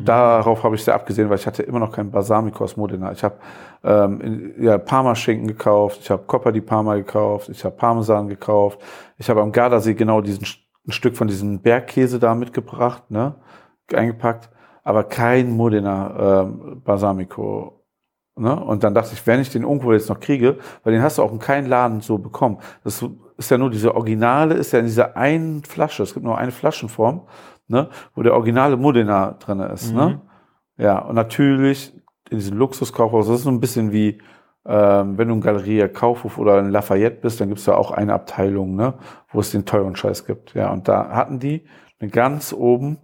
[0.05, 3.11] Darauf habe ich sehr abgesehen, weil ich hatte immer noch keinen Balsamicos Modena.
[3.11, 3.39] Ich habe
[3.83, 8.81] ähm, in- ja, Parmaschinken gekauft, ich habe Coppa di Parma gekauft, ich habe Parmesan gekauft,
[9.19, 10.47] ich habe am Gardasee genau diesen
[10.87, 13.35] ein Stück von diesem Bergkäse da mitgebracht, ne,
[13.95, 14.51] eingepackt,
[14.85, 17.85] aber kein Modena ähm, Balsamico.
[18.37, 18.59] Ne?
[18.59, 21.23] Und dann dachte ich, wenn ich den irgendwo jetzt noch kriege, weil den hast du
[21.23, 22.59] auch in keinem Laden so bekommen.
[22.85, 23.05] Das
[23.37, 26.03] ist ja nur diese Originale, ist ja in dieser einen Flasche.
[26.03, 27.23] Es gibt nur eine Flaschenform,
[27.69, 27.89] ne?
[28.15, 29.93] wo der originale Modena drin ist.
[29.93, 30.21] Ne?
[30.79, 31.93] Ja, und natürlich
[32.31, 34.19] in diesem Luxuskaufhaus, das ist so ein bisschen wie,
[34.65, 38.15] ähm, wenn du in Galeria Kaufhof oder in Lafayette bist, dann gibt's da auch eine
[38.15, 38.95] Abteilung, ne,
[39.33, 40.55] wo es den teuren Scheiß gibt.
[40.55, 41.65] Ja, und da hatten die
[41.99, 42.99] eine ganz oben,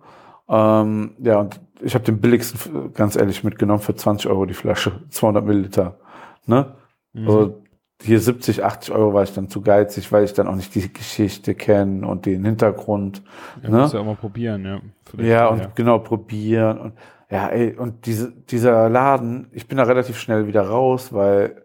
[0.48, 5.00] ähm, ja, und ich habe den billigsten, ganz ehrlich, mitgenommen für 20 Euro die Flasche,
[5.10, 5.98] 200 Milliliter.
[6.46, 6.74] Ne?
[7.14, 7.62] Also
[8.02, 10.92] hier 70, 80 Euro war ich dann zu geizig, weil ich dann auch nicht die
[10.92, 13.22] Geschichte kenne und den Hintergrund.
[13.62, 13.78] Ja, ne?
[13.78, 14.80] musst ja auch mal probieren, ja.
[15.04, 16.92] Vielleicht, Ja, und genau probieren und
[17.28, 21.64] ja, ey, und diese, dieser Laden, ich bin da relativ schnell wieder raus, weil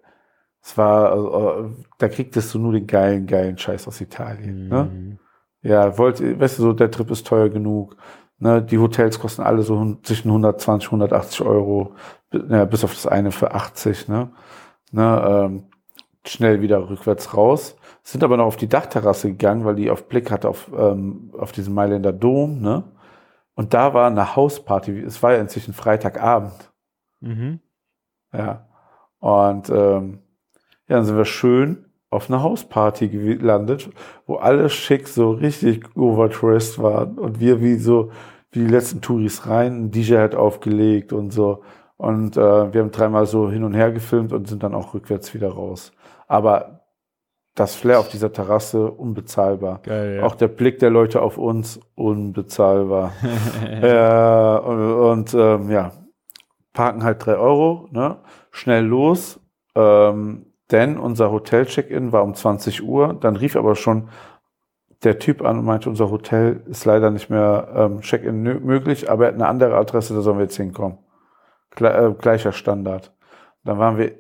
[0.64, 4.70] es war, also, äh, da kriegtest du nur den geilen, geilen Scheiß aus Italien.
[4.70, 4.84] Ne?
[4.92, 5.20] Mhm.
[5.62, 7.96] Ja, wollt, weißt du, so, der Trip ist teuer genug.
[8.42, 8.62] Ne?
[8.62, 11.94] Die Hotels kosten alle so zwischen 120, 180 Euro,
[12.34, 14.08] ja, bis auf das eine für 80.
[14.08, 14.32] Ne?
[14.92, 15.24] Ne?
[15.26, 15.64] Ähm,
[16.26, 17.78] schnell wieder rückwärts raus.
[18.04, 21.52] Sind aber noch auf die Dachterrasse gegangen, weil die auf Blick hatte auf, ähm, auf
[21.52, 22.62] diesen Mailänder Dom.
[22.62, 22.84] Ne?
[23.54, 25.02] Und da war eine Hausparty.
[25.02, 26.74] Es war ja inzwischen Freitagabend.
[27.20, 27.60] Mhm.
[28.34, 28.68] Ja.
[29.20, 30.24] Und ähm,
[30.88, 33.90] ja, dann sind wir schön auf einer Hausparty gelandet,
[34.28, 38.12] wo alle schick so richtig overdressed waren und wir wie so
[38.52, 41.64] wie die letzten Touris rein, ein DJ hat aufgelegt und so
[41.96, 45.34] und äh, wir haben dreimal so hin und her gefilmt und sind dann auch rückwärts
[45.34, 45.94] wieder raus.
[46.28, 46.82] Aber
[47.56, 49.82] das Flair auf dieser Terrasse unbezahlbar.
[49.84, 50.24] Geil, ja.
[50.24, 53.14] Auch der Blick der Leute auf uns unbezahlbar.
[53.82, 55.92] ja, und, und ähm, ja,
[56.74, 58.18] parken halt drei Euro, ne?
[58.52, 59.40] schnell los.
[59.76, 63.14] Ähm, denn unser Hotel-Check-In war um 20 Uhr.
[63.14, 64.10] Dann rief aber schon
[65.04, 69.26] der Typ an und meinte, unser Hotel ist leider nicht mehr ähm, Check-In möglich, aber
[69.26, 71.00] er hat eine andere Adresse, da sollen wir jetzt hinkommen.
[71.72, 73.14] Gle äh, gleicher Standard.
[73.64, 74.14] Dann waren wir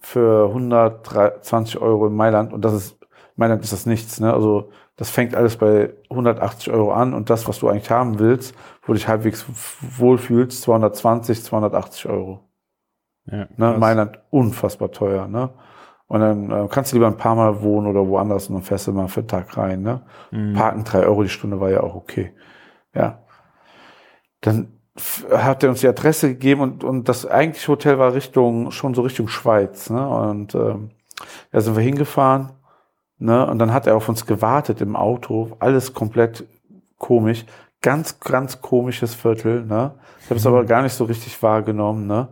[0.00, 2.98] für 120 Euro in Mailand und das ist,
[3.36, 4.32] Mailand ist das nichts, ne?
[4.32, 8.54] Also das fängt alles bei 180 Euro an und das, was du eigentlich haben willst,
[8.82, 9.46] wo du dich halbwegs
[9.80, 12.47] wohlfühlst, 220, 280 Euro.
[13.30, 13.76] Ja, Ne?
[13.78, 15.50] Mailand unfassbar teuer, ne?
[16.06, 18.86] Und dann äh, kannst du lieber ein paar Mal wohnen oder woanders und dann fährst
[18.86, 20.00] du mal für den Tag rein, ne?
[20.30, 20.54] Mhm.
[20.54, 22.32] Parken drei Euro die Stunde war ja auch okay.
[22.94, 23.18] Ja.
[24.40, 24.68] Dann
[25.30, 29.02] hat er uns die Adresse gegeben und, und das eigentliche Hotel war Richtung, schon so
[29.02, 30.08] Richtung Schweiz, ne?
[30.08, 30.90] Und ähm,
[31.52, 32.52] da sind wir hingefahren,
[33.18, 33.46] ne?
[33.46, 36.46] Und dann hat er auf uns gewartet im Auto, alles komplett
[36.96, 37.44] komisch.
[37.80, 39.92] Ganz, ganz komisches Viertel, ne?
[40.20, 42.28] Ich habe es aber gar nicht so richtig wahrgenommen, ne?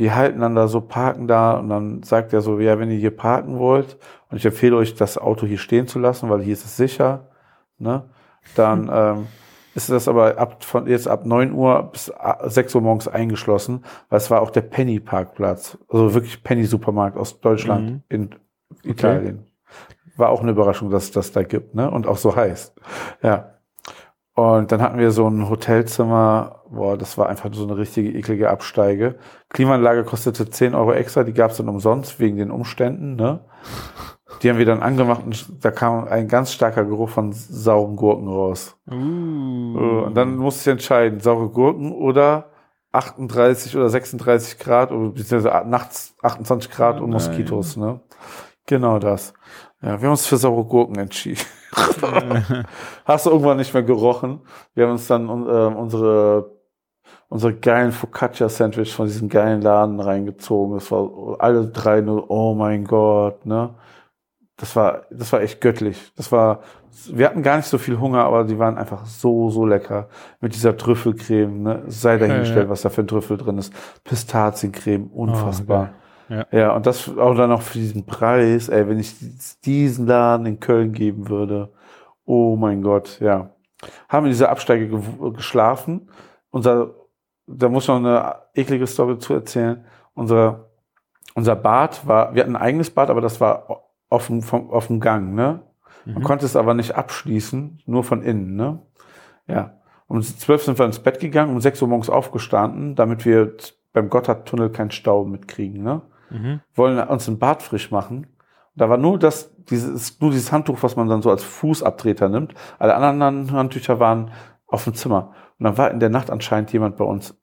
[0.00, 2.96] Wir halten dann da so, parken da und dann sagt er so, ja, wenn ihr
[2.96, 3.98] hier parken wollt
[4.30, 7.28] und ich empfehle euch, das Auto hier stehen zu lassen, weil hier ist es sicher,
[7.76, 8.04] ne?
[8.56, 9.26] Dann ähm,
[9.74, 13.84] ist das aber ab von jetzt ab 9 Uhr bis a- 6 Uhr morgens eingeschlossen,
[14.08, 18.02] weil es war auch der Penny Parkplatz, also wirklich Penny Supermarkt aus Deutschland Mhm.
[18.08, 18.30] in
[18.82, 19.44] Italien.
[20.16, 21.90] War auch eine Überraschung, dass es das da gibt, ne?
[21.90, 22.74] Und auch so heißt.
[23.22, 23.50] Ja.
[24.34, 28.50] Und dann hatten wir so ein Hotelzimmer, boah, das war einfach so eine richtige eklige
[28.50, 29.16] Absteige.
[29.50, 33.40] Klimaanlage kostete 10 Euro extra, die gab es dann umsonst wegen den Umständen, ne?
[34.42, 38.28] Die haben wir dann angemacht und da kam ein ganz starker Geruch von sauren Gurken
[38.28, 38.76] raus.
[38.90, 38.94] Uh.
[38.94, 42.50] Äh, Und dann musste ich entscheiden, saure Gurken oder
[42.92, 47.14] 38 oder 36 Grad oder beziehungsweise nachts 28 Grad Oh und nein.
[47.14, 48.00] Moskitos, ne?
[48.66, 49.34] Genau das.
[49.82, 51.42] Ja, wir haben uns für saure Gurken entschieden.
[53.04, 54.40] Hast du irgendwann nicht mehr gerochen?
[54.74, 56.59] Wir haben uns dann ähm, unsere
[57.30, 60.74] unsere geilen Focaccia-Sandwich von diesem geilen Laden reingezogen.
[60.74, 63.70] Das war alle drei nur, oh mein Gott, ne?
[64.56, 66.12] Das war, das war echt göttlich.
[66.16, 66.60] Das war,
[67.10, 70.08] wir hatten gar nicht so viel Hunger, aber die waren einfach so, so lecker.
[70.40, 71.82] Mit dieser Trüffelcreme, ne?
[71.86, 72.68] Sei dahingestellt, Ja, ja.
[72.70, 73.72] was da für ein Trüffel drin ist.
[74.04, 75.90] Pistaziencreme, unfassbar.
[76.28, 76.46] Oh, geil.
[76.52, 79.14] Ja, und das auch dann noch für diesen Preis, ey, wenn ich
[79.64, 81.70] diesen Laden in Köln geben würde,
[82.24, 83.50] oh mein Gott, ja.
[84.08, 85.00] Haben in dieser Absteige
[85.32, 86.08] geschlafen.
[86.50, 86.90] Unser,
[87.56, 89.84] da muss noch eine eklige Story zu erzählen.
[90.14, 90.70] Unser,
[91.34, 94.86] unser Bad war, wir hatten ein eigenes Bad, aber das war auf dem, vom, auf
[94.88, 95.60] dem Gang, ne?
[96.06, 96.22] Man Mhm.
[96.22, 98.80] konnte es aber nicht abschließen, nur von innen, ne?
[99.46, 99.74] Ja.
[100.06, 103.54] Um zwölf sind wir ins Bett gegangen, um sechs Uhr morgens aufgestanden, damit wir
[103.92, 106.02] beim Gotthardtunnel keinen Stau mitkriegen, ne?
[106.30, 106.60] Mhm.
[106.74, 108.26] wollen uns ein Bad frisch machen.
[108.76, 112.54] Da war nur das, dieses, nur dieses Handtuch, was man dann so als Fußabtreter nimmt.
[112.78, 114.30] Alle anderen Handtücher waren
[114.68, 115.32] auf dem Zimmer.
[115.58, 117.36] Und dann war in der Nacht anscheinend jemand bei uns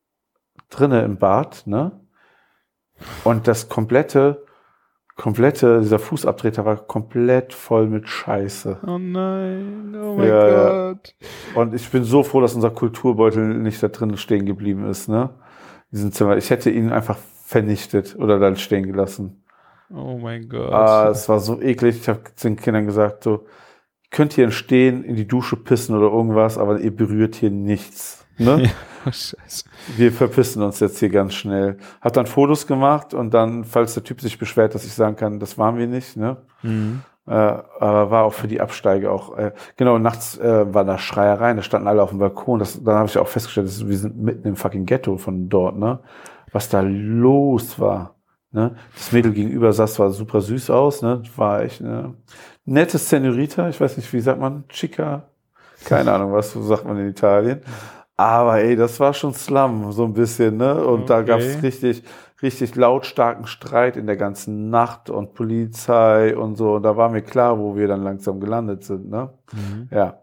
[0.69, 1.99] drinne im Bad, ne?
[3.23, 4.45] Und das komplette,
[5.15, 8.79] komplette, dieser Fußabtreter war komplett voll mit Scheiße.
[8.85, 10.91] Oh nein, oh mein Ja, ja.
[10.91, 11.15] Gott.
[11.55, 15.29] Und ich bin so froh, dass unser Kulturbeutel nicht da drin stehen geblieben ist, ne?
[15.91, 16.37] In diesem Zimmer.
[16.37, 19.43] Ich hätte ihn einfach vernichtet oder dann stehen gelassen.
[19.89, 20.71] Oh mein Gott.
[20.71, 21.97] Ah, es war so eklig.
[22.01, 23.45] Ich habe den Kindern gesagt, so,
[24.03, 28.26] ihr könnt hier stehen, in die Dusche pissen oder irgendwas, aber ihr berührt hier nichts.
[28.37, 28.63] Ne?
[28.63, 28.69] Ja,
[29.05, 29.65] oh, scheiße.
[29.95, 31.77] Wir verpissen uns jetzt hier ganz schnell.
[32.01, 35.39] Hat dann Fotos gemacht und dann, falls der Typ sich beschwert, dass ich sagen kann,
[35.39, 36.37] das waren wir nicht, ne?
[36.61, 37.01] Mhm.
[37.27, 41.57] Äh, aber war auch für die Absteige auch, äh, genau, nachts äh, war da Schreiereien,
[41.57, 42.59] da standen alle auf dem Balkon.
[42.59, 45.77] Das, dann habe ich auch festgestellt, dass wir sind mitten im fucking Ghetto von dort,
[45.77, 45.99] ne?
[46.53, 48.15] Was da los war.
[48.51, 48.75] Ne?
[48.95, 51.21] Das Mädel gegenüber saß zwar super süß aus, ne?
[51.35, 52.13] War echt eine
[52.63, 55.23] nette Senorita, ich weiß nicht, wie sagt man, Chica?
[55.83, 57.61] Keine Ahnung, was so sagt man in Italien.
[58.19, 60.83] Aber ey, das war schon Slum, so ein bisschen, ne?
[60.83, 61.27] Und da Okay.
[61.27, 62.03] gab's richtig,
[62.41, 66.75] richtig lautstarken Streit in der ganzen Nacht und Polizei und so.
[66.75, 69.29] Und da war mir klar, wo wir dann langsam gelandet sind, ne?
[69.53, 69.87] Mhm.
[69.91, 70.17] Ja.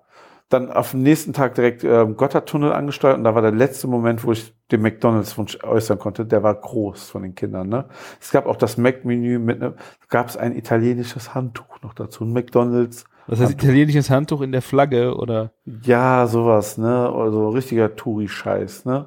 [0.50, 4.24] Dann auf den nächsten Tag direkt ähm, Gotthardtunnel angesteuert und da war der letzte Moment,
[4.24, 6.26] wo ich den McDonalds-Wunsch äußern konnte.
[6.26, 7.68] Der war groß von den Kindern.
[7.68, 7.86] Ne?
[8.20, 9.74] Es gab auch das Mac-Menü mit ne,
[10.08, 12.24] gab es ein italienisches Handtuch noch dazu.
[12.24, 13.04] Ein McDonalds.
[13.26, 15.52] Das heißt italienisches Handtuch in der Flagge oder?
[15.64, 17.09] Ja, sowas, ne?
[17.09, 19.06] Also richtiger Touri-Scheiß, ne?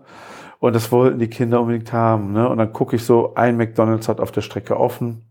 [0.60, 2.34] Und das wollten die Kinder unbedingt haben.
[2.34, 2.50] Ne?
[2.50, 5.24] Und dann gucke ich so, ein McDonalds hat auf der Strecke offen.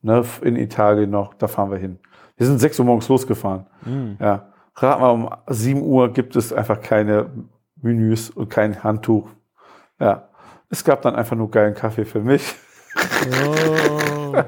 [0.00, 0.24] Ne?
[0.42, 1.98] In Italien noch, da fahren wir hin.
[2.38, 3.66] Wir sind 6 Uhr morgens losgefahren.
[3.84, 4.16] Mhm.
[4.18, 4.52] Ja.
[4.76, 7.26] Rat mal, um 7 Uhr gibt es einfach keine
[7.82, 9.28] Menüs und kein Handtuch.
[9.98, 10.28] Ja.
[10.70, 12.54] Es gab dann einfach nur geilen Kaffee für mich.
[13.46, 14.34] Oh.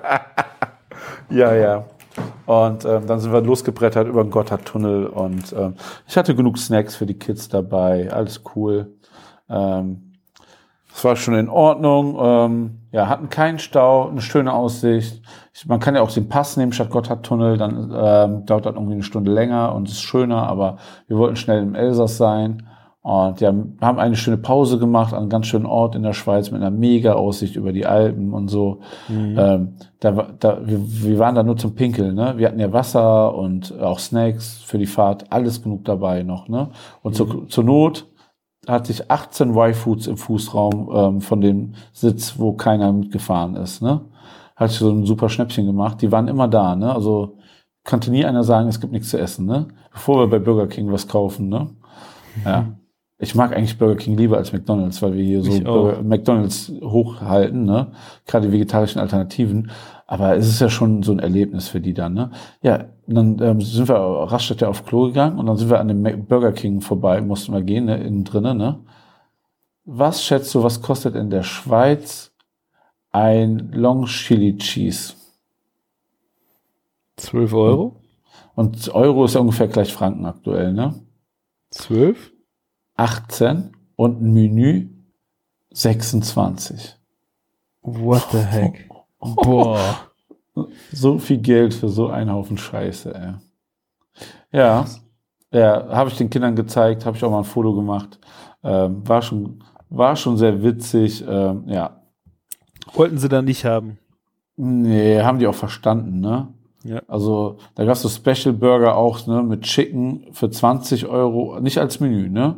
[1.32, 1.84] Ja, ja.
[2.52, 5.74] Und ähm, dann sind wir losgebrettert über den Gotthardtunnel und ähm,
[6.06, 8.92] ich hatte genug Snacks für die Kids dabei, alles cool.
[9.48, 10.12] Ähm,
[10.94, 12.18] es war schon in Ordnung.
[12.20, 15.22] Ähm, ja, hatten keinen Stau, eine schöne Aussicht.
[15.54, 18.94] Ich, man kann ja auch den Pass nehmen statt Gotthardtunnel, dann ähm, dauert das irgendwie
[18.94, 20.76] eine Stunde länger und ist schöner, aber
[21.06, 22.68] wir wollten schnell im Elsass sein.
[23.02, 26.52] Und ja, haben eine schöne Pause gemacht an einem ganz schönen Ort in der Schweiz
[26.52, 28.78] mit einer mega Aussicht über die Alpen und so.
[29.36, 32.34] Ähm, da, da, wir, wir waren da nur zum Pinkeln, ne?
[32.36, 36.70] Wir hatten ja Wasser und auch Snacks für die Fahrt, alles genug dabei noch, ne?
[37.02, 38.06] Und zur, zur Not
[38.68, 44.02] hatte ich 18 Y-Foods im Fußraum ähm, von dem Sitz, wo keiner mitgefahren ist, ne?
[44.54, 46.02] Hatte ich so ein super Schnäppchen gemacht.
[46.02, 46.94] Die waren immer da, ne?
[46.94, 47.38] Also
[47.84, 49.66] konnte nie einer sagen, es gibt nichts zu essen, ne?
[49.90, 51.70] Bevor wir bei Burger King was kaufen, ne?
[52.44, 52.66] Ja.
[53.22, 55.60] Ich mag eigentlich Burger King lieber als McDonalds, weil wir hier so.
[55.60, 57.92] Burger, McDonalds hochhalten, ne?
[58.26, 59.70] Gerade die vegetarischen Alternativen.
[60.08, 62.32] Aber es ist ja schon so ein Erlebnis für die dann, ne?
[62.62, 66.26] Ja, dann ähm, sind wir Raststätte auf Klo gegangen und dann sind wir an dem
[66.26, 68.02] Burger King vorbei, mussten wir gehen, ne?
[68.02, 68.80] Innen drinnen, ne?
[69.84, 72.32] Was schätzt du, was kostet in der Schweiz
[73.12, 75.14] ein Long Chili Cheese?
[77.18, 78.00] 12 Euro?
[78.56, 80.94] Und Euro ist ja ungefähr gleich Franken aktuell, ne?
[81.70, 82.32] 12?
[82.96, 84.88] 18 und ein Menü
[85.72, 86.96] 26.
[87.82, 88.88] What the heck?
[89.18, 89.96] Boah.
[90.92, 93.34] So viel Geld für so einen Haufen Scheiße, ey.
[94.52, 94.84] Ja,
[95.50, 98.18] ja, habe ich den Kindern gezeigt, habe ich auch mal ein Foto gemacht.
[98.62, 101.24] Ähm, war schon, war schon sehr witzig.
[101.26, 102.02] Ähm, ja,
[102.94, 103.98] Wollten sie da nicht haben.
[104.56, 106.48] nee, haben die auch verstanden, ne?
[106.84, 107.00] Ja.
[107.06, 112.00] Also da gab's so Special Burger auch, ne, mit Chicken für 20 Euro, nicht als
[112.00, 112.56] Menü, ne?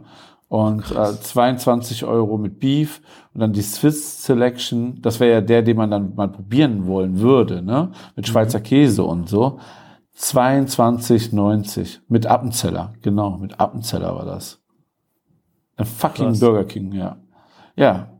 [0.49, 3.01] Und äh, 22 Euro mit Beef
[3.33, 7.19] und dann die Swiss Selection, das wäre ja der, den man dann mal probieren wollen
[7.19, 7.91] würde, ne?
[8.15, 9.59] Mit Schweizer Käse und so.
[10.17, 14.63] 22,90 mit Appenzeller, genau, mit Appenzeller war das.
[15.77, 16.41] Ein fucking Krass.
[16.41, 17.17] Burger King, ja.
[17.75, 18.11] Ja.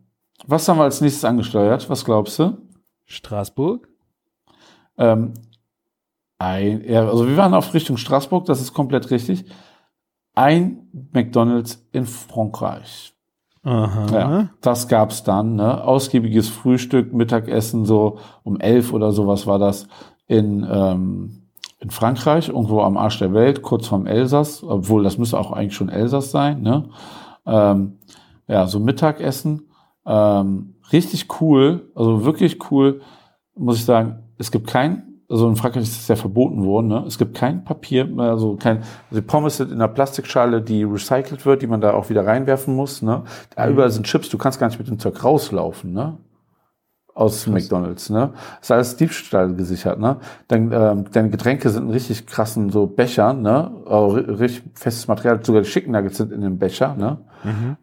[0.47, 1.89] Was haben wir als nächstes angesteuert?
[1.89, 2.59] Was glaubst du?
[3.05, 3.89] Straßburg?
[4.99, 5.35] Ähm,
[6.39, 9.45] ein, ja, also wir waren auf Richtung Straßburg, das ist komplett richtig.
[10.35, 13.15] Ein McDonalds in Frankreich.
[13.63, 14.07] Aha.
[14.13, 15.57] Ja, das gab's dann.
[15.57, 15.83] Ne?
[15.83, 19.89] Ausgiebiges Frühstück, Mittagessen, so um elf oder sowas war das
[20.27, 21.45] in, ähm,
[21.81, 25.75] in Frankreich, irgendwo am Arsch der Welt, kurz vorm Elsass, obwohl das müsste auch eigentlich
[25.75, 26.61] schon Elsass sein.
[26.61, 26.91] Ne?
[27.47, 27.99] Ähm,
[28.49, 29.71] ja, so Mittagessen.
[30.05, 33.01] Ähm, richtig cool, also wirklich cool,
[33.57, 34.25] muss ich sagen.
[34.37, 37.05] Es gibt kein, also in Frankreich ist es ja verboten worden, ne?
[37.07, 38.79] Es gibt kein Papier, also kein,
[39.11, 42.27] also die Pommes sind in einer Plastikschale, die recycelt wird, die man da auch wieder
[42.27, 43.23] reinwerfen muss, ne?
[43.57, 46.19] Da überall sind Chips, du kannst gar nicht mit dem Zeug rauslaufen, ne?
[47.15, 48.33] Aus McDonalds, ne?
[48.61, 50.17] Ist alles Diebstahl gesichert, ne?
[50.49, 53.71] Dann, ähm, deine Getränke sind in richtig krassen so Bechern, ne?
[53.87, 57.19] Auch ri- richtig festes Material, sogar die Chicken Nuggets sind in dem Becher, ne?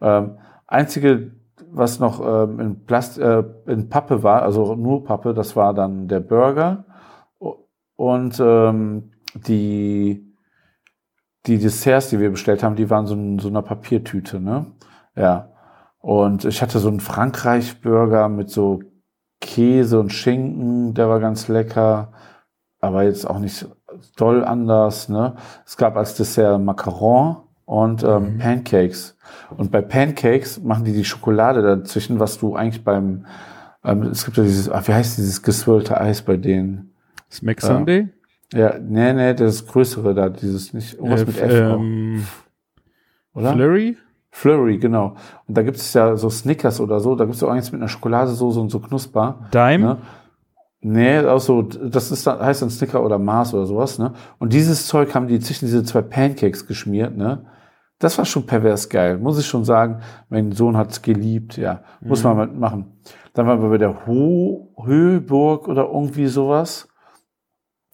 [0.02, 0.30] Ähm,
[0.66, 1.30] einzige,
[1.70, 6.08] was noch ähm, in, Plast äh, in Pappe war, also nur Pappe, das war dann
[6.08, 6.84] der Burger
[8.02, 9.12] und ähm,
[9.46, 10.26] die
[11.46, 14.66] die Desserts, die wir bestellt haben, die waren so in so einer Papiertüte, ne?
[15.14, 15.50] Ja.
[16.00, 18.80] Und ich hatte so einen Frankreich-Burger mit so
[19.40, 22.12] Käse und Schinken, der war ganz lecker,
[22.80, 23.68] aber jetzt auch nicht
[24.16, 25.36] doll anders, ne?
[25.64, 29.16] Es gab als Dessert Macaron und ähm, Pancakes.
[29.56, 33.26] Und bei Pancakes machen die die Schokolade dazwischen, was du eigentlich beim,
[33.84, 36.91] ähm, es gibt ja dieses, ach, wie heißt dieses geswirlte Eis bei denen?
[37.32, 38.08] Smack Sunday?
[38.52, 42.26] Ja, nee, nee, das größere da, dieses nicht, irgendwas Äh, mit F, ähm,
[43.34, 43.54] oder?
[43.54, 43.96] Flurry?
[44.30, 45.16] Flurry, genau.
[45.46, 47.80] Und da gibt es ja so Snickers oder so, da gibt es auch eins mit
[47.80, 49.48] einer Schokoladesoße und so knusper.
[49.52, 49.78] Dime?
[49.78, 49.98] Ne?
[50.84, 54.14] Nee, auch so, das ist dann, heißt dann Snicker oder Mars oder sowas, ne?
[54.38, 57.46] Und dieses Zeug haben die zwischen diese zwei Pancakes geschmiert, ne?
[58.00, 60.00] Das war schon pervers geil, muss ich schon sagen.
[60.28, 61.84] Mein Sohn hat's geliebt, ja.
[62.00, 63.00] Muss man mal machen.
[63.32, 66.88] Dann waren wir bei der Ho Höheburg oder irgendwie sowas.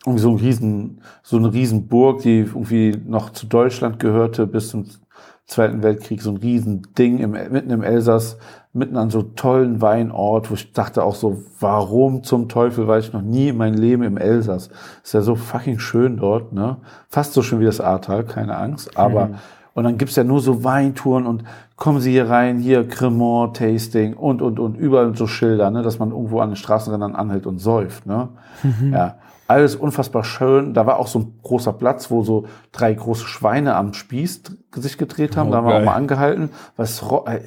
[0.09, 4.71] Irgendwie so ein riesen, so eine riesen Burg, die irgendwie noch zu Deutschland gehörte bis
[4.71, 4.87] zum
[5.47, 8.37] Zweiten Weltkrieg, so ein riesen Ding im, mitten im Elsass,
[8.75, 13.15] mitten an so tollen Weinort, wo ich dachte auch so, warum zum Teufel war ich
[13.15, 14.69] noch nie in meinem Leben im Elsass?
[15.03, 16.77] Ist ja so fucking schön dort, ne?
[17.09, 19.31] Fast so schön wie das Ahrtal, keine Angst, aber,
[19.79, 21.45] Und dann gibt's ja nur so Weintouren und
[21.77, 26.01] kommen Sie hier rein, hier Cremant, Tasting und, und, und, überall so Schilder, ne, dass
[26.01, 28.05] man irgendwo an den Straßenrändern anhält und säuft.
[28.05, 28.29] Ne?
[28.93, 29.15] Ja,
[29.49, 30.75] alles unfassbar schön.
[30.75, 34.43] Da war auch so ein großer Platz, wo so drei große Schweine am Spieß
[34.77, 35.49] sich gedreht haben.
[35.49, 35.83] Oh, da haben wir geil.
[35.83, 36.51] auch mal angehalten.
[36.77, 37.41] Was, äh,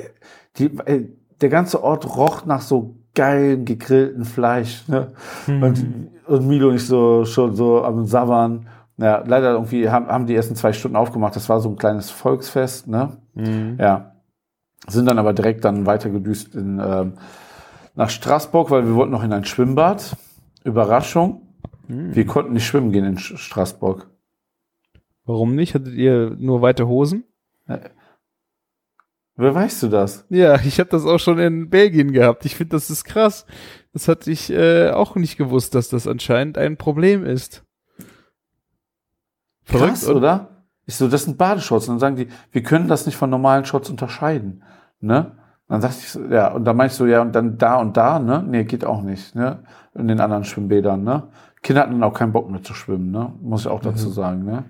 [0.58, 1.08] die, äh,
[1.40, 4.88] der ganze Ort roch nach so geilen gegrillten Fleisch.
[4.88, 5.14] Ne?
[5.48, 5.86] Und,
[6.28, 8.68] und Milo nicht so schon so am Savern.
[8.98, 11.36] Ja, leider irgendwie haben, haben die ersten zwei Stunden aufgemacht.
[11.36, 12.88] Das war so ein kleines Volksfest.
[12.88, 13.18] Ne?
[13.80, 14.16] Ja.
[14.88, 17.14] Sind dann aber direkt dann weitergedüst in, ähm,
[17.96, 20.16] nach Straßburg, weil wir wollten noch in ein Schwimmbad.
[20.64, 21.42] Überraschung.
[21.92, 24.10] Wir konnten nicht schwimmen gehen in Straßburg.
[25.26, 25.76] Warum nicht?
[25.76, 27.26] Hattet ihr nur weite Hosen?
[29.36, 30.26] Wer weißt du das?
[30.30, 32.46] Ja, ich habe das auch schon in Belgien gehabt.
[32.46, 33.46] Ich finde, das ist krass.
[33.92, 37.64] Das hatte ich äh, auch nicht gewusst, dass das anscheinend ein Problem ist.
[39.66, 40.66] Krass, oder?
[40.86, 41.88] Ich so, das sind Badeshorts.
[41.88, 44.64] Und dann sagen die, wir können das nicht von normalen Shorts unterscheiden.
[45.00, 45.38] Ne?
[45.68, 47.96] Dann dachte ich so, ja, und dann meinte ich so, ja, und dann da und
[47.96, 48.44] da, ne?
[48.46, 49.64] Nee, geht auch nicht, ne?
[49.94, 51.30] In den anderen Schwimmbädern, ne?
[51.64, 53.34] Kinder hatten dann auch keinen Bock mehr zu schwimmen, ne?
[53.42, 54.66] Muss ich auch dazu sagen, ne?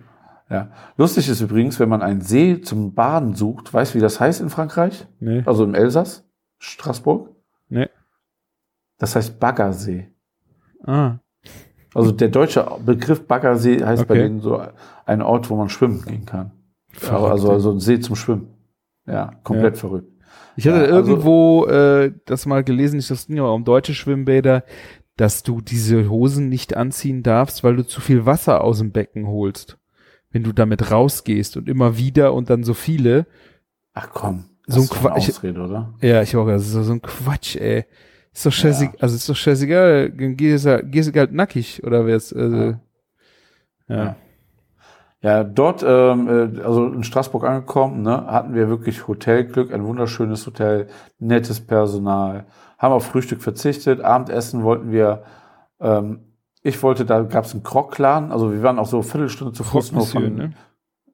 [0.49, 0.69] Ja.
[0.97, 4.41] Lustig ist übrigens, wenn man einen See zum Baden sucht, weißt du, wie das heißt
[4.41, 5.07] in Frankreich?
[5.21, 5.43] Nee.
[5.45, 6.25] Also im Elsass?
[6.59, 7.29] Straßburg?
[7.69, 7.87] Nee.
[8.97, 10.09] Das heißt Baggersee.
[10.85, 11.15] Ah.
[11.93, 14.23] Also der deutsche Begriff Baggersee heißt bei Okay.
[14.23, 14.61] denen so
[15.05, 16.51] ein Ort, wo man schwimmen gehen kann.
[16.89, 18.47] Verrückt, also, also ein See zum Schwimmen.
[19.07, 20.11] Ja, komplett verrückt.
[20.57, 23.93] Ich hatte Ja, also- irgendwo äh, das mal gelesen, ich das ging aber um deutsche
[23.93, 24.63] Schwimmbäder,
[25.17, 29.27] dass du diese Hosen nicht anziehen darfst, weil du zu viel Wasser aus dem Becken
[29.27, 29.77] holst.
[30.31, 33.27] Wenn du damit rausgehst und immer wieder und dann so viele.
[33.93, 35.29] Ach komm, So ein Quatsch.
[35.29, 35.93] Ausrede, oder?
[36.01, 37.85] Ja, ich auch, das ist so ein Quatsch, ey.
[38.33, 42.31] Ist doch scheißegal, also ist doch scheißegal, dann gehst du du halt nackig oder wär's,
[42.31, 42.77] also,
[43.89, 44.05] ja.
[44.05, 44.15] Ja.
[45.23, 50.47] Ja, dort, ähm, äh, also in Straßburg angekommen, ne, hatten wir wirklich Hotelglück, ein wunderschönes
[50.47, 50.87] Hotel,
[51.19, 52.45] nettes Personal,
[52.81, 55.23] haben auf Frühstück verzichtet, Abendessen wollten wir,
[55.79, 56.21] ähm,
[56.63, 59.63] ich wollte, da gab es einen Krockladen, also wir waren auch so eine Viertelstunde zu
[59.63, 60.53] Fuß nur von, ne?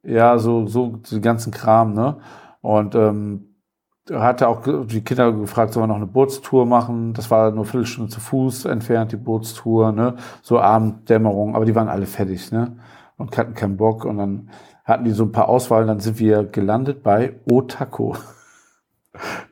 [0.04, 2.18] Ja, so, so die ganzen Kram, ne?
[2.62, 3.56] Und ähm,
[4.10, 7.14] hatte auch die Kinder gefragt, sollen wir noch eine Bootstour machen?
[7.14, 10.16] Das war nur eine Viertelstunde zu Fuß entfernt, die Bootstour, ne?
[10.42, 12.78] So Abenddämmerung, aber die waren alle fertig, ne?
[13.18, 14.06] Und hatten keinen Bock.
[14.06, 14.50] Und dann
[14.86, 18.16] hatten die so ein paar Auswahlen, dann sind wir gelandet bei Otaco.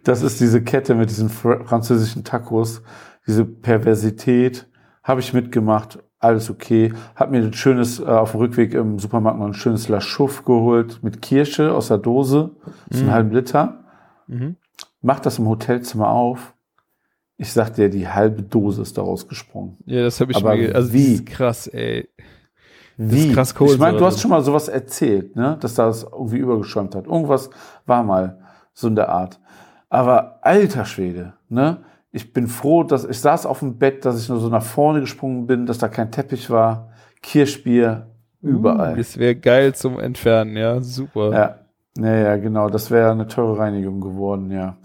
[0.04, 2.82] Das ist diese Kette mit diesen fr französischen Tacos,
[3.28, 4.68] diese Perversität.
[5.04, 6.94] Habe ich mitgemacht, alles okay.
[7.16, 10.44] Hab mir ein schönes, äh, auf dem Rückweg im Supermarkt noch ein schönes La Chouffe
[10.44, 12.52] geholt mit Kirsche aus der Dose.
[12.90, 13.84] Das ist ein halben Liter.
[14.28, 14.56] Mhm.
[15.02, 16.54] Mach das im Hotelzimmer auf.
[17.38, 19.78] Ich sag dir, die halbe Dose ist daraus gesprungen.
[19.86, 21.04] Ja, das habe ich Aber mir, also wie?
[21.04, 22.10] das ist krass, ey.
[22.98, 23.34] Wie?
[23.34, 25.58] krass ich meine, du hast schon mal sowas erzählt, ne?
[25.60, 27.08] dass das irgendwie übergeschäumt hat.
[27.08, 27.50] Irgendwas
[27.86, 28.40] war mal
[28.74, 29.40] so in der Art.
[29.96, 31.78] Aber alter Schwede, ne?
[32.12, 35.00] Ich bin froh, dass ich saß auf dem Bett, dass ich nur so nach vorne
[35.00, 36.90] gesprungen bin, dass da kein Teppich war.
[37.22, 38.08] Kirschbier
[38.42, 38.94] überall.
[38.94, 41.32] Uh, das wäre geil zum Entfernen, ja, super.
[41.32, 41.56] Ja,
[41.98, 42.70] ja, ja, genau.
[42.70, 44.76] Das wäre eine teure Reinigung geworden, ja.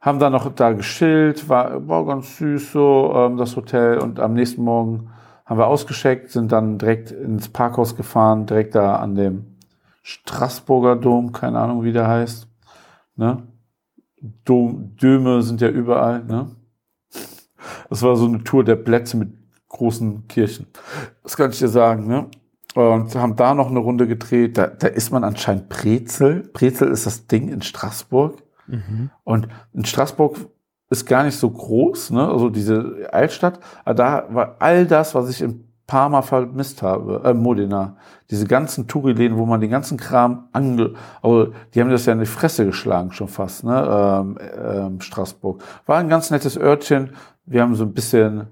[0.00, 3.98] Haben dann noch da geschillt, war, war ganz süß so, ähm, das Hotel.
[3.98, 5.10] Und am nächsten Morgen
[5.44, 9.56] haben wir ausgeschickt, sind dann direkt ins Parkhaus gefahren, direkt da an dem
[10.02, 12.48] Straßburger Dom, keine Ahnung, wie der heißt.
[13.16, 13.42] Ne?
[14.22, 16.50] Döme sind ja überall, ne?
[17.90, 19.32] Das war so eine Tour der Plätze mit
[19.68, 20.66] großen Kirchen.
[21.22, 22.26] Das kann ich dir sagen, ne?
[22.74, 24.56] Und haben da noch eine Runde gedreht.
[24.56, 26.48] Da, da ist man anscheinend Brezel.
[26.52, 28.42] Brezel ist das Ding in Straßburg.
[29.24, 30.36] Und in Straßburg
[30.88, 32.28] ist gar nicht so groß, ne?
[32.28, 33.60] Also diese Altstadt.
[33.84, 37.96] Aber da war all das, was ich in Parma vermisst habe, äh, Modena.
[38.30, 42.20] Diese ganzen Touri-Läden, wo man den ganzen Kram ange, also die haben das ja in
[42.20, 43.86] die Fresse geschlagen schon fast, ne?
[43.88, 45.62] Ähm, ähm, Straßburg.
[45.86, 47.10] War ein ganz nettes Örtchen.
[47.44, 48.46] Wir haben so ein bisschen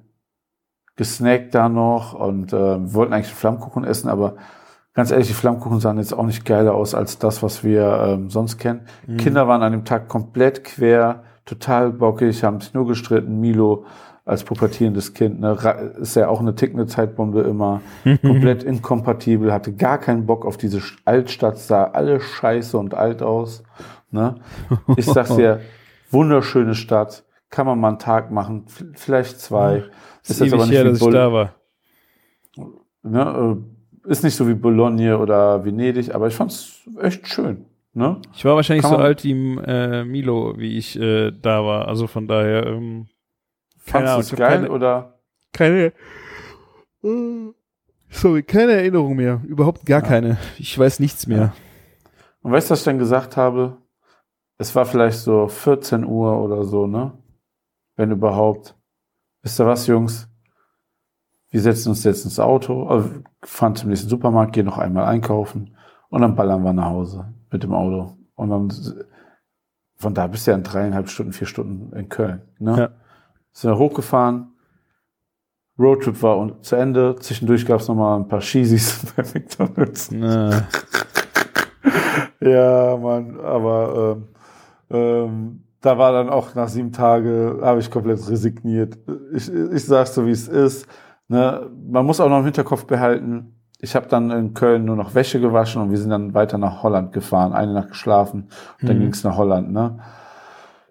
[0.96, 4.34] gesnackt da noch und äh, wollten eigentlich Flammkuchen essen, aber
[4.92, 8.28] ganz ehrlich, die Flammkuchen sahen jetzt auch nicht geiler aus als das, was wir ähm,
[8.28, 8.82] sonst kennen.
[9.16, 13.40] Kinder waren an dem Tag komplett quer, total bockig, haben sich nur gestritten.
[13.40, 13.86] Milo
[14.30, 15.56] als pubertierendes Kind, ne,
[16.00, 17.82] ist ja auch eine tickende Zeitbombe immer,
[18.22, 23.62] komplett inkompatibel, hatte gar keinen Bock auf diese Altstadt, sah alle scheiße und alt aus.
[24.10, 24.36] Ne?
[24.96, 25.60] Ich sag's dir,
[26.10, 29.84] wunderschöne Stadt, kann man mal einen Tag machen, vielleicht zwei.
[30.26, 31.54] ist ewig her, dass ich Bol- da war.
[33.02, 33.56] ne,
[34.06, 37.66] äh, ist nicht so wie Bologna oder Venedig, aber ich fand's echt schön.
[37.92, 38.20] Ne?
[38.34, 41.88] Ich war wahrscheinlich so alt wie äh, Milo, wie ich äh, da war.
[41.88, 43.08] Also von daher, ähm,
[43.94, 45.20] Ahnung, du es geil keine- oder?
[45.52, 45.92] keine,
[48.08, 49.40] sorry, keine Erinnerung mehr.
[49.44, 50.38] Überhaupt gar keine.
[50.58, 51.52] Ich weiß nichts mehr.
[52.42, 53.78] Und weißt du, was ich dann gesagt habe?
[54.58, 57.12] Es war vielleicht so 14 Uhr oder so, ne?
[57.96, 58.76] Wenn überhaupt.
[59.42, 60.28] Wisst ihr was, Jungs?
[61.50, 63.10] Wir setzen uns jetzt ins Auto, also
[63.42, 65.76] fahren zum nächsten Supermarkt, gehen noch einmal einkaufen
[66.08, 68.16] und dann ballern wir nach Hause mit dem Auto.
[68.36, 68.72] Und dann
[69.96, 72.42] von da bist du ja in dreieinhalb Stunden, vier Stunden in Köln.
[72.58, 72.78] Ne?
[72.78, 72.90] Ja.
[73.52, 74.52] Sind wir hochgefahren.
[75.78, 77.16] Roadtrip war un- zu Ende.
[77.20, 80.10] Zwischendurch gab es nochmal ein paar Cheesies bei McDonalds.
[80.12, 80.66] Na,
[82.40, 84.28] Ja, Mann, aber ähm,
[84.90, 88.98] ähm, da war dann auch nach sieben Tagen, habe ich komplett resigniert.
[89.32, 90.86] Ich, ich sag's so, wie es ist.
[91.28, 91.68] Ne?
[91.90, 95.40] Man muss auch noch im Hinterkopf behalten, ich habe dann in Köln nur noch Wäsche
[95.40, 98.48] gewaschen und wir sind dann weiter nach Holland gefahren, eine Nacht geschlafen
[98.80, 99.02] und dann Mhm.
[99.02, 99.72] ging's nach Holland.
[99.72, 99.98] Ne?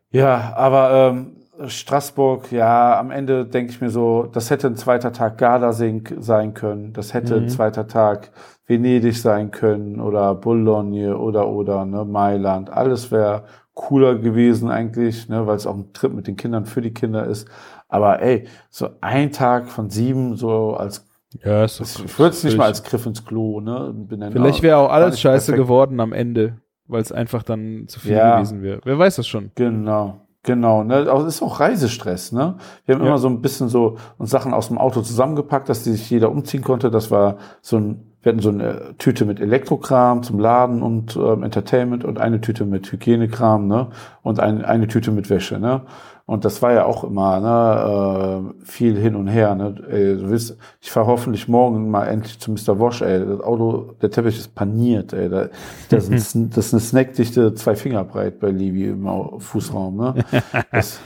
[0.09, 1.35] Ja, aber ähm,
[1.67, 6.53] Straßburg, ja, am Ende denke ich mir so, das hätte ein zweiter Tag Gardasee sein
[6.53, 7.43] können, das hätte Mhm.
[7.43, 8.31] ein zweiter Tag
[8.65, 12.69] Venedig sein können oder Boulogne oder oder ne, Mailand.
[12.69, 16.81] Alles wäre cooler gewesen eigentlich, ne, weil es auch ein Trip mit den Kindern für
[16.81, 17.47] die Kinder ist.
[17.87, 21.05] Aber ey, so ein Tag von sieben so als
[21.43, 23.93] ja, ist ich doch- würde es nicht mal als Griff ins Klo, ne?
[23.95, 24.31] benennen.
[24.33, 25.63] Vielleicht wäre auch alles scheiße perfekt.
[25.67, 26.57] geworden am Ende,
[26.87, 28.35] weil es einfach dann zu viel Ja.
[28.37, 28.81] gewesen wäre.
[28.83, 29.51] Wer weiß das schon.
[29.55, 30.83] Genau, genau.
[30.83, 31.07] Ne?
[31.09, 32.57] Aber es ist auch Reisestress, ne?
[32.85, 33.09] Wir haben Ja.
[33.09, 36.31] immer so ein bisschen so uns Sachen aus dem Auto zusammengepackt, dass die sich jeder
[36.31, 36.89] umziehen konnte.
[36.91, 41.43] Das war so ein, wir hatten so eine Tüte mit Elektrokram zum Laden und ähm,
[41.43, 43.87] Entertainment und eine Tüte mit Hygienekram, ne?
[44.23, 45.81] Und ein, eine Tüte mit Wäsche, ne?
[46.25, 49.55] Und das war ja auch immer ne, äh, viel hin und her.
[49.55, 49.73] Ne?
[49.89, 52.79] Ey, du willst, ich fahre hoffentlich morgen mal endlich zu Mr.
[52.79, 53.01] Wash.
[53.01, 55.11] Ey, das Auto, der Teppich ist paniert.
[55.11, 55.47] Ey, da,
[55.89, 59.97] das, ist, ein- das ist eine snackdichte zwei Finger breit bei Levi im Au- Fußraum.
[59.97, 60.13] Ne?
[60.71, 60.99] Das,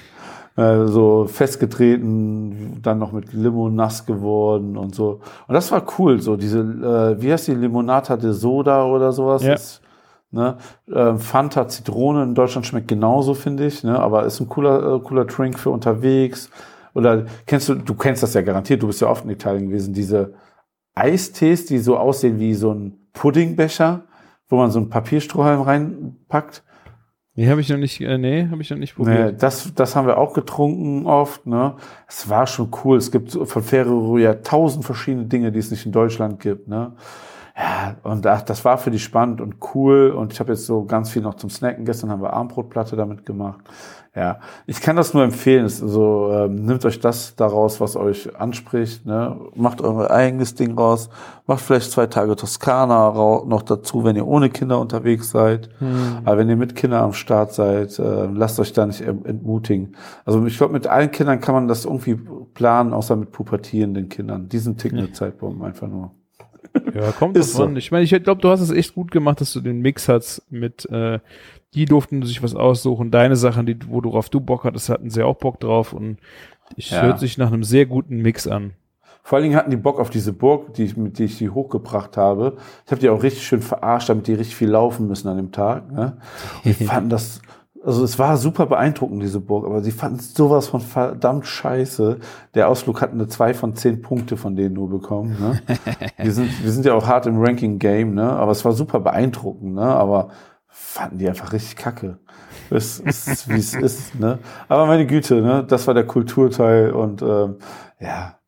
[0.56, 5.22] äh, so festgetreten, dann noch mit Limo nass geworden und so.
[5.48, 6.22] Und das war cool.
[6.22, 9.44] So diese, äh, wie heißt die Limonata de Soda oder sowas?
[9.44, 9.52] Ja.
[9.52, 9.82] Das,
[10.34, 10.58] Ne?
[10.92, 14.00] Ähm, Fanta Zitrone in Deutschland schmeckt genauso, finde ich, ne?
[14.00, 16.50] aber ist ein cooler, äh, cooler Drink für unterwegs.
[16.96, 19.94] Oder kennst du, du kennst das ja garantiert, du bist ja oft in Italien gewesen,
[19.94, 20.34] diese
[20.96, 24.06] Eistees, die so aussehen wie so ein Puddingbecher,
[24.50, 26.64] wo man so einen Papierstrohhalm reinpackt.
[27.36, 29.42] Nee, habe ich noch nicht, äh, nee, habe ich noch nicht Nee, probiert.
[29.42, 31.48] das, das haben wir auch getrunken oft.
[31.48, 31.76] Ne?
[32.08, 32.98] Es war schon cool.
[32.98, 36.68] Es gibt von Ferrero ja tausend verschiedene Dinge, die es nicht in Deutschland gibt.
[36.68, 36.94] Ne?
[37.58, 40.12] Ja, und ach, das war für die spannend und cool.
[40.12, 41.86] Und ich habe jetzt so ganz viel noch zum Snacken.
[41.86, 43.62] Gestern haben wir Armbrotplatte damit gemacht.
[44.16, 45.66] Ja, ich kann das nur empfehlen.
[45.66, 49.08] Es ist so, ähm, nehmt euch das daraus, was euch anspricht.
[49.08, 49.36] Ne?
[49.56, 51.10] Macht euer eigenes Ding raus.
[51.48, 53.12] Macht vielleicht zwei Tage Toskana
[53.46, 55.70] noch dazu, wenn ihr ohne Kinder unterwegs seid.
[56.26, 59.96] Aber wenn ihr mit Kindern am Start seid, äh, lasst euch da nicht entmutigen.
[60.26, 62.16] Also ich glaube, mit allen Kindern kann man das irgendwie
[62.54, 64.48] planen, außer mit pubertierenden Kindern.
[64.48, 66.12] Diesen Tick eine Zeitbomben einfach nur.
[66.94, 67.72] Ja, kommt davon.
[67.74, 67.78] so.
[67.78, 70.44] Ich meine, ich glaube, du hast es echt gut gemacht, dass du den Mix hast
[70.50, 71.20] mit, äh,
[71.74, 75.24] die durften sich was aussuchen, deine Sachen, die, wo worauf du Bock hattest, hatten sie
[75.24, 76.18] auch Bock drauf und
[76.76, 77.02] ich Ja.
[77.02, 78.74] hört sich nach einem sehr guten Mix an.
[79.26, 81.50] Vor allen Dingen hatten die Bock auf diese Burg, die ich, mit die ich die
[81.50, 82.58] hochgebracht habe.
[82.86, 85.52] Ich habe die auch richtig schön verarscht, damit die richtig viel laufen müssen an dem
[85.54, 85.90] Tag.
[85.92, 86.18] Ne?
[86.66, 87.42] Und die fanden das,
[87.86, 92.20] also es war super beeindruckend, diese Burg, aber sie fanden sowas von verdammt scheiße.
[92.54, 95.38] Der Ausflug hat eine zwei von zehn Punkte von denen nur bekommen.
[95.40, 95.62] Ne?
[96.18, 98.30] wir, sind, wir sind ja auch hart im Ranking-Game, ne?
[98.30, 99.84] aber es war super beeindruckend, ne?
[99.84, 100.30] aber
[100.74, 102.18] fanden die einfach richtig kacke.
[102.70, 104.16] Es ist, wie es ist.
[104.20, 104.40] Ne?
[104.68, 105.64] Aber meine Güte, ne?
[105.64, 107.58] das war der Kulturteil und ähm,
[108.00, 108.40] ja,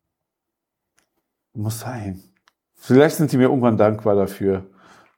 [1.54, 2.20] muss sein.
[2.74, 4.66] Vielleicht sind die mir irgendwann dankbar dafür.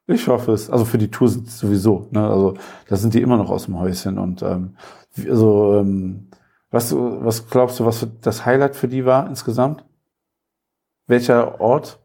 [0.07, 0.71] Ich hoffe es.
[0.71, 2.09] Also für die Tour sind sowieso.
[2.11, 2.29] Ne?
[2.29, 2.55] Also
[2.89, 4.19] da sind die immer noch aus dem Häuschen.
[4.19, 4.77] Und ähm,
[5.17, 6.29] also, ähm,
[6.71, 9.85] was, was glaubst du, was das Highlight für die war insgesamt?
[11.07, 11.99] Welcher Ort?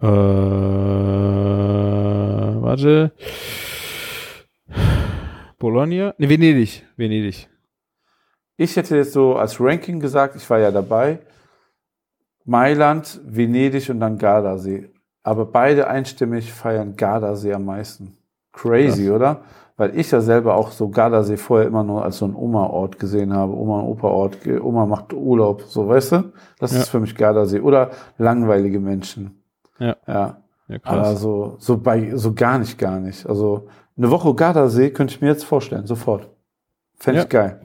[0.00, 1.23] Äh,
[2.74, 3.12] warte.
[5.58, 6.14] Bologna?
[6.18, 6.84] Ne, Venedig.
[6.96, 7.48] Venedig.
[8.56, 11.18] Ich hätte jetzt so als Ranking gesagt, ich war ja dabei.
[12.44, 14.90] Mailand, Venedig und dann Gardasee.
[15.22, 18.16] Aber beide einstimmig feiern Gardasee am meisten.
[18.52, 19.40] Crazy, oder?
[19.76, 23.32] Weil ich ja selber auch so Gardasee vorher immer nur als so ein Oma-Ort gesehen
[23.32, 23.54] habe.
[23.56, 24.38] Oma- und Opa-Ort.
[24.62, 26.32] Oma macht Urlaub, so, weißt du?
[26.60, 26.80] Das Ja.
[26.80, 27.60] ist für mich Gardasee.
[27.60, 29.42] Oder langweilige Menschen.
[29.78, 29.96] Ja.
[30.06, 30.43] Ja.
[30.68, 31.06] Ja, krass.
[31.06, 33.26] Also, so bei, so gar nicht, gar nicht.
[33.26, 36.30] Also, eine Woche Gardasee könnte ich mir jetzt vorstellen, sofort.
[36.96, 37.24] Fände Ja.
[37.24, 37.60] ich geil.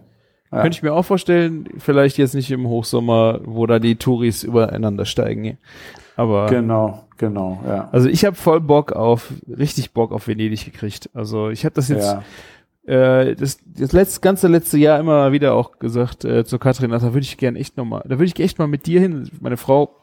[0.52, 0.62] Ja.
[0.62, 5.06] Könnte ich mir auch vorstellen, vielleicht jetzt nicht im Hochsommer, wo da die Touris übereinander
[5.06, 5.58] steigen.
[6.16, 7.88] Aber Genau, genau, ja.
[7.92, 11.10] also ich habe voll Bock auf, richtig Bock auf Venedig gekriegt.
[11.14, 12.18] Also ich habe das jetzt
[12.86, 17.02] äh, das, das letzte, ganze letzte Jahr immer wieder auch gesagt äh, zu Katrin, ach,
[17.02, 19.30] da würde ich gern echt nochmal, da würde ich echt mal mit dir hin.
[19.40, 19.96] Meine Frau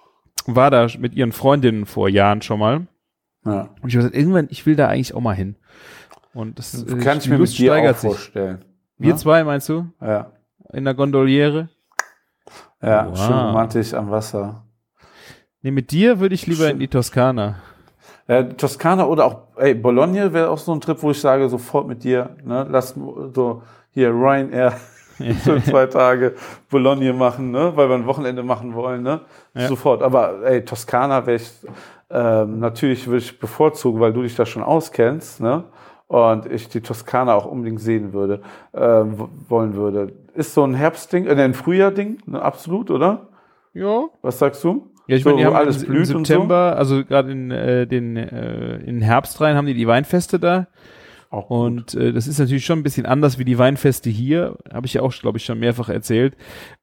[0.46, 2.86] war da mit ihren Freundinnen vor Jahren schon mal.
[3.44, 3.68] Ja.
[3.82, 5.56] Und ich habe gesagt, irgendwann, ich will da eigentlich auch mal hin.
[6.34, 8.10] Und das äh, Kann ich mir Lust mit dir auch steigert sich.
[8.10, 8.64] vorstellen.
[8.98, 9.16] Wir Ne?
[9.16, 9.86] zwei, meinst du?
[10.00, 10.32] Ja.
[10.72, 11.68] In der Gondoliere?
[12.82, 13.18] Ja, Wow.
[13.18, 14.64] schön romantisch am Wasser.
[15.62, 16.72] Nee, mit dir würde ich lieber Schön.
[16.72, 17.56] in die Toskana.
[18.28, 21.86] Ja, Toskana oder auch, ey, Bologna wäre auch so ein Trip, wo ich sage, sofort
[21.88, 22.90] mit dir, ne, lass
[23.34, 24.74] so hier Ryanair
[25.42, 26.34] für zwei Tage
[26.70, 29.20] Bologna machen, ne, weil wir ein Wochenende machen wollen, ne,
[29.54, 29.68] Ja.
[29.68, 30.02] sofort.
[30.02, 31.50] Aber ey, Toskana wäre ich,
[32.10, 35.64] ähm, natürlich würde ich bevorzugen, weil du dich da schon auskennst, ne,
[36.08, 38.40] und ich die Toskana auch unbedingt sehen würde,
[38.72, 40.12] w- wollen würde.
[40.34, 43.26] Ist so ein Herbstding, äh, ein Frühjahrding, ne, absolut, oder?
[43.74, 44.04] Ja.
[44.22, 44.90] Was sagst du?
[45.08, 48.16] Ja, ich So, meine, die haben alles im, im September, also gerade in äh, den
[48.16, 50.66] äh, in Herbst rein haben die die Weinfeste da.
[51.30, 54.94] Und äh, das ist natürlich schon ein bisschen anders wie die Weinfeste hier, habe ich
[54.94, 56.36] ja auch, glaube ich, schon mehrfach erzählt.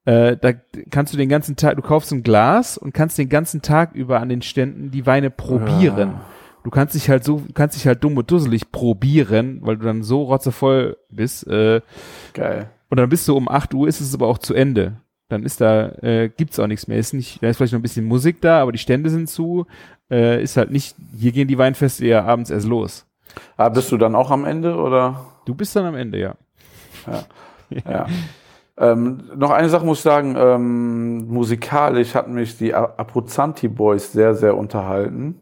[0.04, 0.52] Äh, da
[0.90, 4.20] kannst du den ganzen Tag, du kaufst ein Glas und kannst den ganzen Tag über
[4.20, 6.10] an den Ständen die Weine probieren.
[6.10, 6.24] Ja.
[6.64, 10.02] Du kannst dich halt so, kannst dich halt dumm und dusselig probieren, weil du dann
[10.02, 11.46] so rotzevoll bist.
[11.46, 11.82] Äh,
[12.32, 12.70] Geil.
[12.88, 14.96] und dann bist du um 8 Uhr, ist es aber auch zu Ende.
[15.28, 16.98] Dann ist da, äh, gibt's auch nichts mehr.
[16.98, 19.66] Ist nicht, da ist vielleicht noch ein bisschen Musik da, aber die Stände sind zu.
[20.10, 23.06] Äh, ist halt nicht, hier gehen die Weinfeste ja abends erst los.
[23.56, 25.26] Ah, bist du dann auch am Ende oder?
[25.44, 26.34] Du bist dann am Ende, ja.
[27.86, 28.06] Ja.
[28.78, 34.34] ähm, noch eine Sache muss ich sagen, ähm, musikalisch hatten mich die Aprozanti Boys sehr,
[34.34, 35.40] sehr unterhalten.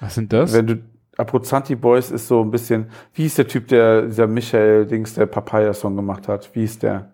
[0.00, 0.52] Was sind das?
[0.52, 0.82] Wenn du
[1.16, 5.26] Aprozanti Boys ist so ein bisschen, wie hieß der Typ, der dieser Michael Dings, der
[5.26, 6.54] Papaya-Song gemacht hat?
[6.54, 7.12] Wie hieß der?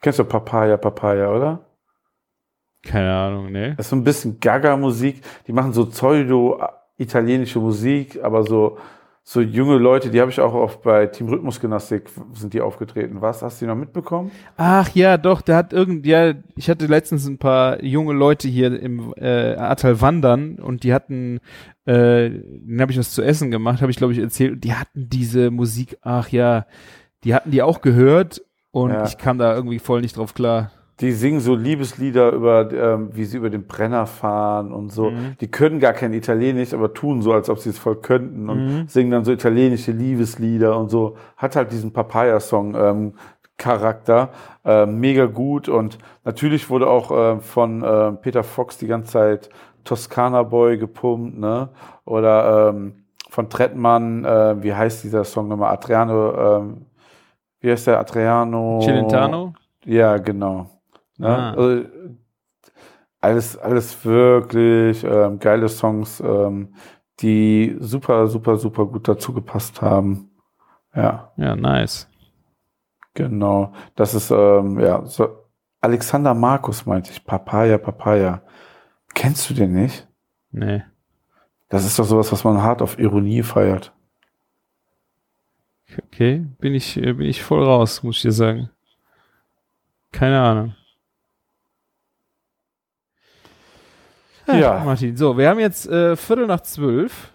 [0.00, 1.64] Kennst du Papaya, Papaya, oder?
[2.82, 3.74] Keine Ahnung, ne?
[3.76, 5.22] Das ist so ein bisschen Gaga-Musik.
[5.46, 5.86] Die machen so
[6.98, 8.78] pseudo-italienische Musik, aber so,
[9.22, 13.20] so junge Leute, die habe ich auch oft bei Team Rhythmusgymnastik sind die aufgetreten.
[13.20, 13.42] Was?
[13.42, 14.30] Hast du die noch mitbekommen?
[14.56, 18.80] Ach ja, doch, der hat irgend, ja, ich hatte letztens ein paar junge Leute hier
[18.80, 21.40] im äh, Ahrtal wandern und die hatten,
[21.84, 24.74] äh, den habe ich was zu essen gemacht, habe ich glaube ich erzählt, und die
[24.74, 26.66] hatten diese Musik, ach ja,
[27.24, 29.04] die hatten die auch gehört und Ja.
[29.04, 30.70] ich kam da irgendwie voll nicht drauf klar.
[31.00, 35.10] Die singen so Liebeslieder über, ähm, wie sie über den Brenner fahren und so.
[35.10, 35.36] Mhm.
[35.40, 38.66] Die können gar kein Italienisch, aber tun so, als ob sie es voll könnten und
[38.66, 38.88] Mhm.
[38.88, 41.16] singen dann so italienische Liebeslieder und so.
[41.36, 43.12] Hat halt diesen Papaya-Song ähm,
[43.56, 44.30] Charakter.
[44.64, 49.50] Äh, mega gut und natürlich wurde auch äh, von äh, Peter Fox die ganze Zeit
[49.84, 51.68] Toskana Boy gepumpt, ne?
[52.04, 55.72] Oder ähm, von Trettmann, äh, wie heißt dieser Song nochmal?
[55.72, 56.86] Adriano, ähm,
[57.60, 57.98] wie heißt der?
[57.98, 58.80] Adriano?
[58.82, 59.54] Celentano?
[59.84, 60.70] Ja, genau.
[61.18, 61.28] Ne?
[61.28, 61.50] Ah.
[61.52, 61.84] Also,
[63.20, 66.74] alles, alles wirklich ähm, geile Songs, ähm,
[67.20, 70.30] die super, super, super gut dazu gepasst haben.
[70.94, 72.08] Ja, Ja, nice.
[73.14, 73.72] genau.
[73.96, 75.44] Das ist, ähm, ja, so
[75.80, 78.42] Alexander Markus meinte ich, Papaya, Papaya.
[79.14, 80.06] Kennst du den nicht?
[80.52, 80.82] Nee.
[81.68, 83.92] Das ist doch sowas, was man hart auf Ironie feiert.
[86.06, 88.70] Okay, bin ich, äh, bin ich voll raus, muss ich dir sagen.
[90.12, 90.74] Keine Ahnung.
[94.52, 94.82] Ja.
[94.84, 95.16] Martin.
[95.16, 97.32] So, wir haben jetzt äh, Viertel nach zwölf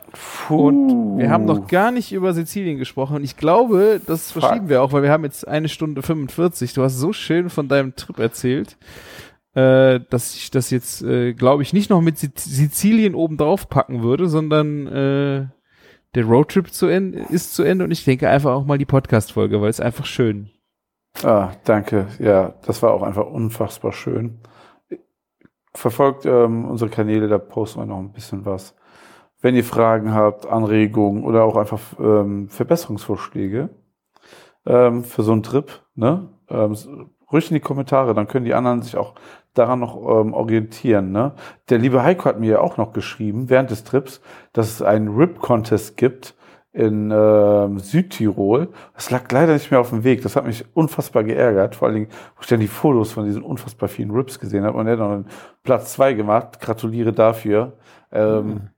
[0.50, 3.16] und wir haben noch gar nicht über Sizilien gesprochen.
[3.18, 4.44] Und ich glaube, das Fuck.
[4.44, 6.74] verschieben wir auch, weil wir haben jetzt eine Stunde 45.
[6.74, 8.78] Du hast so schön von deinem Trip erzählt,
[9.56, 13.70] äh, dass ich das jetzt, äh, glaube ich, nicht noch mit Siz- Sizilien oben drauf
[13.70, 15.46] packen würde, sondern äh,
[16.16, 19.62] der Roadtrip zu Ende ist zu Ende und ich denke einfach auch mal die Podcast-Folge,
[19.62, 20.50] weil es einfach schön.
[21.24, 22.08] Ah, danke.
[22.20, 24.40] Ja, das war auch einfach unfassbar schön.
[25.76, 28.76] Verfolgt ähm, unsere Kanäle, da posten wir noch ein bisschen was.
[29.42, 33.70] Wenn ihr Fragen habt, Anregungen oder auch einfach ähm, Verbesserungsvorschläge
[34.66, 36.30] ähm, für so einen Trip, ne?
[36.50, 36.76] Ähm,
[37.32, 39.16] ruhig in die Kommentare, dann können die anderen sich auch
[39.54, 41.12] daran noch ähm, orientieren.
[41.12, 41.34] Ne?
[41.70, 44.22] Der liebe Heiko hat mir ja auch noch geschrieben während des Trips,
[44.54, 46.36] dass es einen Rip-Contest gibt
[46.74, 48.70] in ähm, Südtirol.
[48.96, 50.24] Das lag leider nicht mehr auf dem Weg.
[50.24, 51.76] Das hat mich unfassbar geärgert.
[51.76, 54.78] Vor allen Dingen, wo ich dann die Fotos von diesen unfassbar vielen Rips gesehen habe.
[54.78, 55.28] Und er hat noch einen
[55.64, 56.60] Platz zwei gemacht.
[56.60, 57.74] Gratuliere dafür.
[58.12, 58.70] Ähm,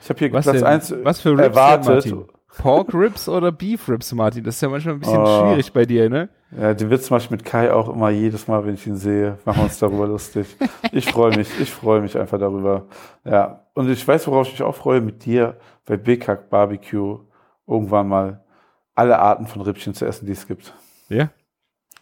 [0.00, 2.04] Ich habe hier Was, Platz denn, eins was für Rips erwartet.
[2.06, 2.24] denn?
[2.58, 4.44] Pork Rips oder Beef Rips, Martin?
[4.44, 5.40] Das ist ja manchmal ein bisschen Oh.
[5.48, 6.28] schwierig bei dir, ne?
[6.58, 9.38] Ja, den Witz mache ich mit Kai auch immer jedes Mal, wenn ich ihn sehe.
[9.46, 10.54] Machen wir uns darüber lustig.
[10.90, 12.84] Ich freue mich, ich freue mich einfach darüber.
[13.24, 15.56] Ja, und ich weiß, worauf ich mich auch freue, mit dir
[15.86, 17.20] bei Bekack Barbecue
[17.66, 18.44] irgendwann mal
[18.94, 20.74] alle Arten von Rippchen zu essen, die es gibt.
[21.08, 21.30] Ja,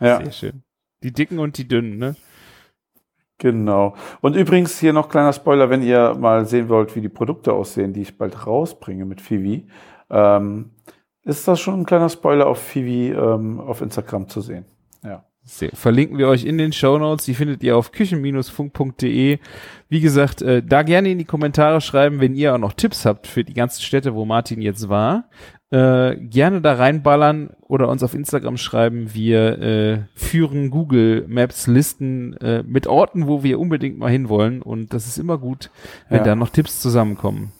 [0.00, 0.62] Ja, sehr schön.
[1.02, 2.16] Die dicken und die dünnen, ne?
[3.40, 3.96] genau.
[4.20, 7.92] Und übrigens hier noch kleiner Spoiler, wenn ihr mal sehen wollt, wie die Produkte aussehen,
[7.92, 9.66] die ich bald rausbringe mit Fivi,
[10.10, 10.70] ähm,
[11.22, 14.64] ist das schon ein kleiner Spoiler auf Fivi ähm, auf Instagram zu sehen.
[15.42, 15.70] Sehr.
[15.72, 17.24] Verlinken wir euch in den Show Notes.
[17.24, 19.38] Die findet ihr auf küchen-funk.de.
[19.88, 23.26] Wie gesagt, äh, da gerne in die Kommentare schreiben, wenn ihr auch noch Tipps habt
[23.26, 25.28] für die ganzen Städte, wo Martin jetzt war.
[25.72, 29.14] Äh, gerne da reinballern oder uns auf Instagram schreiben.
[29.14, 34.62] Wir äh, führen Google Maps Listen äh, mit Orten, wo wir unbedingt mal hinwollen.
[34.62, 35.70] Und das ist immer gut,
[36.08, 36.24] wenn Ja.
[36.24, 37.52] da noch Tipps zusammenkommen.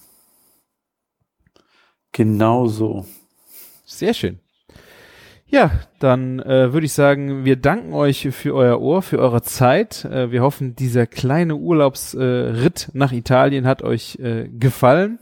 [2.12, 3.07] Genau so.
[3.85, 4.40] Sehr schön.
[5.52, 10.05] Ja, dann äh, würde ich sagen, wir danken euch für euer Ohr, für eure Zeit.
[10.05, 15.18] Äh, wir hoffen, dieser kleine Urlaubsritt äh, nach Italien hat euch äh, gefallen.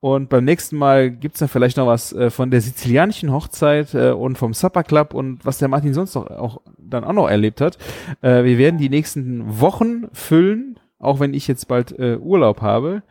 [0.00, 4.12] Und beim nächsten Mal gibt's dann vielleicht noch was äh, von der sizilianischen Hochzeit äh,
[4.12, 7.60] und vom Supper Club und was der Martin sonst noch auch dann auch noch erlebt
[7.60, 7.76] hat.
[8.22, 13.02] Äh, wir werden die nächsten Wochen füllen, auch wenn ich jetzt bald äh, Urlaub habe.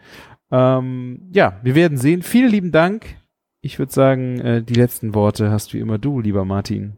[0.50, 2.24] Ähm, ja, wir werden sehen.
[2.24, 3.06] Vielen lieben Dank.
[3.66, 6.98] Ich würde sagen, äh, die letzten Worte hast wie immer du, lieber Martin.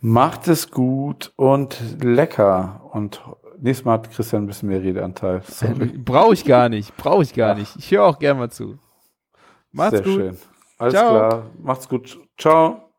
[0.00, 2.88] Macht es gut und lecker.
[2.94, 3.20] Und
[3.58, 5.42] nächstes Mal hat Christian ein bisschen mehr Redeanteil.
[5.42, 5.88] Sorry.
[6.02, 7.76] Brauche ich gar nicht, brauche ich gar nicht.
[7.76, 8.78] Ich höre auch gern mal zu.
[9.70, 10.14] Macht's Sehr gut.
[10.14, 10.36] schön.
[10.78, 11.10] Alles Ciao.
[11.10, 11.50] klar.
[11.62, 12.18] Macht's gut.
[12.38, 12.90] Ciao.